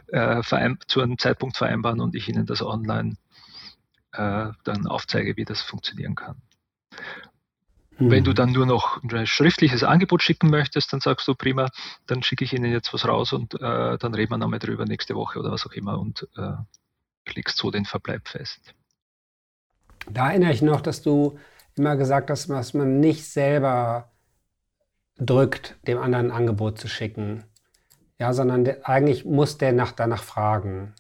äh, 0.09 0.43
zu 0.43 1.01
einem 1.01 1.19
Zeitpunkt 1.19 1.57
vereinbaren 1.57 2.01
und 2.01 2.15
ich 2.15 2.29
Ihnen 2.29 2.45
das 2.45 2.61
online 2.61 3.17
äh, 4.13 4.49
dann 4.65 4.87
aufzeige, 4.87 5.37
wie 5.39 5.47
das 5.47 5.63
funktionieren 5.63 6.15
kann. 6.15 6.43
Mhm. 7.99 8.11
Wenn 8.11 8.25
du 8.25 8.31
hm. 8.31 8.37
dann 8.37 8.53
nur 8.53 8.67
noch 8.67 9.03
ein 9.03 9.27
schriftliches 9.27 9.83
Angebot 9.83 10.23
schicken 10.23 10.51
möchtest, 10.51 10.93
dann 10.93 11.01
sagst 11.01 11.27
du, 11.27 11.35
prima, 11.35 11.69
dann 12.07 12.23
schicke 12.23 12.45
ich 12.45 12.53
Ihnen 12.53 12.71
jetzt 12.71 12.93
was 12.95 13.07
raus 13.07 13.33
und 13.33 13.55
äh, 13.55 13.99
dann 13.99 14.15
reden 14.15 14.33
wir 14.33 14.39
nochmal 14.39 14.61
drüber 14.61 14.85
nächste 14.85 15.15
Woche 15.15 15.39
oder 15.39 15.51
was 15.51 15.67
auch 15.67 15.73
immer 15.73 15.99
und 15.99 16.27
äh, 16.37 16.53
legst 17.35 17.59
so 17.59 17.71
den 17.71 17.85
Verbleib 17.85 18.29
fest. 18.29 18.75
Da 20.11 20.31
erinnere 20.31 20.53
ich 20.53 20.63
noch, 20.63 20.81
dass 20.81 21.03
du 21.03 21.39
immer 21.77 21.97
gesagt 21.97 22.31
hast, 22.31 22.49
dass 22.49 22.75
man 22.75 23.01
nicht 23.01 23.25
selber 23.25 24.11
drückt, 25.19 25.77
dem 25.87 25.99
anderen 25.99 26.31
ein 26.31 26.37
Angebot 26.37 26.79
zu 26.79 26.89
schicken. 26.89 27.45
Ja, 28.19 28.33
sondern 28.33 28.65
der, 28.65 28.89
eigentlich 28.89 29.25
muss 29.25 29.59
der 29.59 29.73
nach, 29.73 29.93
danach 29.93 30.23
fragen. 30.23 30.95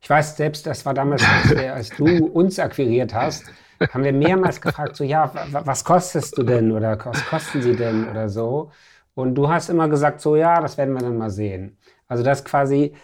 Ich 0.00 0.10
weiß 0.10 0.36
selbst, 0.36 0.66
das 0.66 0.84
war 0.84 0.94
damals, 0.94 1.24
als, 1.24 1.48
der, 1.48 1.74
als 1.74 1.90
du 1.90 2.26
uns 2.32 2.58
akquiriert 2.58 3.14
hast, 3.14 3.46
haben 3.80 4.04
wir 4.04 4.12
mehrmals 4.12 4.60
gefragt, 4.60 4.96
so, 4.96 5.04
ja, 5.04 5.32
was 5.52 5.84
kostest 5.84 6.36
du 6.38 6.42
denn 6.42 6.72
oder 6.72 6.98
was 7.04 7.24
kosten 7.26 7.62
sie 7.62 7.76
denn 7.76 8.08
oder 8.08 8.28
so. 8.28 8.70
Und 9.14 9.34
du 9.34 9.48
hast 9.48 9.68
immer 9.68 9.88
gesagt, 9.88 10.20
so, 10.20 10.36
ja, 10.36 10.60
das 10.60 10.78
werden 10.78 10.94
wir 10.94 11.00
dann 11.00 11.16
mal 11.16 11.30
sehen. 11.30 11.76
Also 12.06 12.22
das 12.22 12.44
quasi 12.44 12.94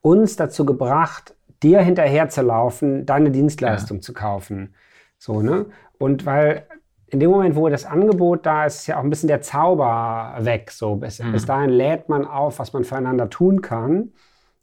uns 0.00 0.36
dazu 0.36 0.64
gebracht, 0.64 1.34
dir 1.62 1.80
hinterher 1.80 2.28
zu 2.28 2.42
laufen, 2.42 3.06
deine 3.06 3.30
Dienstleistung 3.30 3.98
ja. 3.98 4.02
zu 4.02 4.12
kaufen. 4.12 4.74
So, 5.18 5.42
ne? 5.42 5.66
Und 5.98 6.26
weil 6.26 6.66
in 7.08 7.20
dem 7.20 7.30
Moment, 7.30 7.56
wo 7.56 7.68
das 7.68 7.84
Angebot 7.84 8.46
da 8.46 8.66
ist, 8.66 8.80
ist 8.80 8.86
ja 8.88 8.98
auch 8.98 9.04
ein 9.04 9.10
bisschen 9.10 9.28
der 9.28 9.40
Zauber 9.40 10.36
weg. 10.40 10.70
So 10.70 10.96
bis, 10.96 11.20
mhm. 11.20 11.32
bis 11.32 11.46
dahin 11.46 11.70
lädt 11.70 12.08
man 12.08 12.24
auf, 12.24 12.58
was 12.58 12.72
man 12.72 12.84
füreinander 12.84 13.30
tun 13.30 13.62
kann. 13.62 14.12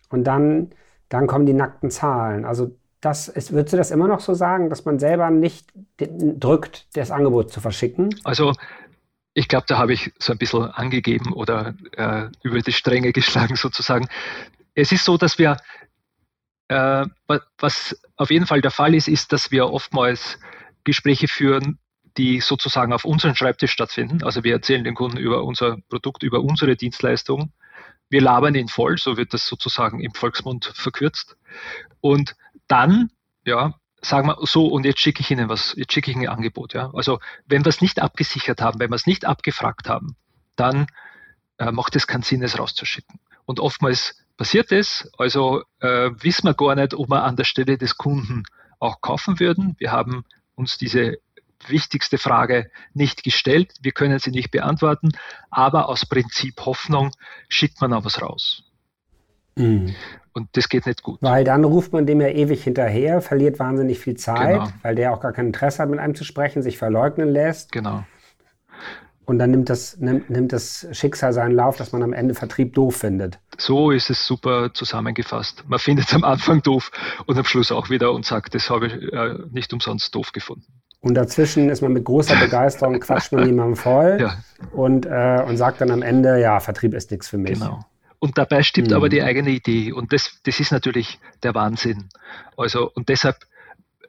Und 0.09 0.25
dann, 0.25 0.69
dann 1.09 1.27
kommen 1.27 1.45
die 1.45 1.53
nackten 1.53 1.89
Zahlen. 1.89 2.45
Also 2.45 2.71
das 3.03 3.27
ist, 3.27 3.51
würdest 3.51 3.73
du 3.73 3.77
das 3.77 3.91
immer 3.91 4.07
noch 4.07 4.21
so 4.21 4.33
sagen, 4.33 4.69
dass 4.69 4.85
man 4.85 4.97
selber 4.97 5.29
nicht 5.29 5.67
drückt, 5.97 6.87
das 6.95 7.11
Angebot 7.11 7.51
zu 7.51 7.59
verschicken? 7.59 8.15
Also 8.23 8.53
ich 9.33 9.49
glaube, 9.49 9.65
da 9.67 9.77
habe 9.77 9.91
ich 9.91 10.13
so 10.19 10.31
ein 10.31 10.37
bisschen 10.37 10.63
angegeben 10.63 11.33
oder 11.33 11.75
äh, 11.97 12.29
über 12.43 12.61
die 12.61 12.71
Stränge 12.71 13.11
geschlagen 13.13 13.57
sozusagen. 13.57 14.07
Es 14.73 14.93
ist 14.93 15.03
so, 15.03 15.17
dass 15.17 15.37
wir, 15.37 15.57
äh, 16.69 17.05
was 17.57 17.99
auf 18.15 18.31
jeden 18.31 18.45
Fall 18.45 18.61
der 18.61 18.71
Fall 18.71 18.95
ist, 18.95 19.09
ist, 19.09 19.33
dass 19.33 19.51
wir 19.51 19.69
oftmals 19.69 20.39
Gespräche 20.85 21.27
führen, 21.27 21.79
die 22.15 22.39
sozusagen 22.39 22.93
auf 22.93 23.03
unserem 23.03 23.35
Schreibtisch 23.35 23.71
stattfinden. 23.71 24.23
Also 24.23 24.45
wir 24.45 24.53
erzählen 24.53 24.85
den 24.85 24.95
Kunden 24.95 25.17
über 25.17 25.43
unser 25.43 25.77
Produkt, 25.89 26.23
über 26.23 26.39
unsere 26.39 26.77
Dienstleistung. 26.77 27.51
Wir 28.09 28.21
labern 28.21 28.55
ihn 28.55 28.69
voll, 28.69 28.97
so 28.97 29.17
wird 29.17 29.33
das 29.33 29.45
sozusagen 29.45 29.99
im 29.99 30.13
Volksmund 30.13 30.71
verkürzt. 30.73 31.35
Und 31.99 32.35
dann, 32.67 33.09
ja, 33.45 33.75
sagen 34.01 34.27
wir 34.27 34.37
so, 34.41 34.67
und 34.67 34.85
jetzt 34.85 34.99
schicke 34.99 35.21
ich 35.21 35.31
Ihnen 35.31 35.49
was, 35.49 35.73
jetzt 35.77 35.93
schicke 35.93 36.11
ich 36.11 36.17
Ihnen 36.17 36.27
ein 36.27 36.35
Angebot. 36.35 36.73
Ja. 36.73 36.91
Also 36.93 37.19
wenn 37.45 37.63
wir 37.65 37.69
es 37.69 37.81
nicht 37.81 38.01
abgesichert 38.01 38.61
haben, 38.61 38.79
wenn 38.79 38.91
wir 38.91 38.95
es 38.95 39.07
nicht 39.07 39.25
abgefragt 39.25 39.89
haben, 39.89 40.15
dann 40.55 40.87
äh, 41.57 41.71
macht 41.71 41.95
es 41.95 42.07
keinen 42.07 42.23
Sinn, 42.23 42.43
es 42.43 42.59
rauszuschicken. 42.59 43.19
Und 43.45 43.59
oftmals 43.59 44.15
passiert 44.37 44.71
es, 44.71 45.09
also 45.17 45.63
äh, 45.79 46.11
wissen 46.19 46.47
wir 46.47 46.53
gar 46.53 46.75
nicht, 46.75 46.93
ob 46.93 47.09
wir 47.09 47.23
an 47.23 47.35
der 47.35 47.43
Stelle 47.43 47.77
des 47.77 47.97
Kunden 47.97 48.43
auch 48.79 49.01
kaufen 49.01 49.39
würden. 49.39 49.75
Wir 49.77 49.91
haben 49.91 50.25
uns 50.55 50.77
diese 50.77 51.17
wichtigste 51.67 52.17
Frage 52.17 52.69
nicht 52.93 53.23
gestellt. 53.23 53.73
Wir 53.81 53.91
können 53.93 54.19
sie 54.19 54.31
nicht 54.31 54.51
beantworten, 54.51 55.11
aber 55.49 55.87
aus 55.87 56.05
Prinzip 56.05 56.59
Hoffnung 56.65 57.11
schickt 57.47 57.79
man 57.81 57.93
auch 57.93 58.05
was 58.05 58.21
raus. 58.21 58.63
Mhm. 59.55 59.95
Und 60.33 60.49
das 60.53 60.67
geht 60.67 60.87
nicht 60.87 61.03
gut. 61.03 61.19
Weil 61.21 61.43
dann 61.43 61.63
ruft 61.63 61.93
man 61.93 62.05
dem 62.05 62.19
ja 62.19 62.27
ewig 62.27 62.63
hinterher, 62.63 63.21
verliert 63.21 63.59
wahnsinnig 63.59 63.99
viel 63.99 64.15
Zeit, 64.15 64.59
genau. 64.59 64.69
weil 64.81 64.95
der 64.95 65.13
auch 65.13 65.19
gar 65.19 65.31
kein 65.31 65.47
Interesse 65.47 65.83
hat, 65.83 65.89
mit 65.89 65.99
einem 65.99 66.15
zu 66.15 66.23
sprechen, 66.23 66.63
sich 66.63 66.77
verleugnen 66.77 67.29
lässt. 67.29 67.71
Genau. 67.71 68.03
Und 69.25 69.39
dann 69.39 69.51
nimmt 69.51 69.69
das, 69.69 69.97
nimmt, 69.99 70.29
nimmt 70.29 70.51
das 70.51 70.87
Schicksal 70.91 71.31
seinen 71.31 71.53
Lauf, 71.53 71.77
dass 71.77 71.93
man 71.93 72.03
am 72.03 72.11
Ende 72.11 72.33
Vertrieb 72.33 72.73
doof 72.73 72.97
findet. 72.97 73.39
So 73.57 73.91
ist 73.91 74.09
es 74.09 74.25
super 74.25 74.73
zusammengefasst. 74.73 75.63
Man 75.67 75.79
findet 75.79 76.07
es 76.07 76.13
am 76.13 76.23
Anfang 76.23 76.61
doof 76.61 76.91
und 77.25 77.37
am 77.37 77.45
Schluss 77.45 77.71
auch 77.71 77.89
wieder 77.89 78.11
und 78.11 78.25
sagt, 78.25 78.53
das 78.53 78.69
habe 78.69 78.87
ich 78.87 79.13
äh, 79.13 79.35
nicht 79.51 79.71
umsonst 79.71 80.13
doof 80.13 80.31
gefunden. 80.33 80.65
Und 80.99 81.15
dazwischen 81.15 81.69
ist 81.69 81.81
man 81.81 81.93
mit 81.93 82.05
großer 82.05 82.35
Begeisterung, 82.35 82.99
quatscht 82.99 83.31
man 83.31 83.45
jemandem 83.45 83.75
voll 83.75 84.17
ja. 84.19 84.37
und, 84.71 85.05
äh, 85.05 85.43
und 85.47 85.57
sagt 85.57 85.79
dann 85.81 85.91
am 85.91 86.01
Ende, 86.01 86.39
ja, 86.41 86.59
Vertrieb 86.59 86.93
ist 86.93 87.11
nichts 87.11 87.29
für 87.29 87.37
mich. 87.37 87.59
Genau. 87.59 87.79
Und 88.23 88.37
dabei 88.37 88.63
stimmt 88.63 88.91
mhm. 88.91 88.95
aber 88.95 89.09
die 89.09 89.21
eigene 89.21 89.49
Idee. 89.49 89.91
Und 89.91 90.13
das, 90.13 90.39
das 90.43 90.61
ist 90.61 90.71
natürlich 90.71 91.19
der 91.43 91.53
Wahnsinn. 91.55 92.07
Also, 92.55 92.89
und 92.89 93.09
deshalb 93.09 93.35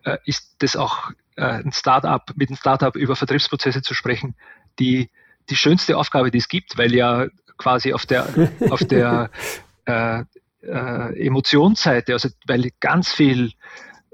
äh, 0.05 0.19
ist 0.25 0.55
das 0.61 0.77
auch 0.77 1.11
äh, 1.35 1.43
ein 1.43 1.73
Startup, 1.73 2.23
mit 2.37 2.49
einem 2.49 2.57
Startup 2.57 2.95
über 2.95 3.17
Vertriebsprozesse 3.17 3.83
zu 3.83 3.93
sprechen, 3.93 4.37
die, 4.79 5.11
die 5.51 5.57
schönste 5.57 5.99
Aufgabe, 5.99 6.31
die 6.31 6.39
es 6.39 6.47
gibt, 6.47 6.79
weil 6.79 6.95
ja 6.95 7.27
quasi 7.59 7.93
auf 7.93 8.07
der, 8.07 8.29
auf 8.71 8.85
der 8.85 9.31
äh, 9.87 10.23
äh, 10.63 11.27
Emotionsseite, 11.27 12.13
also 12.13 12.29
weil 12.47 12.71
ganz 12.79 13.13
viel 13.13 13.51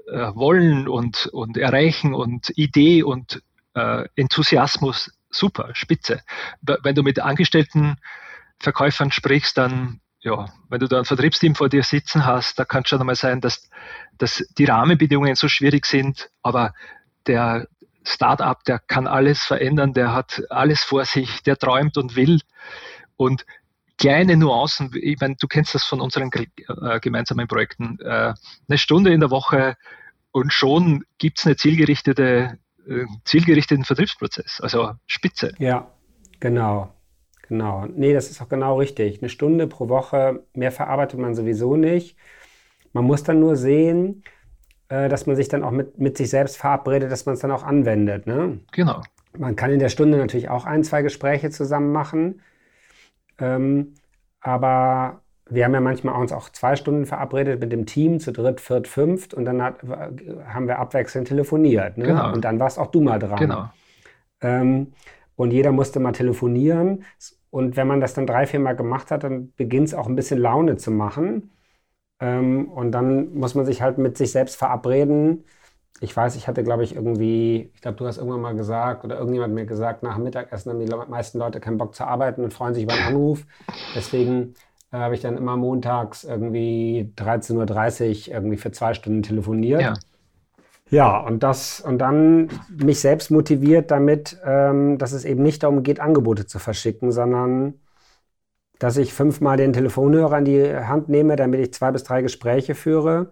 äh, 0.07 0.33
Wollen 0.33 0.87
und, 0.87 1.27
und 1.27 1.57
Erreichen 1.57 2.15
und 2.15 2.51
Idee 2.55 3.03
und 3.03 3.43
äh, 3.75 4.05
Enthusiasmus 4.15 5.11
super, 5.29 5.69
spitze. 5.73 6.21
Wenn 6.63 6.95
du 6.95 7.03
mit 7.03 7.19
Angestellten 7.19 7.97
Verkäufern 8.61 9.11
sprichst, 9.11 9.57
dann, 9.57 10.01
ja, 10.19 10.45
wenn 10.69 10.79
du 10.79 10.87
da 10.87 10.99
ein 10.99 11.05
Vertriebsteam 11.05 11.55
vor 11.55 11.69
dir 11.69 11.83
sitzen 11.83 12.25
hast, 12.25 12.59
da 12.59 12.65
kann 12.65 12.83
es 12.83 12.89
schon 12.89 12.99
einmal 12.99 13.15
sein, 13.15 13.41
dass, 13.41 13.69
dass 14.17 14.43
die 14.57 14.65
Rahmenbedingungen 14.65 15.35
so 15.35 15.47
schwierig 15.47 15.85
sind, 15.85 16.29
aber 16.41 16.73
der 17.27 17.67
Startup, 18.03 18.63
der 18.63 18.79
kann 18.79 19.07
alles 19.07 19.43
verändern, 19.43 19.93
der 19.93 20.13
hat 20.13 20.43
alles 20.49 20.83
vor 20.83 21.05
sich, 21.05 21.43
der 21.43 21.57
träumt 21.57 21.97
und 21.97 22.15
will. 22.15 22.39
Und 23.15 23.45
kleine 23.97 24.37
Nuancen, 24.37 24.91
ich 24.99 25.19
meine, 25.19 25.35
du 25.39 25.47
kennst 25.47 25.75
das 25.75 25.83
von 25.83 26.01
unseren 26.01 26.31
äh, 26.33 26.99
gemeinsamen 26.99 27.47
Projekten, 27.47 27.99
äh, 27.99 28.33
eine 28.67 28.77
Stunde 28.77 29.13
in 29.13 29.19
der 29.19 29.29
Woche 29.29 29.77
und 30.31 30.51
schon 30.51 31.03
gibt 31.19 31.39
es 31.39 31.45
eine 31.45 31.55
zielgerichtete, 31.55 32.57
äh, 32.87 33.05
zielgerichteten 33.25 33.85
Vertriebsprozess, 33.85 34.59
also 34.61 34.93
Spitze. 35.05 35.53
Ja, 35.59 35.91
genau. 36.39 36.95
Genau. 37.51 37.85
Nee, 37.93 38.13
das 38.13 38.31
ist 38.31 38.41
auch 38.41 38.47
genau 38.47 38.77
richtig. 38.77 39.21
Eine 39.21 39.27
Stunde 39.27 39.67
pro 39.67 39.89
Woche, 39.89 40.45
mehr 40.53 40.71
verarbeitet 40.71 41.19
man 41.19 41.35
sowieso 41.35 41.75
nicht. 41.75 42.15
Man 42.93 43.03
muss 43.03 43.23
dann 43.23 43.41
nur 43.41 43.57
sehen, 43.57 44.23
äh, 44.87 45.09
dass 45.09 45.25
man 45.25 45.35
sich 45.35 45.49
dann 45.49 45.61
auch 45.61 45.71
mit, 45.71 45.99
mit 45.99 46.15
sich 46.15 46.29
selbst 46.29 46.55
verabredet, 46.55 47.11
dass 47.11 47.25
man 47.25 47.33
es 47.35 47.41
dann 47.41 47.51
auch 47.51 47.63
anwendet. 47.63 48.25
Ne? 48.25 48.61
Genau. 48.71 49.01
Man 49.37 49.57
kann 49.57 49.69
in 49.69 49.79
der 49.79 49.89
Stunde 49.89 50.17
natürlich 50.17 50.47
auch 50.47 50.63
ein, 50.63 50.85
zwei 50.85 51.01
Gespräche 51.01 51.49
zusammen 51.49 51.91
machen. 51.91 52.39
Ähm, 53.37 53.95
aber 54.39 55.19
wir 55.49 55.65
haben 55.65 55.73
ja 55.73 55.81
manchmal 55.81 56.15
uns 56.21 56.31
auch 56.31 56.47
zwei 56.51 56.77
Stunden 56.77 57.05
verabredet 57.05 57.59
mit 57.59 57.73
dem 57.73 57.85
Team, 57.85 58.21
zu 58.21 58.31
dritt, 58.31 58.61
viert, 58.61 58.87
fünft. 58.87 59.33
Und 59.33 59.43
dann 59.43 59.61
hat, 59.61 59.83
haben 59.83 60.69
wir 60.69 60.79
abwechselnd 60.79 61.27
telefoniert. 61.27 61.97
Ne? 61.97 62.05
Genau. 62.05 62.31
Und 62.31 62.45
dann 62.45 62.61
warst 62.61 62.79
auch 62.79 62.91
du 62.91 63.01
mal 63.01 63.19
dran. 63.19 63.39
Genau. 63.39 63.69
Ähm, 64.39 64.93
und 65.35 65.51
jeder 65.51 65.73
musste 65.73 65.99
mal 65.99 66.13
telefonieren. 66.13 67.03
Und 67.51 67.77
wenn 67.77 67.87
man 67.87 68.01
das 68.01 68.13
dann 68.15 68.27
drei, 68.27 68.47
vier 68.47 68.59
Mal 68.61 68.75
gemacht 68.75 69.11
hat, 69.11 69.23
dann 69.23 69.53
beginnt 69.55 69.89
es 69.89 69.93
auch 69.93 70.07
ein 70.07 70.15
bisschen 70.15 70.39
Laune 70.39 70.77
zu 70.77 70.91
machen. 70.91 71.51
Ähm, 72.19 72.69
und 72.71 72.91
dann 72.93 73.33
muss 73.35 73.55
man 73.55 73.65
sich 73.65 73.81
halt 73.81 73.97
mit 73.97 74.17
sich 74.17 74.31
selbst 74.31 74.55
verabreden. 74.57 75.45
Ich 76.01 76.15
weiß, 76.15 76.35
ich 76.35 76.47
hatte, 76.47 76.63
glaube 76.63 76.83
ich, 76.83 76.95
irgendwie, 76.95 77.71
ich 77.75 77.81
glaube, 77.81 77.97
du 77.97 78.07
hast 78.07 78.17
irgendwann 78.17 78.41
mal 78.41 78.55
gesagt 78.55 79.05
oder 79.05 79.17
irgendjemand 79.17 79.53
mir 79.53 79.65
gesagt, 79.65 80.03
nach 80.03 80.15
dem 80.15 80.23
Mittagessen 80.23 80.71
haben 80.71 80.79
die 80.79 81.11
meisten 81.11 81.39
Leute 81.39 81.59
keinen 81.59 81.77
Bock 81.77 81.95
zu 81.95 82.05
arbeiten 82.05 82.43
und 82.43 82.53
freuen 82.53 82.73
sich 82.73 82.83
über 82.83 82.93
einen 82.93 83.03
Anruf. 83.15 83.45
Deswegen 83.95 84.55
äh, 84.91 84.97
habe 84.97 85.15
ich 85.15 85.21
dann 85.21 85.37
immer 85.37 85.57
montags 85.57 86.23
irgendwie 86.23 87.13
13.30 87.15 88.29
Uhr 88.29 88.35
irgendwie 88.35 88.57
für 88.57 88.71
zwei 88.71 88.93
Stunden 88.93 89.23
telefoniert. 89.23 89.81
Ja. 89.81 89.93
Ja, 90.91 91.17
und 91.17 91.41
das 91.41 91.79
und 91.79 91.99
dann 91.99 92.49
mich 92.69 92.99
selbst 92.99 93.31
motiviert 93.31 93.91
damit, 93.91 94.37
ähm, 94.45 94.97
dass 94.97 95.13
es 95.13 95.23
eben 95.23 95.41
nicht 95.41 95.63
darum 95.63 95.83
geht, 95.83 96.01
Angebote 96.01 96.45
zu 96.45 96.59
verschicken, 96.59 97.11
sondern 97.13 97.75
dass 98.77 98.97
ich 98.97 99.13
fünfmal 99.13 99.57
den 99.57 99.73
Telefonhörer 99.73 100.39
in 100.39 100.45
die 100.45 100.75
Hand 100.75 101.07
nehme, 101.07 101.37
damit 101.37 101.61
ich 101.61 101.73
zwei 101.73 101.91
bis 101.91 102.03
drei 102.03 102.21
Gespräche 102.21 102.75
führe 102.75 103.31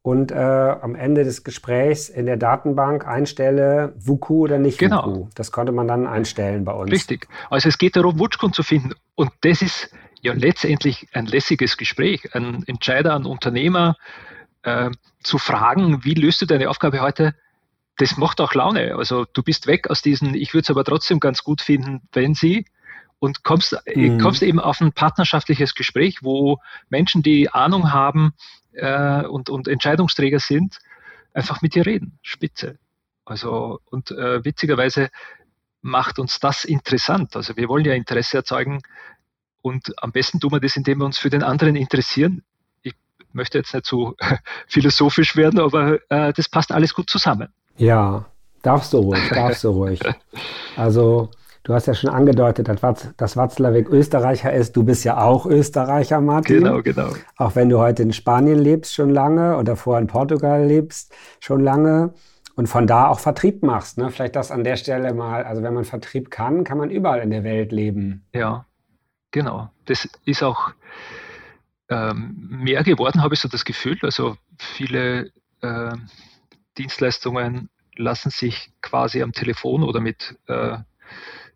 und 0.00 0.32
äh, 0.32 0.36
am 0.36 0.94
Ende 0.94 1.24
des 1.24 1.44
Gesprächs 1.44 2.08
in 2.08 2.24
der 2.24 2.38
Datenbank 2.38 3.06
einstelle, 3.06 3.92
WUKU 3.98 4.44
oder 4.44 4.58
nicht 4.58 4.78
genau. 4.78 5.04
WUKU. 5.04 5.28
Das 5.34 5.52
konnte 5.52 5.72
man 5.72 5.88
dann 5.88 6.06
einstellen 6.06 6.64
bei 6.64 6.72
uns. 6.72 6.90
Richtig. 6.90 7.28
Also 7.50 7.68
es 7.68 7.76
geht 7.76 7.96
darum, 7.96 8.18
Wutschkunden 8.18 8.54
zu 8.54 8.62
finden. 8.62 8.94
Und 9.14 9.30
das 9.42 9.60
ist 9.60 9.90
ja 10.22 10.32
letztendlich 10.32 11.08
ein 11.12 11.26
lässiges 11.26 11.76
Gespräch. 11.76 12.34
Ein 12.34 12.64
Entscheider, 12.66 13.14
ein 13.14 13.26
Unternehmer, 13.26 13.96
äh, 14.62 14.90
zu 15.22 15.38
fragen, 15.38 16.04
wie 16.04 16.14
löst 16.14 16.40
du 16.40 16.46
deine 16.46 16.70
Aufgabe 16.70 17.00
heute, 17.00 17.34
das 17.96 18.16
macht 18.16 18.40
auch 18.40 18.54
Laune. 18.54 18.94
Also 18.96 19.26
du 19.32 19.42
bist 19.42 19.66
weg 19.66 19.90
aus 19.90 20.02
diesen, 20.02 20.34
ich 20.34 20.54
würde 20.54 20.62
es 20.62 20.70
aber 20.70 20.84
trotzdem 20.84 21.20
ganz 21.20 21.42
gut 21.42 21.60
finden, 21.60 22.02
wenn 22.12 22.34
sie 22.34 22.64
und 23.18 23.42
kommst, 23.42 23.76
äh, 23.86 23.96
mhm. 23.96 24.20
kommst 24.20 24.42
eben 24.42 24.60
auf 24.60 24.80
ein 24.80 24.92
partnerschaftliches 24.92 25.74
Gespräch, 25.74 26.22
wo 26.22 26.58
Menschen, 26.88 27.22
die 27.22 27.50
Ahnung 27.50 27.92
haben 27.92 28.32
äh, 28.72 29.24
und, 29.24 29.50
und 29.50 29.68
Entscheidungsträger 29.68 30.38
sind, 30.38 30.78
einfach 31.34 31.60
mit 31.60 31.74
dir 31.74 31.84
reden. 31.86 32.18
Spitze. 32.22 32.78
Also 33.24 33.80
und 33.86 34.10
äh, 34.12 34.44
witzigerweise 34.44 35.10
macht 35.82 36.18
uns 36.18 36.40
das 36.40 36.64
interessant. 36.64 37.36
Also 37.36 37.56
wir 37.56 37.68
wollen 37.68 37.84
ja 37.84 37.94
Interesse 37.94 38.38
erzeugen 38.38 38.80
und 39.60 39.92
am 40.02 40.12
besten 40.12 40.40
tun 40.40 40.52
wir 40.52 40.60
das, 40.60 40.76
indem 40.76 40.98
wir 40.98 41.04
uns 41.04 41.18
für 41.18 41.30
den 41.30 41.42
anderen 41.42 41.76
interessieren 41.76 42.42
möchte 43.38 43.56
jetzt 43.56 43.72
nicht 43.72 43.86
so 43.86 44.14
philosophisch 44.68 45.34
werden, 45.36 45.58
aber 45.58 45.98
äh, 46.10 46.32
das 46.34 46.48
passt 46.50 46.70
alles 46.70 46.92
gut 46.92 47.08
zusammen. 47.08 47.48
Ja, 47.78 48.26
darfst 48.62 48.92
du 48.92 48.98
ruhig, 48.98 49.30
darfst 49.30 49.64
du 49.64 49.70
ruhig. 49.70 50.00
Also, 50.76 51.30
du 51.64 51.74
hast 51.74 51.86
ja 51.86 51.94
schon 51.94 52.10
angedeutet, 52.10 52.68
dass 53.16 53.36
Watzlawick 53.36 53.88
Österreicher 53.88 54.52
ist. 54.52 54.76
Du 54.76 54.84
bist 54.84 55.02
ja 55.02 55.20
auch 55.20 55.44
Österreicher, 55.44 56.20
Martin. 56.20 56.58
Genau, 56.58 56.82
genau. 56.82 57.08
Auch 57.36 57.56
wenn 57.56 57.68
du 57.68 57.80
heute 57.80 58.04
in 58.04 58.12
Spanien 58.12 58.58
lebst 58.58 58.94
schon 58.94 59.10
lange 59.10 59.56
oder 59.56 59.74
vorher 59.74 60.00
in 60.00 60.06
Portugal 60.06 60.64
lebst 60.64 61.12
schon 61.40 61.60
lange 61.60 62.14
und 62.54 62.68
von 62.68 62.86
da 62.86 63.08
auch 63.08 63.18
Vertrieb 63.18 63.64
machst. 63.64 63.98
Ne? 63.98 64.10
Vielleicht 64.10 64.36
das 64.36 64.52
an 64.52 64.62
der 64.62 64.76
Stelle 64.76 65.14
mal, 65.14 65.42
also 65.42 65.64
wenn 65.64 65.74
man 65.74 65.84
Vertrieb 65.84 66.30
kann, 66.30 66.62
kann 66.62 66.78
man 66.78 66.90
überall 66.90 67.20
in 67.20 67.30
der 67.30 67.42
Welt 67.42 67.72
leben. 67.72 68.24
Ja, 68.32 68.66
genau. 69.32 69.70
Das 69.86 70.08
ist 70.26 70.42
auch 70.44 70.70
mehr 71.88 72.84
geworden, 72.84 73.22
habe 73.22 73.34
ich 73.34 73.40
so 73.40 73.48
das 73.48 73.64
Gefühl. 73.64 73.98
Also 74.02 74.36
viele 74.58 75.32
äh, 75.62 75.96
Dienstleistungen 76.76 77.70
lassen 77.96 78.30
sich 78.30 78.70
quasi 78.80 79.22
am 79.22 79.32
Telefon 79.32 79.82
oder 79.82 80.00
mit 80.00 80.38
äh, 80.46 80.78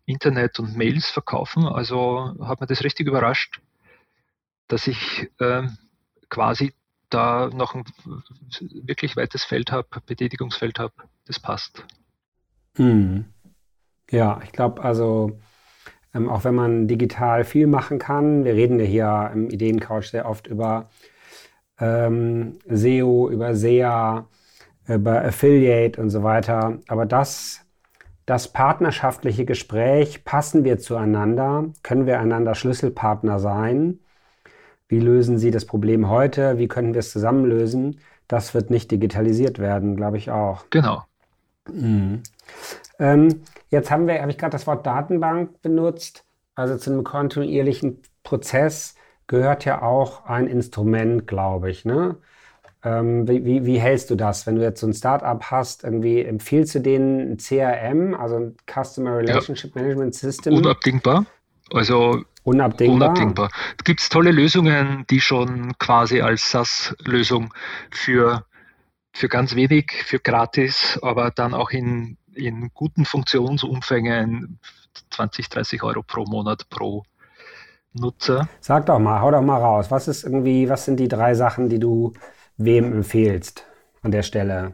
Internet 0.05 0.59
und 0.59 0.75
Mails 0.75 1.09
verkaufen. 1.09 1.65
Also 1.65 2.35
hat 2.41 2.59
mir 2.59 2.67
das 2.67 2.83
richtig 2.83 3.07
überrascht, 3.07 3.61
dass 4.67 4.87
ich 4.87 5.31
äh, 5.39 5.67
quasi 6.29 6.73
da 7.09 7.49
noch 7.53 7.75
ein 7.75 7.85
wirklich 8.85 9.15
weites 9.15 9.43
Feld 9.43 9.71
habe, 9.71 9.87
Betätigungsfeld 10.05 10.79
habe. 10.79 10.93
Das 11.25 11.39
passt. 11.39 11.85
Hm. 12.75 13.25
Ja, 14.09 14.41
ich 14.43 14.51
glaube, 14.51 14.83
also 14.83 15.39
ähm, 16.13 16.29
auch 16.29 16.43
wenn 16.43 16.55
man 16.55 16.87
digital 16.87 17.43
viel 17.43 17.67
machen 17.67 17.99
kann, 17.99 18.45
wir 18.45 18.53
reden 18.53 18.79
ja 18.79 18.85
hier 18.85 19.31
im 19.33 19.49
Ideencouch 19.49 20.05
sehr 20.05 20.27
oft 20.27 20.47
über 20.47 20.89
ähm, 21.79 22.59
SEO, 22.69 23.29
über 23.29 23.55
SEA, 23.55 24.27
über 24.87 25.23
Affiliate 25.23 25.99
und 26.01 26.09
so 26.09 26.23
weiter. 26.23 26.79
Aber 26.87 27.05
das, 27.05 27.61
das 28.25 28.47
partnerschaftliche 28.51 29.45
Gespräch, 29.45 30.23
passen 30.23 30.63
wir 30.63 30.77
zueinander? 30.77 31.65
Können 31.83 32.05
wir 32.05 32.19
einander 32.19 32.55
Schlüsselpartner 32.55 33.39
sein? 33.39 33.99
Wie 34.87 34.99
lösen 34.99 35.37
Sie 35.37 35.51
das 35.51 35.65
Problem 35.65 36.09
heute? 36.09 36.57
Wie 36.57 36.67
können 36.67 36.93
wir 36.93 36.99
es 36.99 37.11
zusammen 37.11 37.45
lösen? 37.45 37.99
Das 38.27 38.53
wird 38.53 38.69
nicht 38.69 38.91
digitalisiert 38.91 39.59
werden, 39.59 39.95
glaube 39.95 40.17
ich 40.17 40.31
auch. 40.31 40.65
Genau. 40.69 41.03
Mhm. 41.71 42.23
Ähm, 42.99 43.41
jetzt 43.69 43.91
haben 43.91 44.07
wir, 44.07 44.21
habe 44.21 44.31
ich 44.31 44.37
gerade 44.37 44.51
das 44.51 44.67
Wort 44.67 44.85
Datenbank 44.85 45.61
benutzt. 45.61 46.25
Also 46.55 46.77
zu 46.77 46.91
einem 46.91 47.03
kontinuierlichen 47.03 48.01
Prozess 48.23 48.95
gehört 49.27 49.65
ja 49.65 49.81
auch 49.81 50.25
ein 50.25 50.47
Instrument, 50.47 51.27
glaube 51.27 51.71
ich. 51.71 51.85
Ne? 51.85 52.17
Ähm, 52.83 53.27
wie, 53.27 53.45
wie, 53.45 53.65
wie, 53.65 53.79
hältst 53.79 54.09
du 54.09 54.15
das, 54.15 54.45
wenn 54.45 54.55
du 54.55 54.61
jetzt 54.61 54.81
so 54.81 54.87
ein 54.87 54.93
Startup 54.93 55.41
hast? 55.43 55.83
Irgendwie 55.83 56.21
empfiehlst 56.21 56.75
du 56.75 56.79
denen 56.79 57.31
ein 57.31 57.37
CRM, 57.37 58.13
also 58.13 58.35
ein 58.35 58.55
Customer 58.67 59.17
Relationship 59.17 59.75
ja. 59.75 59.81
Management 59.81 60.15
System? 60.15 60.53
Unabdingbar. 60.53 61.25
Also 61.71 62.23
unabdingbar. 62.43 63.09
unabdingbar. 63.09 63.49
Gibt 63.85 64.01
es 64.01 64.09
tolle 64.09 64.31
Lösungen, 64.31 65.05
die 65.09 65.21
schon 65.21 65.77
quasi 65.79 66.21
als 66.21 66.51
SaaS-Lösung 66.51 67.53
für, 67.89 68.45
für 69.13 69.29
ganz 69.29 69.55
wenig, 69.55 69.91
für 70.05 70.19
gratis, 70.19 70.99
aber 71.01 71.31
dann 71.31 71.53
auch 71.53 71.69
in, 71.69 72.17
in 72.33 72.71
guten 72.73 73.05
Funktionsumfängen 73.05 74.59
20, 75.11 75.49
30 75.49 75.83
Euro 75.83 76.01
pro 76.01 76.25
Monat 76.25 76.67
pro 76.69 77.03
Nutzer. 77.93 78.49
Sag 78.59 78.87
doch 78.87 78.99
mal, 78.99 79.21
hau 79.21 79.29
doch 79.29 79.41
mal 79.41 79.61
raus. 79.61 79.91
Was 79.91 80.07
ist 80.07 80.23
irgendwie, 80.23 80.67
was 80.67 80.85
sind 80.85 80.99
die 80.99 81.07
drei 81.07 81.35
Sachen, 81.35 81.69
die 81.69 81.79
du 81.79 82.13
wem 82.57 82.91
empfehlst 82.91 83.65
an 84.01 84.11
der 84.11 84.23
Stelle? 84.23 84.73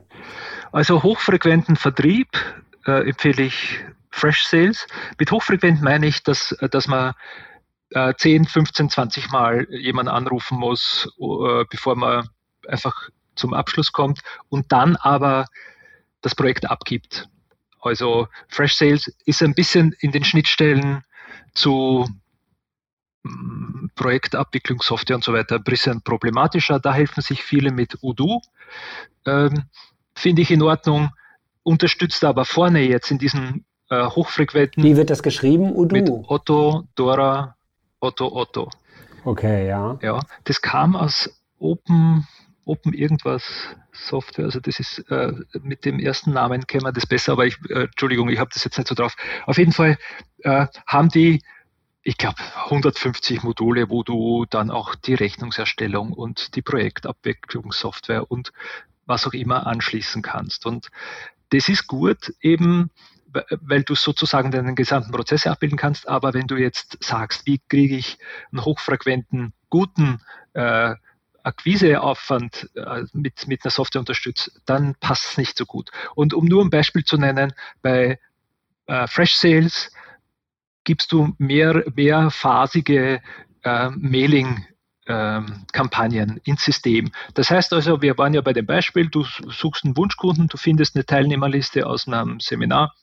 Also 0.72 1.04
hochfrequenten 1.04 1.76
Vertrieb 1.76 2.30
äh, 2.86 3.10
empfehle 3.10 3.44
ich 3.44 3.80
Fresh 4.10 4.46
Sales. 4.46 4.88
Mit 5.20 5.32
hochfrequent 5.32 5.82
meine 5.82 6.08
ich, 6.08 6.24
dass, 6.24 6.56
dass 6.72 6.88
man 6.88 7.14
äh, 7.92 8.14
10, 8.16 8.46
15, 8.46 8.90
20 8.90 9.32
Mal 9.32 9.68
jemanden 9.70 10.12
anrufen 10.12 10.58
muss, 10.58 11.12
äh, 11.20 11.66
bevor 11.70 11.96
man 11.96 12.30
einfach 12.68 13.10
zum 13.40 13.54
Abschluss 13.54 13.92
kommt 13.92 14.22
und 14.50 14.72
dann 14.72 14.96
aber 14.98 15.46
das 16.22 16.36
Projekt 16.36 16.70
abgibt. 16.70 17.30
Also 17.82 18.28
Fresh 18.48 18.76
Sales 18.76 19.16
ist 19.26 19.42
ein 19.42 19.56
bisschen 19.56 19.96
in 20.00 20.12
den 20.12 20.24
Schnittstellen 20.24 21.04
zu 21.54 22.08
mm, 23.24 23.88
Projektabwicklungssoftware 23.96 25.16
und 25.16 25.24
so 25.24 25.34
weiter 25.34 25.56
ein 25.56 25.64
bisschen 25.64 26.02
problematischer. 26.02 26.80
Da 26.80 26.94
helfen 26.94 27.22
sich 27.22 27.44
viele 27.44 27.72
mit 27.72 27.98
Udo. 28.02 28.42
Ähm, 29.26 29.64
Finde 30.14 30.42
ich 30.42 30.52
in 30.52 30.62
Ordnung, 30.62 31.12
unterstützt 31.64 32.26
aber 32.26 32.44
vorne 32.44 32.82
jetzt 32.82 33.10
in 33.10 33.20
diesen 33.20 33.66
äh, 33.90 34.06
hochfrequenten. 34.06 34.84
Wie 34.84 34.98
wird 34.98 35.10
das 35.10 35.24
geschrieben, 35.24 35.72
Udo? 35.74 35.96
Mit 35.96 36.10
Otto, 36.10 36.84
Dora, 36.96 37.56
Otto, 38.02 38.28
Otto. 38.28 38.70
Okay, 39.24 39.68
ja. 39.68 39.98
Ja, 40.02 40.20
das 40.44 40.62
kam 40.62 40.96
aus 40.96 41.30
Open, 41.58 42.28
Open 42.70 42.94
irgendwas 42.94 43.44
Software. 43.92 44.46
Also 44.46 44.60
das 44.60 44.80
ist 44.80 45.00
äh, 45.10 45.34
mit 45.62 45.86
dem 45.86 46.00
ersten 46.00 46.32
Namen 46.32 46.68
kennen 46.68 46.86
wir 46.86 46.92
das 46.92 47.08
besser, 47.08 47.34
aber 47.34 47.46
ich, 47.46 47.58
äh, 47.70 47.84
Entschuldigung, 47.84 48.30
ich 48.30 48.40
habe 48.40 48.52
das 48.54 48.64
jetzt 48.64 48.78
nicht 48.78 48.88
so 48.88 48.96
drauf. 48.96 49.16
Auf 49.46 49.58
jeden 49.58 49.74
Fall 49.74 49.98
äh, 50.40 50.68
haben 50.86 51.10
die, 51.10 51.42
ich 52.04 52.18
glaube, 52.18 52.38
150 52.66 53.44
Module, 53.44 53.90
wo 53.90 54.04
du 54.04 54.46
dann 54.50 54.72
auch 54.72 54.96
die 54.96 55.16
Rechnungserstellung 55.16 56.14
und 56.14 56.56
die 56.56 56.62
Projektabwicklungssoftware 56.62 58.32
und 58.32 58.52
was 59.06 59.26
auch 59.26 59.34
immer 59.34 59.66
anschließen 59.68 60.22
kannst. 60.22 60.66
Und 60.66 60.90
das 61.50 61.68
ist 61.68 61.88
gut, 61.88 62.34
eben 62.42 62.92
weil 63.62 63.84
du 63.84 63.96
sozusagen 63.96 64.52
deinen 64.52 64.76
gesamten 64.76 65.12
Prozess 65.12 65.46
abbilden 65.46 65.78
kannst. 65.78 66.08
Aber 66.08 66.34
wenn 66.34 66.48
du 66.48 66.56
jetzt 66.56 66.98
sagst, 67.04 67.46
wie 67.46 67.60
kriege 67.70 67.96
ich 67.96 68.18
einen 68.52 68.66
hochfrequenten, 68.66 69.54
guten 69.70 70.22
äh, 70.54 70.96
Akquiseaufwand 71.44 72.70
äh, 72.76 73.04
mit, 73.14 73.48
mit 73.48 73.64
einer 73.64 73.72
Software 73.72 74.00
unterstützt, 74.00 74.52
dann 74.66 74.96
passt 75.00 75.32
es 75.32 75.38
nicht 75.38 75.58
so 75.58 75.66
gut. 75.66 75.90
Und 76.16 76.34
um 76.34 76.46
nur 76.46 76.64
ein 76.64 76.70
Beispiel 76.70 77.04
zu 77.04 77.18
nennen, 77.18 77.54
bei 77.82 78.20
äh, 78.88 79.08
Fresh 79.08 79.36
Sales 79.36 79.92
gibst 80.84 81.12
du 81.12 81.36
mehr, 81.38 81.84
mehrphasige 81.96 83.22
äh, 83.64 83.90
Mailing 83.92 84.66
ähm, 85.08 85.66
Kampagnen 85.74 86.40
ins 86.44 86.64
System. 86.64 87.12
Das 87.34 87.50
heißt 87.50 87.74
also, 87.74 88.02
wir 88.02 88.18
waren 88.18 88.34
ja 88.34 88.42
bei 88.42 88.54
dem 88.54 88.66
Beispiel, 88.66 89.10
du 89.10 89.24
suchst 89.24 89.84
einen 89.84 89.98
Wunschkunden, 89.98 90.48
du 90.48 90.58
findest 90.58 90.96
eine 90.96 91.06
Teilnehmerliste 91.06 91.88
aus 91.88 92.08
einem 92.08 92.40
Seminar, 92.40 92.94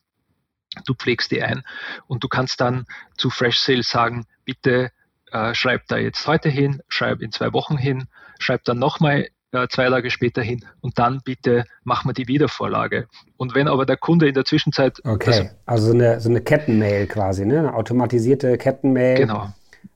du 0.85 0.95
pflegst 0.95 1.31
die 1.31 1.43
ein 1.43 1.65
und 2.07 2.23
du 2.23 2.29
kannst 2.29 2.61
dann 2.61 2.87
zu 3.17 3.31
Fresh 3.31 3.59
Sales 3.59 3.89
sagen, 3.89 4.27
bitte 4.45 4.93
äh, 5.33 5.55
schreib 5.55 5.87
da 5.89 5.97
jetzt 5.97 6.27
heute 6.27 6.49
hin, 6.49 6.81
schreib 6.89 7.21
in 7.21 7.33
zwei 7.33 7.53
Wochen 7.53 7.77
hin, 7.77 8.09
schreib 8.39 8.65
dann 8.65 8.79
nochmal 8.79 9.29
äh, 9.53 9.69
zwei 9.69 9.89
Tage 9.89 10.11
später 10.11 10.43
hin 10.43 10.65
und 10.81 10.99
dann 10.99 11.21
bitte 11.25 11.65
mach 11.85 12.05
mal 12.05 12.13
die 12.13 12.29
Wiedervorlage. 12.29 13.07
Und 13.37 13.55
wenn 13.55 13.69
aber 13.69 13.87
der 13.87 13.97
Kunde 13.97 14.29
in 14.29 14.35
der 14.35 14.45
Zwischenzeit. 14.45 15.01
Okay, 15.05 15.51
also 15.67 15.89
so 15.89 15.95
eine, 15.95 16.21
so 16.21 16.29
eine 16.29 16.41
Kettenmail 16.41 17.07
quasi, 17.07 17.47
ne? 17.47 17.61
eine 17.61 17.75
automatisierte 17.75 18.59
Kettenmail. 18.59 19.17
Genau. 19.17 19.53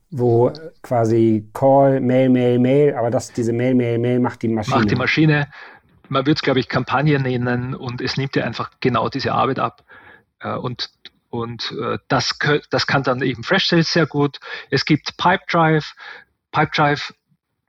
Wo 0.09 0.51
quasi 0.81 1.49
Call, 1.53 2.01
Mail, 2.01 2.29
Mail, 2.29 2.59
Mail, 2.59 2.95
aber 2.95 3.09
das, 3.09 3.31
diese 3.31 3.53
Mail, 3.53 3.75
Mail, 3.75 3.97
Mail 3.97 4.19
macht 4.19 4.41
die 4.41 4.49
Maschine. 4.49 4.77
Macht 4.77 4.91
die 4.91 4.95
Maschine. 4.95 5.47
Man 6.09 6.23
würde 6.23 6.33
es, 6.33 6.41
glaube 6.41 6.59
ich, 6.59 6.67
Kampagne 6.67 7.17
nennen 7.19 7.73
und 7.73 8.01
es 8.01 8.17
nimmt 8.17 8.35
ja 8.35 8.43
einfach 8.43 8.71
genau 8.81 9.07
diese 9.07 9.31
Arbeit 9.31 9.59
ab. 9.59 9.83
Äh, 10.39 10.55
und 10.55 10.89
und 11.29 11.73
äh, 11.81 11.97
das, 12.09 12.37
das 12.69 12.87
kann 12.87 13.03
dann 13.03 13.21
eben 13.21 13.43
Fresh 13.43 13.69
Sales 13.69 13.91
sehr 13.91 14.05
gut. 14.05 14.39
Es 14.69 14.83
gibt 14.83 15.15
Pipedrive. 15.15 15.85
Pipedrive 16.51 17.13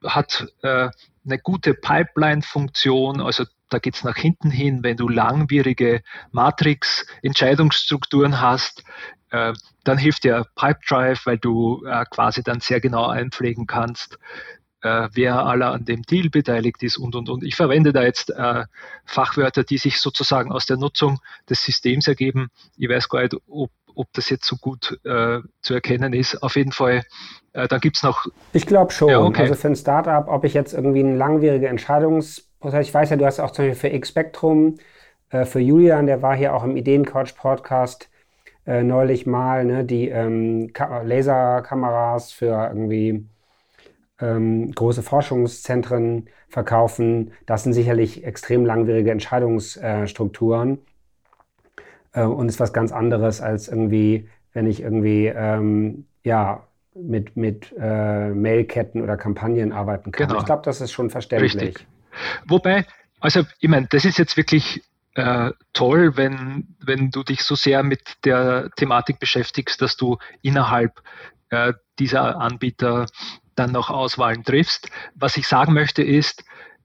hat 0.04 0.46
äh, 0.62 0.88
eine 1.24 1.38
gute 1.38 1.74
Pipeline-Funktion, 1.74 3.20
also 3.20 3.44
da 3.68 3.78
geht 3.78 3.94
es 3.94 4.02
nach 4.04 4.16
hinten 4.16 4.50
hin, 4.50 4.82
wenn 4.82 4.96
du 4.96 5.08
langwierige 5.08 6.02
Matrix-Entscheidungsstrukturen 6.30 8.40
hast, 8.40 8.84
äh, 9.30 9.52
dann 9.84 9.98
hilft 9.98 10.24
dir 10.24 10.46
Pipedrive, 10.56 11.20
weil 11.24 11.38
du 11.38 11.84
äh, 11.86 12.04
quasi 12.10 12.42
dann 12.42 12.60
sehr 12.60 12.80
genau 12.80 13.06
einpflegen 13.06 13.66
kannst, 13.66 14.18
äh, 14.82 15.08
wer 15.12 15.46
aller 15.46 15.72
an 15.72 15.84
dem 15.84 16.02
Deal 16.02 16.28
beteiligt 16.28 16.82
ist 16.82 16.98
und, 16.98 17.14
und, 17.14 17.28
und. 17.28 17.44
Ich 17.44 17.56
verwende 17.56 17.92
da 17.92 18.02
jetzt 18.02 18.30
äh, 18.30 18.64
Fachwörter, 19.04 19.64
die 19.64 19.78
sich 19.78 20.00
sozusagen 20.00 20.52
aus 20.52 20.66
der 20.66 20.76
Nutzung 20.76 21.20
des 21.48 21.64
Systems 21.64 22.08
ergeben. 22.08 22.50
Ich 22.76 22.88
weiß 22.88 23.08
gar 23.08 23.22
nicht, 23.22 23.36
ob, 23.48 23.70
ob 23.94 24.12
das 24.12 24.30
jetzt 24.30 24.46
so 24.46 24.56
gut 24.56 24.98
äh, 25.04 25.38
zu 25.60 25.74
erkennen 25.74 26.12
ist. 26.12 26.42
Auf 26.42 26.56
jeden 26.56 26.72
Fall, 26.72 27.02
äh, 27.52 27.68
da 27.68 27.78
gibt 27.78 27.96
es 27.96 28.02
noch. 28.02 28.26
Ich 28.52 28.66
glaube 28.66 28.92
schon. 28.92 29.08
Ja, 29.08 29.20
okay. 29.20 29.42
Also 29.42 29.54
für 29.54 29.68
ein 29.68 29.76
Startup, 29.76 30.26
ob 30.28 30.44
ich 30.44 30.54
jetzt 30.54 30.72
irgendwie 30.72 31.00
eine 31.00 31.16
langwierige 31.16 31.68
Entscheidungsprozess, 31.68 32.88
ich 32.88 32.94
weiß 32.94 33.10
ja, 33.10 33.16
du 33.16 33.26
hast 33.26 33.40
auch 33.40 33.50
zum 33.50 33.66
Beispiel 33.66 33.90
für 33.90 33.96
X-Spectrum, 33.96 34.76
äh, 35.30 35.44
für 35.44 35.60
Julian, 35.60 36.06
der 36.06 36.22
war 36.22 36.36
hier 36.36 36.54
auch 36.54 36.64
im 36.64 36.76
Ideencouch-Podcast 36.76 38.08
äh, 38.66 38.82
neulich 38.82 39.26
mal, 39.26 39.64
ne, 39.64 39.84
die 39.84 40.08
ähm, 40.08 40.72
Laserkameras 41.04 42.32
für 42.32 42.68
irgendwie 42.68 43.26
ähm, 44.20 44.72
große 44.72 45.02
Forschungszentren 45.02 46.28
verkaufen. 46.48 47.32
Das 47.46 47.64
sind 47.64 47.72
sicherlich 47.72 48.24
extrem 48.24 48.64
langwierige 48.64 49.10
Entscheidungsstrukturen 49.10 50.78
äh, 52.12 52.22
und 52.22 52.48
ist 52.48 52.60
was 52.60 52.72
ganz 52.72 52.92
anderes 52.92 53.40
als 53.40 53.68
irgendwie, 53.68 54.28
wenn 54.52 54.66
ich 54.66 54.82
irgendwie 54.82 55.26
ähm, 55.26 56.06
ja 56.24 56.66
mit, 56.94 57.36
mit 57.36 57.74
äh, 57.78 58.30
Mailketten 58.30 59.02
oder 59.02 59.16
Kampagnen 59.16 59.72
arbeiten 59.72 60.12
kann. 60.12 60.28
Genau. 60.28 60.40
Ich 60.40 60.46
glaube, 60.46 60.62
das 60.64 60.80
ist 60.80 60.92
schon 60.92 61.10
verständlich. 61.10 61.54
Richtig. 61.54 61.86
Wobei, 62.46 62.86
also 63.20 63.42
ich 63.60 63.68
meine, 63.68 63.86
das 63.90 64.04
ist 64.04 64.18
jetzt 64.18 64.36
wirklich 64.36 64.82
äh, 65.14 65.50
toll, 65.72 66.16
wenn, 66.16 66.76
wenn 66.80 67.10
du 67.10 67.22
dich 67.22 67.42
so 67.42 67.54
sehr 67.54 67.82
mit 67.82 68.24
der 68.24 68.70
Thematik 68.76 69.18
beschäftigst, 69.18 69.80
dass 69.80 69.96
du 69.96 70.18
innerhalb 70.42 71.02
äh, 71.50 71.72
dieser 71.98 72.40
Anbieter 72.40 73.06
dann 73.54 73.72
noch 73.72 73.90
Auswahlen 73.90 74.44
triffst. 74.44 74.90
Was 75.14 75.36
ich 75.36 75.46
sagen 75.46 75.74
möchte 75.74 76.02
ist, 76.02 76.44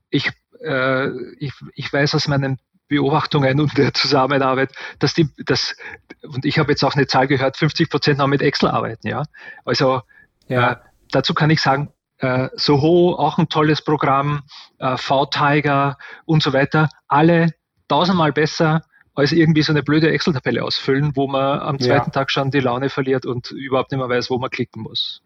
ich, 0.09 0.29
äh, 0.61 1.09
ich, 1.39 1.53
ich 1.75 1.91
weiß 1.91 2.15
aus 2.15 2.27
meinen 2.27 2.59
Beobachtungen 2.87 3.59
und 3.59 3.77
der 3.77 3.93
Zusammenarbeit, 3.93 4.71
dass 4.99 5.13
die, 5.13 5.29
das, 5.45 5.75
und 6.23 6.45
ich 6.45 6.59
habe 6.59 6.71
jetzt 6.71 6.83
auch 6.83 6.95
eine 6.95 7.07
Zahl 7.07 7.27
gehört, 7.27 7.57
50 7.57 7.89
Prozent 7.89 8.17
noch 8.19 8.27
mit 8.27 8.41
Excel 8.41 8.69
arbeiten, 8.69 9.07
ja. 9.07 9.23
Also 9.65 10.01
ja. 10.47 10.71
Äh, 10.71 10.75
dazu 11.11 11.33
kann 11.33 11.49
ich 11.49 11.61
sagen, 11.61 11.91
äh, 12.19 12.49
Soho, 12.55 13.15
auch 13.15 13.37
ein 13.37 13.49
tolles 13.49 13.81
Programm, 13.81 14.43
äh, 14.79 14.97
V-Tiger 14.97 15.97
und 16.25 16.41
so 16.41 16.53
weiter, 16.53 16.89
alle 17.07 17.53
tausendmal 17.87 18.31
besser 18.31 18.83
als 19.13 19.31
irgendwie 19.31 19.63
so 19.63 19.73
eine 19.73 19.83
blöde 19.83 20.11
Excel-Tabelle 20.11 20.63
ausfüllen, 20.63 21.15
wo 21.15 21.27
man 21.27 21.59
am 21.59 21.79
zweiten 21.79 22.09
ja. 22.09 22.11
Tag 22.11 22.29
schon 22.31 22.51
die 22.51 22.59
Laune 22.59 22.89
verliert 22.89 23.25
und 23.25 23.49
überhaupt 23.51 23.91
nicht 23.91 23.99
mehr 23.99 24.09
weiß, 24.09 24.29
wo 24.29 24.37
man 24.37 24.51
klicken 24.51 24.83
muss. 24.83 25.21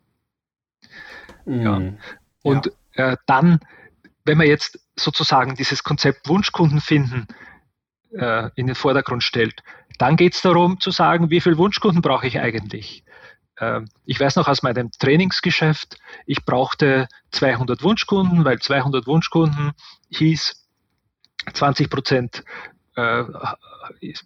Mhm. 1.45 1.61
Ja. 1.61 1.81
Und 2.43 2.71
ja. 2.95 3.11
Äh, 3.11 3.17
dann, 3.25 3.59
wenn 4.25 4.37
man 4.37 4.47
jetzt 4.47 4.79
sozusagen 4.95 5.55
dieses 5.55 5.83
Konzept 5.83 6.27
Wunschkunden 6.27 6.81
finden 6.81 7.27
äh, 8.13 8.49
in 8.55 8.67
den 8.67 8.75
Vordergrund 8.75 9.23
stellt, 9.23 9.63
dann 9.97 10.15
geht 10.15 10.33
es 10.33 10.41
darum 10.41 10.79
zu 10.79 10.91
sagen, 10.91 11.29
wie 11.29 11.41
viele 11.41 11.57
Wunschkunden 11.57 12.01
brauche 12.01 12.27
ich 12.27 12.39
eigentlich? 12.39 13.03
Äh, 13.57 13.81
ich 14.05 14.19
weiß 14.19 14.35
noch 14.35 14.47
aus 14.47 14.63
meinem 14.63 14.91
Trainingsgeschäft, 14.91 15.97
ich 16.25 16.43
brauchte 16.45 17.07
200 17.31 17.83
Wunschkunden, 17.83 18.45
weil 18.45 18.59
200 18.59 19.07
Wunschkunden 19.07 19.71
hieß, 20.09 20.67
20 21.53 21.89
Prozent 21.89 22.43
äh, 22.95 23.23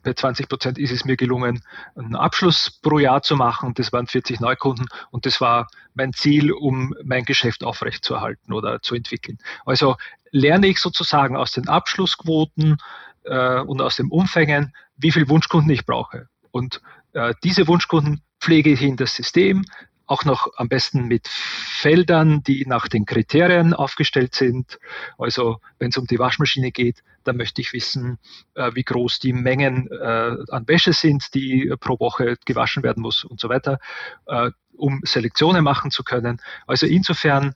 bei 0.03 0.13
20 0.13 0.49
Prozent 0.49 0.77
ist 0.77 0.91
es 0.91 1.05
mir 1.05 1.17
gelungen, 1.17 1.63
einen 1.95 2.15
Abschluss 2.15 2.79
pro 2.81 2.99
Jahr 2.99 3.21
zu 3.21 3.35
machen. 3.35 3.73
Das 3.73 3.91
waren 3.93 4.07
40 4.07 4.39
Neukunden 4.39 4.87
und 5.11 5.25
das 5.25 5.41
war 5.41 5.67
mein 5.93 6.13
Ziel, 6.13 6.51
um 6.51 6.93
mein 7.03 7.25
Geschäft 7.25 7.63
aufrechtzuerhalten 7.63 8.53
oder 8.53 8.81
zu 8.81 8.95
entwickeln. 8.95 9.37
Also 9.65 9.95
lerne 10.31 10.67
ich 10.67 10.79
sozusagen 10.79 11.35
aus 11.35 11.51
den 11.51 11.67
Abschlussquoten 11.67 12.77
äh, 13.25 13.59
und 13.59 13.81
aus 13.81 13.97
den 13.97 14.09
Umfängen, 14.09 14.73
wie 14.97 15.11
viele 15.11 15.29
Wunschkunden 15.29 15.71
ich 15.71 15.85
brauche. 15.85 16.27
Und 16.51 16.81
äh, 17.13 17.33
diese 17.43 17.67
Wunschkunden 17.67 18.21
pflege 18.39 18.71
ich 18.71 18.81
in 18.81 18.97
das 18.97 19.15
System, 19.15 19.65
auch 20.07 20.23
noch 20.23 20.47
am 20.57 20.69
besten 20.69 21.07
mit 21.07 21.27
Feldern, 21.27 22.43
die 22.43 22.65
nach 22.67 22.87
den 22.87 23.05
Kriterien 23.05 23.73
aufgestellt 23.73 24.35
sind. 24.35 24.79
Also 25.17 25.59
wenn 25.79 25.89
es 25.89 25.97
um 25.97 26.05
die 26.05 26.19
Waschmaschine 26.19 26.71
geht, 26.71 27.03
dann 27.23 27.37
möchte 27.37 27.61
ich 27.61 27.73
wissen, 27.73 28.19
äh, 28.53 28.71
wie 28.75 28.83
groß 28.83 29.19
die 29.19 29.33
Mengen 29.33 29.89
äh, 29.91 30.35
an 30.49 30.67
Wäsche 30.67 30.93
sind, 30.93 31.33
die 31.33 31.73
pro 31.79 31.99
Woche 31.99 32.37
gewaschen 32.45 32.83
werden 32.83 33.01
muss 33.01 33.23
und 33.23 33.39
so 33.39 33.49
weiter, 33.49 33.79
äh, 34.27 34.51
um 34.77 35.01
Selektionen 35.03 35.63
machen 35.63 35.89
zu 35.89 36.03
können. 36.03 36.39
Also 36.67 36.85
insofern 36.85 37.55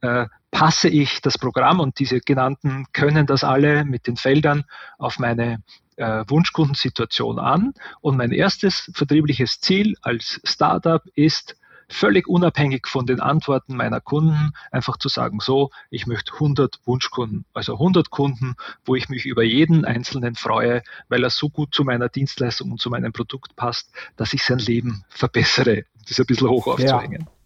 äh, 0.00 0.26
passe 0.54 0.88
ich 0.88 1.20
das 1.20 1.36
Programm 1.36 1.80
und 1.80 1.98
diese 1.98 2.20
genannten 2.20 2.86
können 2.92 3.26
das 3.26 3.42
alle 3.42 3.84
mit 3.84 4.06
den 4.06 4.16
Feldern 4.16 4.64
auf 4.98 5.18
meine 5.18 5.62
äh, 5.96 6.24
Wunschkundensituation 6.28 7.40
an. 7.40 7.74
Und 8.00 8.16
mein 8.16 8.30
erstes 8.30 8.88
vertriebliches 8.94 9.60
Ziel 9.60 9.96
als 10.00 10.40
Startup 10.44 11.02
ist, 11.16 11.56
völlig 11.88 12.28
unabhängig 12.28 12.86
von 12.86 13.04
den 13.04 13.20
Antworten 13.20 13.76
meiner 13.76 14.00
Kunden, 14.00 14.52
einfach 14.70 14.96
zu 14.96 15.08
sagen, 15.08 15.40
so, 15.40 15.70
ich 15.90 16.06
möchte 16.06 16.32
100 16.32 16.78
Wunschkunden, 16.84 17.44
also 17.52 17.74
100 17.74 18.10
Kunden, 18.10 18.54
wo 18.84 18.94
ich 18.94 19.08
mich 19.08 19.26
über 19.26 19.42
jeden 19.42 19.84
einzelnen 19.84 20.36
freue, 20.36 20.82
weil 21.08 21.24
er 21.24 21.30
so 21.30 21.50
gut 21.50 21.74
zu 21.74 21.82
meiner 21.82 22.08
Dienstleistung 22.08 22.70
und 22.70 22.80
zu 22.80 22.90
meinem 22.90 23.12
Produkt 23.12 23.56
passt, 23.56 23.90
dass 24.16 24.32
ich 24.32 24.44
sein 24.44 24.60
Leben 24.60 25.04
verbessere. 25.08 25.84
Das 26.02 26.12
ist 26.12 26.20
ein 26.20 26.26
bisschen 26.26 26.48
hoch 26.48 26.68
aufzuhängen. 26.68 27.22
Ja. 27.22 27.43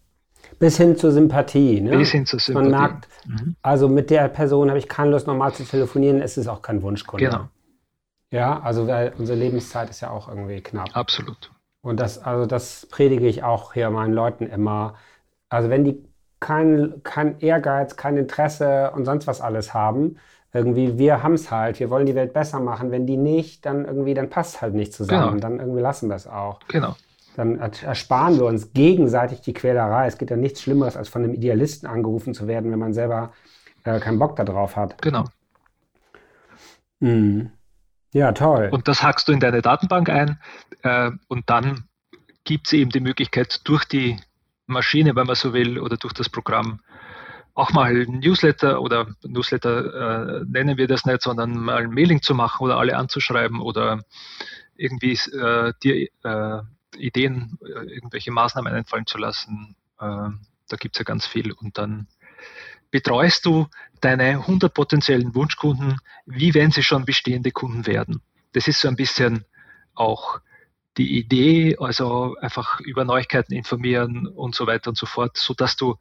Bis 0.59 0.77
hin 0.77 0.97
zur 0.97 1.11
Sympathie. 1.11 1.81
Ne? 1.81 1.97
Bis 1.97 2.11
hin 2.11 2.25
zur 2.25 2.39
Sympathie. 2.39 2.69
Man 2.69 2.79
merkt, 2.79 3.07
mhm. 3.25 3.55
also 3.61 3.87
mit 3.87 4.09
der 4.09 4.27
Person 4.27 4.69
habe 4.69 4.79
ich 4.79 4.87
keine 4.87 5.11
Lust, 5.11 5.27
normal 5.27 5.53
zu 5.53 5.63
telefonieren, 5.63 6.21
es 6.21 6.37
ist 6.37 6.47
auch 6.47 6.61
kein 6.61 6.81
Wunschkunde. 6.81 7.25
Genau. 7.25 7.47
Ja, 8.31 8.59
also 8.61 8.87
weil 8.87 9.13
unsere 9.17 9.39
Lebenszeit 9.39 9.89
ist 9.89 10.01
ja 10.01 10.11
auch 10.11 10.27
irgendwie 10.27 10.61
knapp. 10.61 10.95
Absolut. 10.95 11.51
Und 11.81 11.99
das, 11.99 12.19
also 12.19 12.45
das 12.45 12.87
predige 12.91 13.27
ich 13.27 13.43
auch 13.43 13.73
hier 13.73 13.89
meinen 13.89 14.13
Leuten 14.13 14.45
immer. 14.45 14.95
Also 15.49 15.69
wenn 15.69 15.83
die 15.83 16.03
kein, 16.39 17.01
kein 17.03 17.39
Ehrgeiz, 17.39 17.95
kein 17.95 18.17
Interesse 18.17 18.91
und 18.91 19.05
sonst 19.05 19.27
was 19.27 19.41
alles 19.41 19.73
haben, 19.73 20.17
irgendwie, 20.53 20.97
wir 20.97 21.21
haben 21.21 21.33
es 21.33 21.51
halt, 21.51 21.79
wir 21.79 21.89
wollen 21.89 22.05
die 22.05 22.15
Welt 22.15 22.33
besser 22.33 22.59
machen. 22.59 22.91
Wenn 22.91 23.05
die 23.05 23.17
nicht, 23.17 23.65
dann 23.65 23.85
irgendwie, 23.85 24.13
dann 24.13 24.29
passt 24.29 24.61
halt 24.61 24.73
nicht 24.73 24.93
zusammen. 24.93 25.35
Genau. 25.35 25.41
Dann 25.41 25.59
irgendwie 25.59 25.81
lassen 25.81 26.09
wir 26.09 26.15
es 26.15 26.27
auch. 26.27 26.59
Genau. 26.67 26.95
Dann 27.35 27.57
ersparen 27.57 28.37
wir 28.37 28.45
uns 28.45 28.73
gegenseitig 28.73 29.41
die 29.41 29.53
Quälerei. 29.53 30.07
Es 30.07 30.17
gibt 30.17 30.31
ja 30.31 30.37
nichts 30.37 30.61
Schlimmeres, 30.61 30.97
als 30.97 31.09
von 31.09 31.23
einem 31.23 31.33
Idealisten 31.33 31.87
angerufen 31.87 32.33
zu 32.33 32.47
werden, 32.47 32.71
wenn 32.71 32.79
man 32.79 32.93
selber 32.93 33.31
äh, 33.83 33.99
keinen 33.99 34.19
Bock 34.19 34.35
darauf 34.35 34.75
hat. 34.75 35.01
Genau. 35.01 35.25
Mhm. 36.99 37.51
Ja, 38.13 38.31
toll. 38.31 38.69
Und 38.71 38.87
das 38.87 39.03
hackst 39.03 39.27
du 39.27 39.31
in 39.31 39.39
deine 39.39 39.61
Datenbank 39.61 40.09
ein 40.09 40.39
äh, 40.81 41.11
und 41.27 41.49
dann 41.49 41.85
gibt 42.43 42.67
es 42.67 42.73
eben 42.73 42.89
die 42.89 42.99
Möglichkeit, 42.99 43.61
durch 43.65 43.85
die 43.85 44.19
Maschine, 44.65 45.15
wenn 45.15 45.27
man 45.27 45.35
so 45.35 45.53
will, 45.53 45.79
oder 45.79 45.97
durch 45.97 46.13
das 46.13 46.29
Programm 46.29 46.79
auch 47.53 47.71
mal 47.71 47.95
ein 47.95 48.19
Newsletter 48.19 48.81
oder 48.81 49.07
Newsletter 49.23 50.39
äh, 50.41 50.45
nennen 50.47 50.77
wir 50.77 50.87
das 50.87 51.05
nicht, 51.05 51.21
sondern 51.21 51.57
mal 51.57 51.83
ein 51.83 51.91
Mailing 51.91 52.21
zu 52.21 52.33
machen 52.33 52.63
oder 52.63 52.77
alle 52.77 52.95
anzuschreiben 52.95 53.59
oder 53.59 54.01
irgendwie 54.75 55.13
äh, 55.13 55.73
dir 55.83 56.07
äh, 56.23 56.61
Ideen, 56.99 57.57
äh, 57.63 57.93
irgendwelche 57.93 58.31
Maßnahmen 58.31 58.73
einfallen 58.73 59.05
zu 59.05 59.17
lassen. 59.17 59.75
Äh, 59.99 60.29
da 60.67 60.77
gibt 60.77 60.95
es 60.95 60.99
ja 60.99 61.03
ganz 61.03 61.25
viel 61.25 61.51
und 61.51 61.77
dann 61.77 62.07
betreust 62.91 63.45
du 63.45 63.67
deine 64.01 64.39
100 64.39 64.73
potenziellen 64.73 65.35
Wunschkunden, 65.35 65.99
wie 66.25 66.53
wenn 66.53 66.71
sie 66.71 66.83
schon 66.83 67.05
bestehende 67.05 67.51
Kunden 67.51 67.85
werden. 67.85 68.21
Das 68.53 68.67
ist 68.67 68.81
so 68.81 68.87
ein 68.87 68.95
bisschen 68.95 69.45
auch 69.93 70.39
die 70.97 71.17
Idee, 71.17 71.77
also 71.79 72.35
einfach 72.41 72.79
über 72.79 73.05
Neuigkeiten 73.05 73.53
informieren 73.53 74.27
und 74.27 74.55
so 74.55 74.67
weiter 74.67 74.89
und 74.89 74.97
so 74.97 75.05
fort, 75.05 75.37
so 75.37 75.53
dass 75.53 75.75
du 75.75 75.97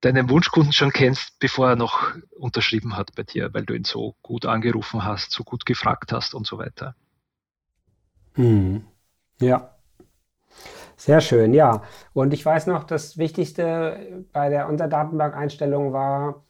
deinen 0.00 0.28
Wunschkunden 0.28 0.72
schon 0.72 0.92
kennst, 0.92 1.38
bevor 1.38 1.70
er 1.70 1.76
noch 1.76 2.14
unterschrieben 2.38 2.96
hat 2.96 3.14
bei 3.14 3.22
dir, 3.22 3.54
weil 3.54 3.64
du 3.64 3.74
ihn 3.74 3.84
so 3.84 4.14
gut 4.20 4.44
angerufen 4.44 5.04
hast, 5.04 5.32
so 5.32 5.44
gut 5.44 5.64
gefragt 5.64 6.12
hast 6.12 6.34
und 6.34 6.46
so 6.46 6.58
weiter. 6.58 6.94
Hm. 8.34 8.84
Ja. 9.40 9.73
Sehr 10.96 11.20
schön, 11.20 11.54
ja. 11.54 11.82
Und 12.12 12.32
ich 12.32 12.44
weiß 12.44 12.66
noch, 12.66 12.84
das 12.84 13.18
Wichtigste 13.18 14.24
bei 14.32 14.48
der 14.48 14.68
Unterdatenbank-Einstellung 14.68 15.92
war, 15.92 16.44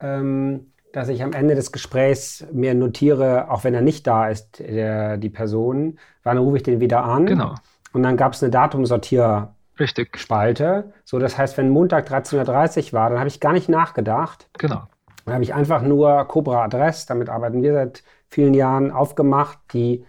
ähm, 0.00 0.72
dass 0.92 1.08
ich 1.08 1.22
am 1.22 1.32
Ende 1.32 1.54
des 1.54 1.72
Gesprächs 1.72 2.46
mir 2.52 2.74
notiere, 2.74 3.50
auch 3.50 3.64
wenn 3.64 3.74
er 3.74 3.82
nicht 3.82 4.06
da 4.06 4.28
ist, 4.28 4.58
der, 4.58 5.16
die 5.16 5.30
Person, 5.30 5.98
wann 6.22 6.38
rufe 6.38 6.56
ich 6.56 6.62
den 6.62 6.80
wieder 6.80 7.04
an. 7.04 7.26
Genau. 7.26 7.54
Und 7.92 8.02
dann 8.02 8.16
gab 8.16 8.32
es 8.32 8.42
eine 8.42 8.52
Datumsortier- 8.52 9.54
Richtig. 9.78 10.18
Spalte. 10.18 10.92
So, 11.04 11.20
das 11.20 11.38
heißt, 11.38 11.56
wenn 11.56 11.70
Montag 11.70 12.08
13.30 12.10 12.88
Uhr 12.88 12.92
war, 12.94 13.10
dann 13.10 13.18
habe 13.20 13.28
ich 13.28 13.38
gar 13.38 13.52
nicht 13.52 13.68
nachgedacht. 13.68 14.48
Genau. 14.58 14.82
Dann 15.24 15.34
habe 15.34 15.44
ich 15.44 15.54
einfach 15.54 15.82
nur 15.82 16.24
Cobra 16.24 16.64
Adress, 16.64 17.06
damit 17.06 17.28
arbeiten 17.28 17.62
wir 17.62 17.74
seit 17.74 18.02
vielen 18.28 18.54
Jahren, 18.54 18.90
aufgemacht, 18.90 19.58
die 19.72 20.04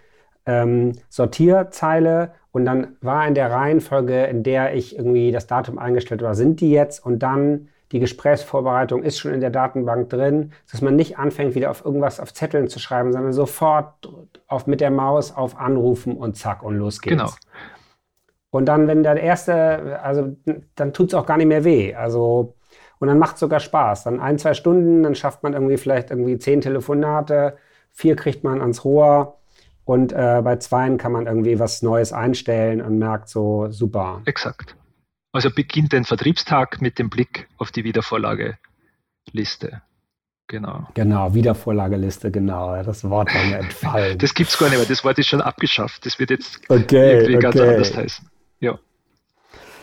ähm, 0.46 0.94
Sortierzeile 1.10 2.32
und 2.52 2.66
dann 2.66 2.98
war 3.02 3.28
in 3.28 3.36
der 3.36 3.52
Reihenfolge, 3.52 4.26
in 4.26 4.44
der 4.44 4.76
ich 4.76 4.98
irgendwie 4.98 5.32
das 5.32 5.48
Datum 5.48 5.78
eingestellt 5.78 6.22
war, 6.22 6.36
sind 6.36 6.62
die 6.62 6.72
jetzt 6.72 7.06
und 7.06 7.20
dann 7.20 7.70
die 7.92 8.00
Gesprächsvorbereitung 8.00 9.02
ist 9.02 9.18
schon 9.18 9.34
in 9.34 9.40
der 9.40 9.50
Datenbank 9.50 10.10
drin, 10.10 10.52
dass 10.72 10.82
man 10.82 10.96
nicht 10.96 11.18
anfängt, 11.18 11.56
wieder 11.56 11.72
auf 11.72 11.84
irgendwas 11.84 12.20
auf 12.20 12.34
Zetteln 12.34 12.68
zu 12.68 12.80
schreiben, 12.80 13.12
sondern 13.12 13.34
sofort 13.34 14.12
auf, 14.48 14.68
mit 14.68 14.80
der 14.80 14.92
Maus 14.92 15.36
auf 15.36 15.58
Anrufen 15.58 16.16
und 16.16 16.38
zack 16.38 16.62
und 16.62 16.78
los 16.78 17.02
geht's. 17.02 17.18
Genau. 17.18 17.32
Und 18.52 18.66
dann, 18.66 18.88
wenn 18.88 19.04
der 19.04 19.20
erste, 19.22 20.00
also 20.02 20.36
dann 20.76 20.94
tut 20.94 21.10
es 21.10 21.14
auch 21.14 21.26
gar 21.26 21.38
nicht 21.38 21.48
mehr 21.48 21.64
weh. 21.64 21.96
Also, 21.96 22.56
und 23.00 23.08
dann 23.08 23.20
macht 23.20 23.36
es 23.36 23.40
sogar 23.40 23.60
Spaß. 23.60 24.04
Dann 24.04 24.20
ein, 24.20 24.38
zwei 24.38 24.54
Stunden, 24.54 25.04
dann 25.04 25.16
schafft 25.16 25.44
man 25.44 25.54
irgendwie 25.54 25.78
vielleicht 25.78 26.12
irgendwie 26.12 26.38
zehn 26.38 26.62
Telefonate, 26.62 27.58
vier 27.92 28.16
kriegt 28.16 28.44
man 28.44 28.62
ans 28.62 28.84
Rohr 28.86 29.39
und 29.90 30.14
äh, 30.14 30.42
bei 30.44 30.58
zweien 30.58 31.00
kann 31.00 31.12
man 31.12 31.26
irgendwie 31.26 31.58
was 31.58 31.82
Neues 31.82 32.14
einstellen 32.14 32.80
und 32.80 33.00
merkt 33.00 33.28
so, 33.28 33.72
super. 33.72 34.22
Exakt. 34.26 34.76
Also 35.32 35.50
beginnt 35.50 35.94
den 35.94 36.06
Vertriebstag 36.06 36.80
mit 36.80 37.00
dem 37.00 37.10
Blick 37.10 37.48
auf 37.58 37.72
die 37.72 37.84
Wiedervorlageliste. 37.84 39.82
Genau. 40.46 40.88
Genau, 40.94 41.34
Wiedervorlageliste, 41.34 42.30
genau. 42.30 42.84
Das 42.84 43.04
Wort 43.10 43.34
war 43.34 43.44
mir 43.46 43.58
entfallen. 43.58 44.16
das 44.20 44.36
gibt 44.36 44.52
es 44.52 44.60
gar 44.60 44.70
nicht 44.70 44.78
mehr. 44.78 44.86
Das 44.88 45.04
Wort 45.04 45.18
ist 45.18 45.26
schon 45.26 45.42
abgeschafft. 45.42 46.06
Das 46.06 46.20
wird 46.20 46.30
jetzt 46.30 46.60
okay, 46.70 47.14
irgendwie 47.14 47.38
okay. 47.38 47.44
ganz 47.44 47.60
anders 47.60 47.98
heißen. 47.98 48.30
Ja. 48.60 48.78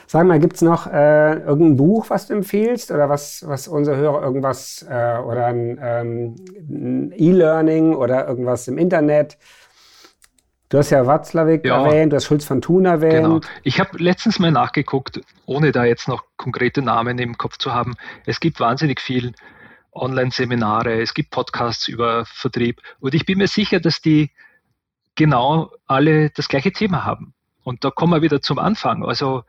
Sag 0.06 0.24
mal, 0.24 0.38
gibt 0.38 0.54
es 0.54 0.62
noch 0.62 0.86
äh, 0.86 1.40
irgendein 1.40 1.78
Buch, 1.78 2.10
was 2.10 2.28
du 2.28 2.34
empfiehlst 2.34 2.92
oder 2.92 3.08
was, 3.08 3.44
was 3.44 3.66
unsere 3.66 3.96
Hörer 3.96 4.22
irgendwas 4.22 4.86
äh, 4.88 5.18
oder 5.18 5.46
ein, 5.46 5.80
ähm, 5.82 6.36
ein 6.60 7.12
E-Learning 7.16 7.92
oder 7.96 8.28
irgendwas 8.28 8.68
im 8.68 8.78
Internet, 8.78 9.36
Du 10.68 10.78
hast 10.78 10.90
ja 10.90 11.06
Watzlawick 11.06 11.64
ja, 11.64 11.84
erwähnt, 11.84 12.12
du 12.12 12.16
hast 12.16 12.24
Schulz 12.24 12.44
von 12.44 12.60
Thun 12.60 12.86
erwähnt. 12.86 13.24
Genau. 13.24 13.40
Ich 13.62 13.78
habe 13.78 13.98
letztens 13.98 14.38
mal 14.38 14.50
nachgeguckt, 14.50 15.20
ohne 15.44 15.70
da 15.70 15.84
jetzt 15.84 16.08
noch 16.08 16.24
konkrete 16.36 16.82
Namen 16.82 17.18
im 17.18 17.38
Kopf 17.38 17.56
zu 17.58 17.72
haben. 17.72 17.94
Es 18.24 18.40
gibt 18.40 18.58
wahnsinnig 18.58 19.00
viel 19.00 19.32
Online-Seminare, 19.92 21.00
es 21.00 21.14
gibt 21.14 21.30
Podcasts 21.30 21.86
über 21.88 22.24
Vertrieb. 22.26 22.80
Und 22.98 23.14
ich 23.14 23.24
bin 23.24 23.38
mir 23.38 23.48
sicher, 23.48 23.78
dass 23.78 24.00
die 24.00 24.32
genau 25.14 25.70
alle 25.86 26.30
das 26.30 26.48
gleiche 26.48 26.72
Thema 26.72 27.04
haben. 27.04 27.32
Und 27.62 27.84
da 27.84 27.90
kommen 27.90 28.12
wir 28.12 28.22
wieder 28.22 28.42
zum 28.42 28.58
Anfang. 28.58 29.04
Also 29.04 29.44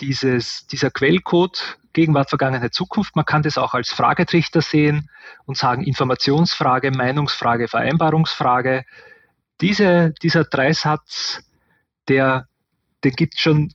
dieses, 0.00 0.66
dieser 0.66 0.90
Quellcode 0.90 1.78
Gegenwart, 1.94 2.28
Vergangenheit, 2.28 2.74
Zukunft, 2.74 3.16
man 3.16 3.24
kann 3.24 3.42
das 3.42 3.56
auch 3.56 3.72
als 3.72 3.92
Fragetrichter 3.92 4.60
sehen 4.60 5.08
und 5.46 5.56
sagen 5.56 5.84
Informationsfrage, 5.84 6.90
Meinungsfrage, 6.90 7.68
Vereinbarungsfrage. 7.68 8.84
Diese, 9.60 10.12
dieser 10.22 10.44
Dreisatz, 10.44 11.42
der, 12.08 12.48
den 13.02 13.12
gibt 13.12 13.34
es 13.34 13.40
schon 13.40 13.72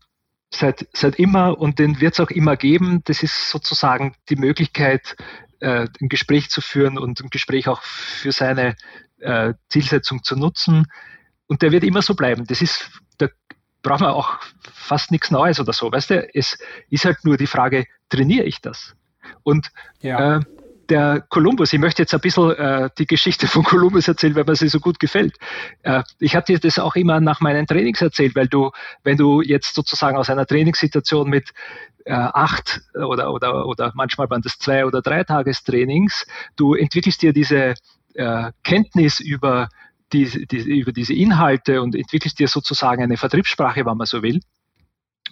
seit, 0.54 0.88
seit 0.94 1.18
immer 1.20 1.58
und 1.58 1.80
den 1.80 2.02
wird 2.02 2.14
es 2.14 2.20
auch 2.20 2.30
immer 2.32 2.58
geben. 2.58 3.02
Das 3.06 3.24
ist 3.24 3.50
sozusagen 3.50 4.16
die 4.30 4.36
Möglichkeit, 4.36 5.16
äh, 5.60 5.88
ein 6.02 6.10
Gespräch 6.10 6.50
zu 6.50 6.62
führen 6.62 6.98
und 6.98 7.20
ein 7.22 7.30
Gespräch 7.30 7.68
auch 7.68 7.82
für 7.82 8.32
seine 8.32 8.76
äh, 9.20 9.54
Zielsetzung 9.70 10.24
zu 10.24 10.36
nutzen. 10.36 10.88
Und 11.48 11.62
der 11.62 11.72
wird 11.72 11.84
immer 11.84 12.02
so 12.02 12.16
bleiben. 12.16 12.46
Das 12.46 12.62
ist, 12.62 12.90
da 13.18 13.28
braucht 13.82 14.02
man 14.02 14.12
auch 14.12 14.40
fast 14.74 15.12
nichts 15.12 15.32
Neues 15.32 15.60
oder 15.60 15.74
so. 15.74 15.92
Weißt 15.92 16.10
du, 16.12 16.36
es 16.36 16.58
ist 16.90 17.06
halt 17.06 17.24
nur 17.24 17.38
die 17.38 17.48
Frage, 17.48 17.86
trainiere 18.10 18.46
ich 18.46 18.62
das? 18.62 18.96
Und 19.44 19.70
ja. 20.02 20.38
äh, 20.38 20.42
der 20.90 21.24
Kolumbus, 21.30 21.74
ich 21.74 21.80
möchte 21.80 22.02
jetzt 22.02 22.14
ein 22.14 22.20
bisschen 22.20 22.52
äh, 22.56 22.90
die 22.98 23.06
Geschichte 23.06 23.48
von 23.48 23.64
Kolumbus 23.64 24.08
erzählen, 24.08 24.36
weil 24.36 24.46
mir 24.46 24.56
sie 24.56 24.70
so 24.70 24.80
gut 24.80 25.00
gefällt. 25.00 25.36
Äh, 25.84 26.04
ich 26.20 26.36
habe 26.36 26.46
dir 26.46 26.60
das 26.60 26.80
auch 26.80 26.96
immer 26.96 27.20
nach 27.20 27.42
meinen 27.42 27.68
Trainings 27.68 28.02
erzählt, 28.02 28.36
weil 28.36 28.48
du, 28.48 28.72
wenn 29.04 29.18
du 29.18 29.42
jetzt 29.42 29.76
sozusagen 29.76 30.18
aus 30.18 30.30
einer 30.30 30.46
Trainingssituation 30.46 31.30
mit 31.30 31.52
äh, 32.06 32.14
acht 32.14 32.82
oder, 32.96 33.32
oder, 33.32 33.66
oder 33.66 33.92
manchmal 33.96 34.30
waren 34.30 34.42
das 34.42 34.58
zwei 34.58 34.86
oder 34.86 35.02
drei 35.02 35.24
Tagestrainings, 35.24 36.26
du 36.56 36.74
entwickelst 36.74 37.22
dir 37.22 37.34
diese 37.34 37.76
äh, 38.16 38.52
Kenntnis 38.64 39.20
über 39.20 39.70
diese, 40.12 40.46
diese, 40.46 40.70
über 40.70 40.92
diese 40.92 41.14
Inhalte 41.14 41.82
und 41.82 41.96
entwickelst 41.96 42.40
dir 42.40 42.48
sozusagen 42.48 43.04
eine 43.04 43.18
Vertriebssprache, 43.18 43.86
wenn 43.86 43.98
man 43.98 44.08
so 44.08 44.24
will. 44.24 44.40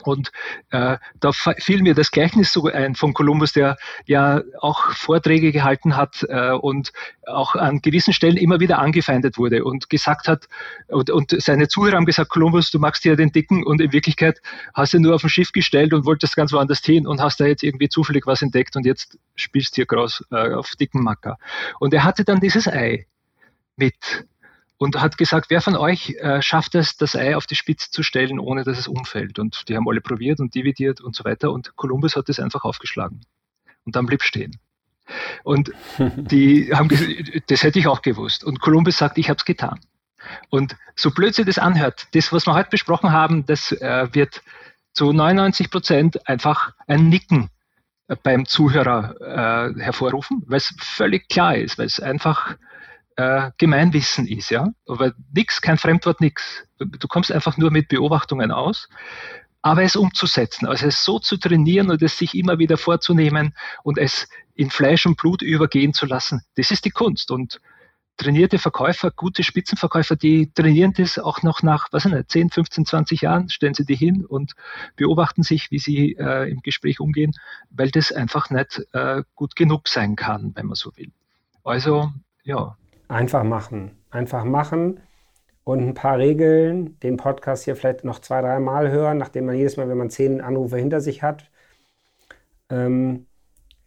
Und 0.04 0.32
äh, 0.72 0.98
da 1.20 1.32
fiel 1.32 1.82
mir 1.82 1.93
das 1.93 2.12
Gleichnis 2.12 2.54
so 2.54 2.68
ein 2.68 2.95
von 2.95 3.14
Kolumbus, 3.14 3.54
der 3.54 3.78
ja 4.06 4.41
auch 4.60 4.91
Vorträge 4.91 5.52
gehalten 5.52 5.95
hat 5.95 6.26
äh, 6.30 6.52
und 6.52 6.91
auch 7.26 7.56
an 7.56 7.82
gewissen 7.82 8.14
Stellen 8.14 8.38
immer 8.38 8.60
wieder 8.60 8.80
angefeindet 8.80 9.38
wurde 9.38 9.64
und 9.64 9.89
gesagt 9.89 10.28
hat, 10.28 10.48
und, 10.88 11.10
und 11.10 11.36
seine 11.41 11.68
Zuhörer 11.68 11.98
haben 11.98 12.06
gesagt, 12.06 12.30
Kolumbus, 12.30 12.72
du 12.72 12.80
magst 12.80 13.04
ja 13.06 13.16
den 13.16 13.32
Dicken 13.32 13.66
und 13.66 13.82
in 13.82 13.91
Wirklichkeit 13.91 14.41
hast 14.74 14.93
du 14.93 15.00
nur 15.00 15.16
auf 15.16 15.24
ein 15.24 15.30
Schiff 15.30 15.52
gestellt 15.52 15.93
und 15.93 16.06
wolltest 16.06 16.36
ganz 16.36 16.54
woanders 16.54 16.80
hin 16.84 17.08
und 17.08 17.22
hast 17.22 17.39
da 17.39 17.45
jetzt 17.45 17.64
irgendwie 17.64 17.89
zufällig 17.89 18.26
was 18.28 18.41
entdeckt 18.41 18.76
und 18.76 18.86
jetzt 18.86 19.18
spielst 19.36 19.74
du 19.74 19.76
hier 19.78 19.86
groß 19.86 20.26
äh, 20.32 20.54
auf 20.54 20.72
dicken 20.80 21.04
Macker. 21.04 21.38
Und 21.80 21.93
er 21.93 22.04
hatte 22.04 22.24
dann 22.24 22.39
dieses 22.39 22.68
Ei 22.68 23.08
mit 23.76 24.26
und 24.78 25.01
hat 25.01 25.17
gesagt, 25.17 25.49
wer 25.49 25.61
von 25.61 25.75
euch 25.75 26.15
äh, 26.19 26.41
schafft 26.41 26.75
es, 26.75 26.97
das 26.97 27.15
Ei 27.15 27.36
auf 27.36 27.47
die 27.47 27.55
Spitze 27.55 27.89
zu 27.89 28.03
stellen, 28.03 28.39
ohne 28.39 28.63
dass 28.63 28.78
es 28.78 28.88
umfällt? 28.88 29.39
Und 29.39 29.67
die 29.67 29.75
haben 29.75 29.88
alle 29.88 30.01
probiert 30.01 30.39
und 30.39 30.53
dividiert 30.53 31.01
und 31.01 31.15
so 31.15 31.23
weiter. 31.25 31.51
Und 31.51 31.75
Kolumbus 31.75 32.15
hat 32.15 32.30
es 32.30 32.39
einfach 32.39 32.63
aufgeschlagen. 32.63 33.21
Und 33.86 33.95
dann 33.95 34.05
blieb 34.05 34.21
stehen. 34.21 34.57
Und 35.43 35.71
die 36.15 36.71
haben 36.73 36.89
das 37.47 37.63
hätte 37.63 37.80
ich 37.80 37.88
auch 37.88 38.01
gewusst. 38.01 38.43
Und 38.43 38.59
Kolumbus 38.59 38.97
sagt, 38.97 39.17
ich 39.17 39.30
habe 39.30 39.38
es 39.38 39.45
getan. 39.45 39.80
Und 40.49 40.75
so 40.95 41.11
blöd 41.11 41.34
sich 41.34 41.45
das 41.45 41.57
anhört, 41.57 42.07
das, 42.13 42.32
was 42.32 42.45
wir 42.45 42.53
heute 42.53 42.69
besprochen 42.69 43.11
haben, 43.11 43.45
das 43.45 43.71
äh, 43.71 44.07
wird 44.13 44.43
zu 44.93 45.11
99 45.11 45.71
Prozent 45.71 46.28
einfach 46.28 46.73
ein 46.88 47.09
Nicken 47.09 47.49
äh, 48.07 48.15
beim 48.21 48.45
Zuhörer 48.45 49.75
äh, 49.75 49.80
hervorrufen, 49.80 50.43
weil 50.47 50.57
es 50.57 50.73
völlig 50.80 51.30
klar 51.30 51.55
ist, 51.55 51.78
weil 51.78 51.86
es 51.86 51.99
einfach 51.99 52.57
äh, 53.18 53.51
Gemeinwissen 53.57 54.28
ist, 54.28 54.49
ja. 54.49 54.70
Aber 54.88 55.13
nichts, 55.34 55.61
kein 55.61 55.78
Fremdwort, 55.78 56.22
nichts. 56.22 56.63
Du 56.78 57.07
kommst 57.07 57.32
einfach 57.32 57.57
nur 57.57 57.72
mit 57.72 57.89
Beobachtungen 57.89 58.51
aus. 58.51 58.88
Aber 59.61 59.84
es 59.84 59.95
umzusetzen, 59.95 60.68
also 60.68 60.86
es 60.86 61.03
so 61.03 61.20
zu 61.20 61.36
trainieren 61.36 61.89
und 61.89 62.01
es 62.01 62.18
sich 62.18 62.36
immer 62.36 62.59
wieder 62.59 62.78
vorzunehmen 62.78 63.53
und 63.84 63.97
es 63.97 64.30
in 64.53 64.70
Fleisch 64.70 65.05
und 65.05 65.18
Blut 65.18 65.41
übergehen 65.41 65.93
zu 65.93 66.05
lassen, 66.05 66.43
das 66.55 66.72
ist 66.72 66.86
die 66.86 66.91
Kunst. 66.91 67.32
Und 67.32 67.59
trainierte 68.18 68.59
Verkäufer, 68.59 69.11
gute 69.11 69.43
Spitzenverkäufer, 69.43 70.15
die 70.15 70.51
trainieren 70.53 70.93
das 70.93 71.18
auch 71.18 71.41
noch 71.41 71.63
nach, 71.63 71.88
was 71.91 72.05
nicht, 72.05 72.30
10, 72.30 72.51
15, 72.51 72.86
20 72.86 73.22
Jahren, 73.22 73.49
stellen 73.49 73.74
sie 73.74 73.86
die 73.86 73.95
hin 73.95 74.26
und 74.26 74.53
beobachten 74.95 75.43
sich, 75.43 75.72
wie 75.72 75.80
sie 75.80 76.13
äh, 76.13 76.49
im 76.49 76.61
Gespräch 76.61 76.99
umgehen, 76.99 77.34
weil 77.72 77.89
das 77.89 78.11
einfach 78.11 78.51
nicht 78.51 78.82
äh, 78.93 79.24
gut 79.36 79.55
genug 79.55 79.88
sein 79.88 80.15
kann, 80.15 80.51
wenn 80.55 80.68
man 80.68 80.76
so 80.76 80.95
will. 80.95 81.11
Also, 81.63 82.11
ja, 82.43 82.78
Einfach 83.08 83.43
machen. 83.43 83.97
Einfach 84.10 84.43
machen 84.43 85.01
und 85.64 85.80
ein 85.80 85.93
paar 85.93 86.18
Regeln, 86.18 86.97
den 87.01 87.18
Podcast 87.18 87.66
hier 87.66 87.76
vielleicht 87.76 88.05
noch 88.05 88.20
zwei, 88.20 88.41
drei 88.41 88.60
Mal 88.60 88.89
hören, 88.89 89.18
nachdem 89.18 89.45
man 89.47 89.55
jedes 89.55 89.76
Mal, 89.78 89.89
wenn 89.89 89.97
man 89.97 90.10
zehn 90.10 90.39
Anrufe 90.39 90.78
hinter 90.78 91.01
sich 91.01 91.24
hat. 91.24 91.49
Ähm, 92.70 93.28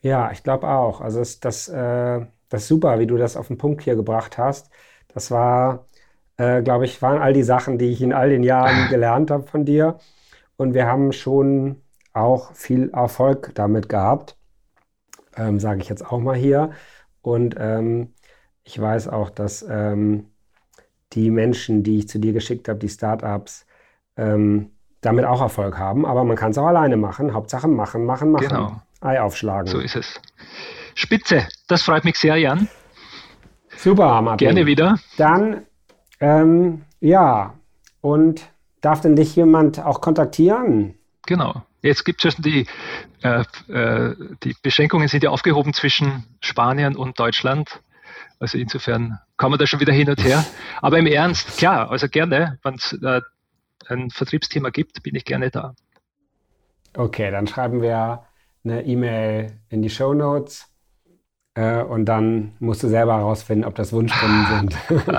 ja, 0.03 0.31
ich 0.31 0.43
glaube 0.43 0.68
auch. 0.68 1.01
Also 1.01 1.21
das, 1.21 1.41
das, 1.41 1.68
äh, 1.68 2.27
das 2.51 2.62
ist 2.62 2.68
super, 2.68 2.99
wie 2.99 3.07
du 3.07 3.16
das 3.16 3.37
auf 3.37 3.49
den 3.49 3.59
Punkt 3.59 3.83
hier 3.83 3.97
gebracht 3.97 4.39
hast. 4.39 4.71
Das 5.09 5.31
war, 5.31 5.87
äh, 6.37 6.62
glaube 6.62 6.85
ich, 6.85 7.01
waren 7.03 7.21
all 7.21 7.33
die 7.33 7.43
Sachen, 7.43 7.79
die 7.79 7.91
ich 7.91 8.03
in 8.03 8.12
all 8.12 8.31
den 8.31 8.43
Jahren 8.43 8.89
gelernt 8.91 9.31
habe 9.31 9.47
von 9.47 9.64
dir. 9.64 9.99
Und 10.57 10.75
wir 10.75 10.87
haben 10.87 11.12
schon 11.12 11.83
auch 12.12 12.53
viel 12.55 12.91
Erfolg 12.91 13.53
damit 13.55 13.89
gehabt, 13.89 14.37
ähm, 15.37 15.61
sage 15.61 15.81
ich 15.81 15.89
jetzt 15.89 16.05
auch 16.05 16.18
mal 16.21 16.37
hier. 16.37 16.73
Und 17.23 17.57
ähm, 17.59 18.12
ich 18.65 18.81
weiß 18.81 19.09
auch, 19.09 19.31
dass 19.31 19.65
ähm, 19.69 20.27
die 21.13 21.31
Menschen, 21.31 21.83
die 21.83 21.99
ich 21.99 22.09
zu 22.09 22.19
dir 22.19 22.33
geschickt 22.33 22.69
habe, 22.69 22.79
die 22.79 22.89
Startups, 22.89 23.67
ähm, 24.17 24.71
damit 25.01 25.25
auch 25.25 25.41
Erfolg 25.41 25.79
haben. 25.79 26.07
Aber 26.07 26.25
man 26.25 26.37
kann 26.37 26.51
es 26.51 26.59
auch 26.59 26.67
alleine 26.67 26.97
machen. 26.97 27.33
Hauptsache 27.33 27.69
machen, 27.69 28.05
machen, 28.05 28.31
machen. 28.31 28.49
Genau. 28.49 28.83
Ei 29.01 29.21
aufschlagen. 29.21 29.67
So 29.67 29.81
ist 29.81 29.97
es. 29.97 30.21
Spitze. 30.95 31.49
Das 31.69 31.83
freut 31.83 32.05
mich 32.05 32.17
sehr, 32.17 32.37
Jan. 32.37 32.69
Super, 33.77 34.21
Martin. 34.21 34.49
Gerne 34.49 34.67
wieder. 34.67 34.99
Dann, 35.17 35.63
ähm, 36.21 36.83
ja. 37.01 37.55
Und 38.03 38.51
darf 38.83 39.01
denn 39.01 39.17
dich 39.17 39.35
jemand 39.37 39.85
auch 39.85 40.01
kontaktieren? 40.01 40.95
Genau. 41.27 41.63
Jetzt 41.83 42.05
gibt 42.05 42.25
es 42.25 42.37
die, 42.37 42.67
äh, 43.23 43.45
äh, 43.69 44.15
die 44.43 44.55
Beschränkungen 44.63 45.09
sind 45.09 45.23
ja 45.23 45.31
aufgehoben 45.31 45.73
zwischen 45.73 46.27
Spanien 46.41 46.95
und 46.95 47.19
Deutschland. 47.19 47.81
Also 48.41 48.57
insofern 48.57 49.18
kann 49.36 49.51
man 49.51 49.59
da 49.59 49.66
schon 49.66 49.80
wieder 49.80 49.93
hin 49.93 50.09
und 50.09 50.24
her. 50.24 50.45
Aber 50.80 50.99
im 50.99 51.07
Ernst, 51.07 51.59
klar, 51.59 51.91
also 51.91 52.09
gerne, 52.09 52.59
wenn 52.62 52.74
es 52.74 52.99
äh, 53.03 53.20
ein 53.88 54.11
Vertriebsthema 54.11 54.70
gibt, 54.70 55.03
bin 55.03 55.14
ich 55.14 55.26
gerne 55.26 55.51
da. 55.51 55.74
Okay, 56.97 57.30
dann 57.30 57.47
schreiben 57.47 57.82
wir 57.82 58.24
eine 58.64 58.84
E-Mail 58.84 59.53
in 59.68 59.82
die 59.82 59.91
Show 59.91 60.14
Notes 60.14 60.66
äh, 61.55 61.82
und 61.82 62.07
dann 62.07 62.55
musst 62.61 62.82
du 62.82 62.88
selber 62.88 63.18
herausfinden, 63.18 63.64
ob 63.64 63.74
das 63.74 63.93
Wunschkunden 63.93 64.47
sind. 64.59 64.76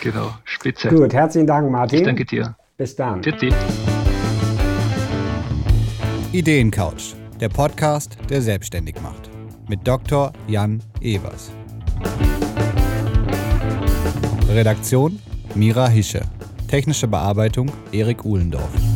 genau, 0.00 0.36
spitze. 0.44 0.88
Gut, 0.88 1.12
herzlichen 1.12 1.48
Dank, 1.48 1.70
Martin. 1.70 1.98
Ich 1.98 2.04
danke 2.04 2.24
dir. 2.24 2.56
Bis 2.76 2.94
dann. 2.94 3.22
Titi. 3.22 3.52
Ideencouch, 6.30 7.14
der 7.40 7.48
Podcast, 7.48 8.16
der 8.30 8.40
selbstständig 8.40 9.00
macht 9.02 9.35
mit 9.68 9.86
Dr. 9.86 10.32
Jan 10.48 10.82
Evers. 11.00 11.50
Redaktion 14.48 15.18
Mira 15.54 15.88
Hische. 15.88 16.22
Technische 16.68 17.08
Bearbeitung 17.08 17.70
Erik 17.92 18.24
Uhlendorf. 18.24 18.95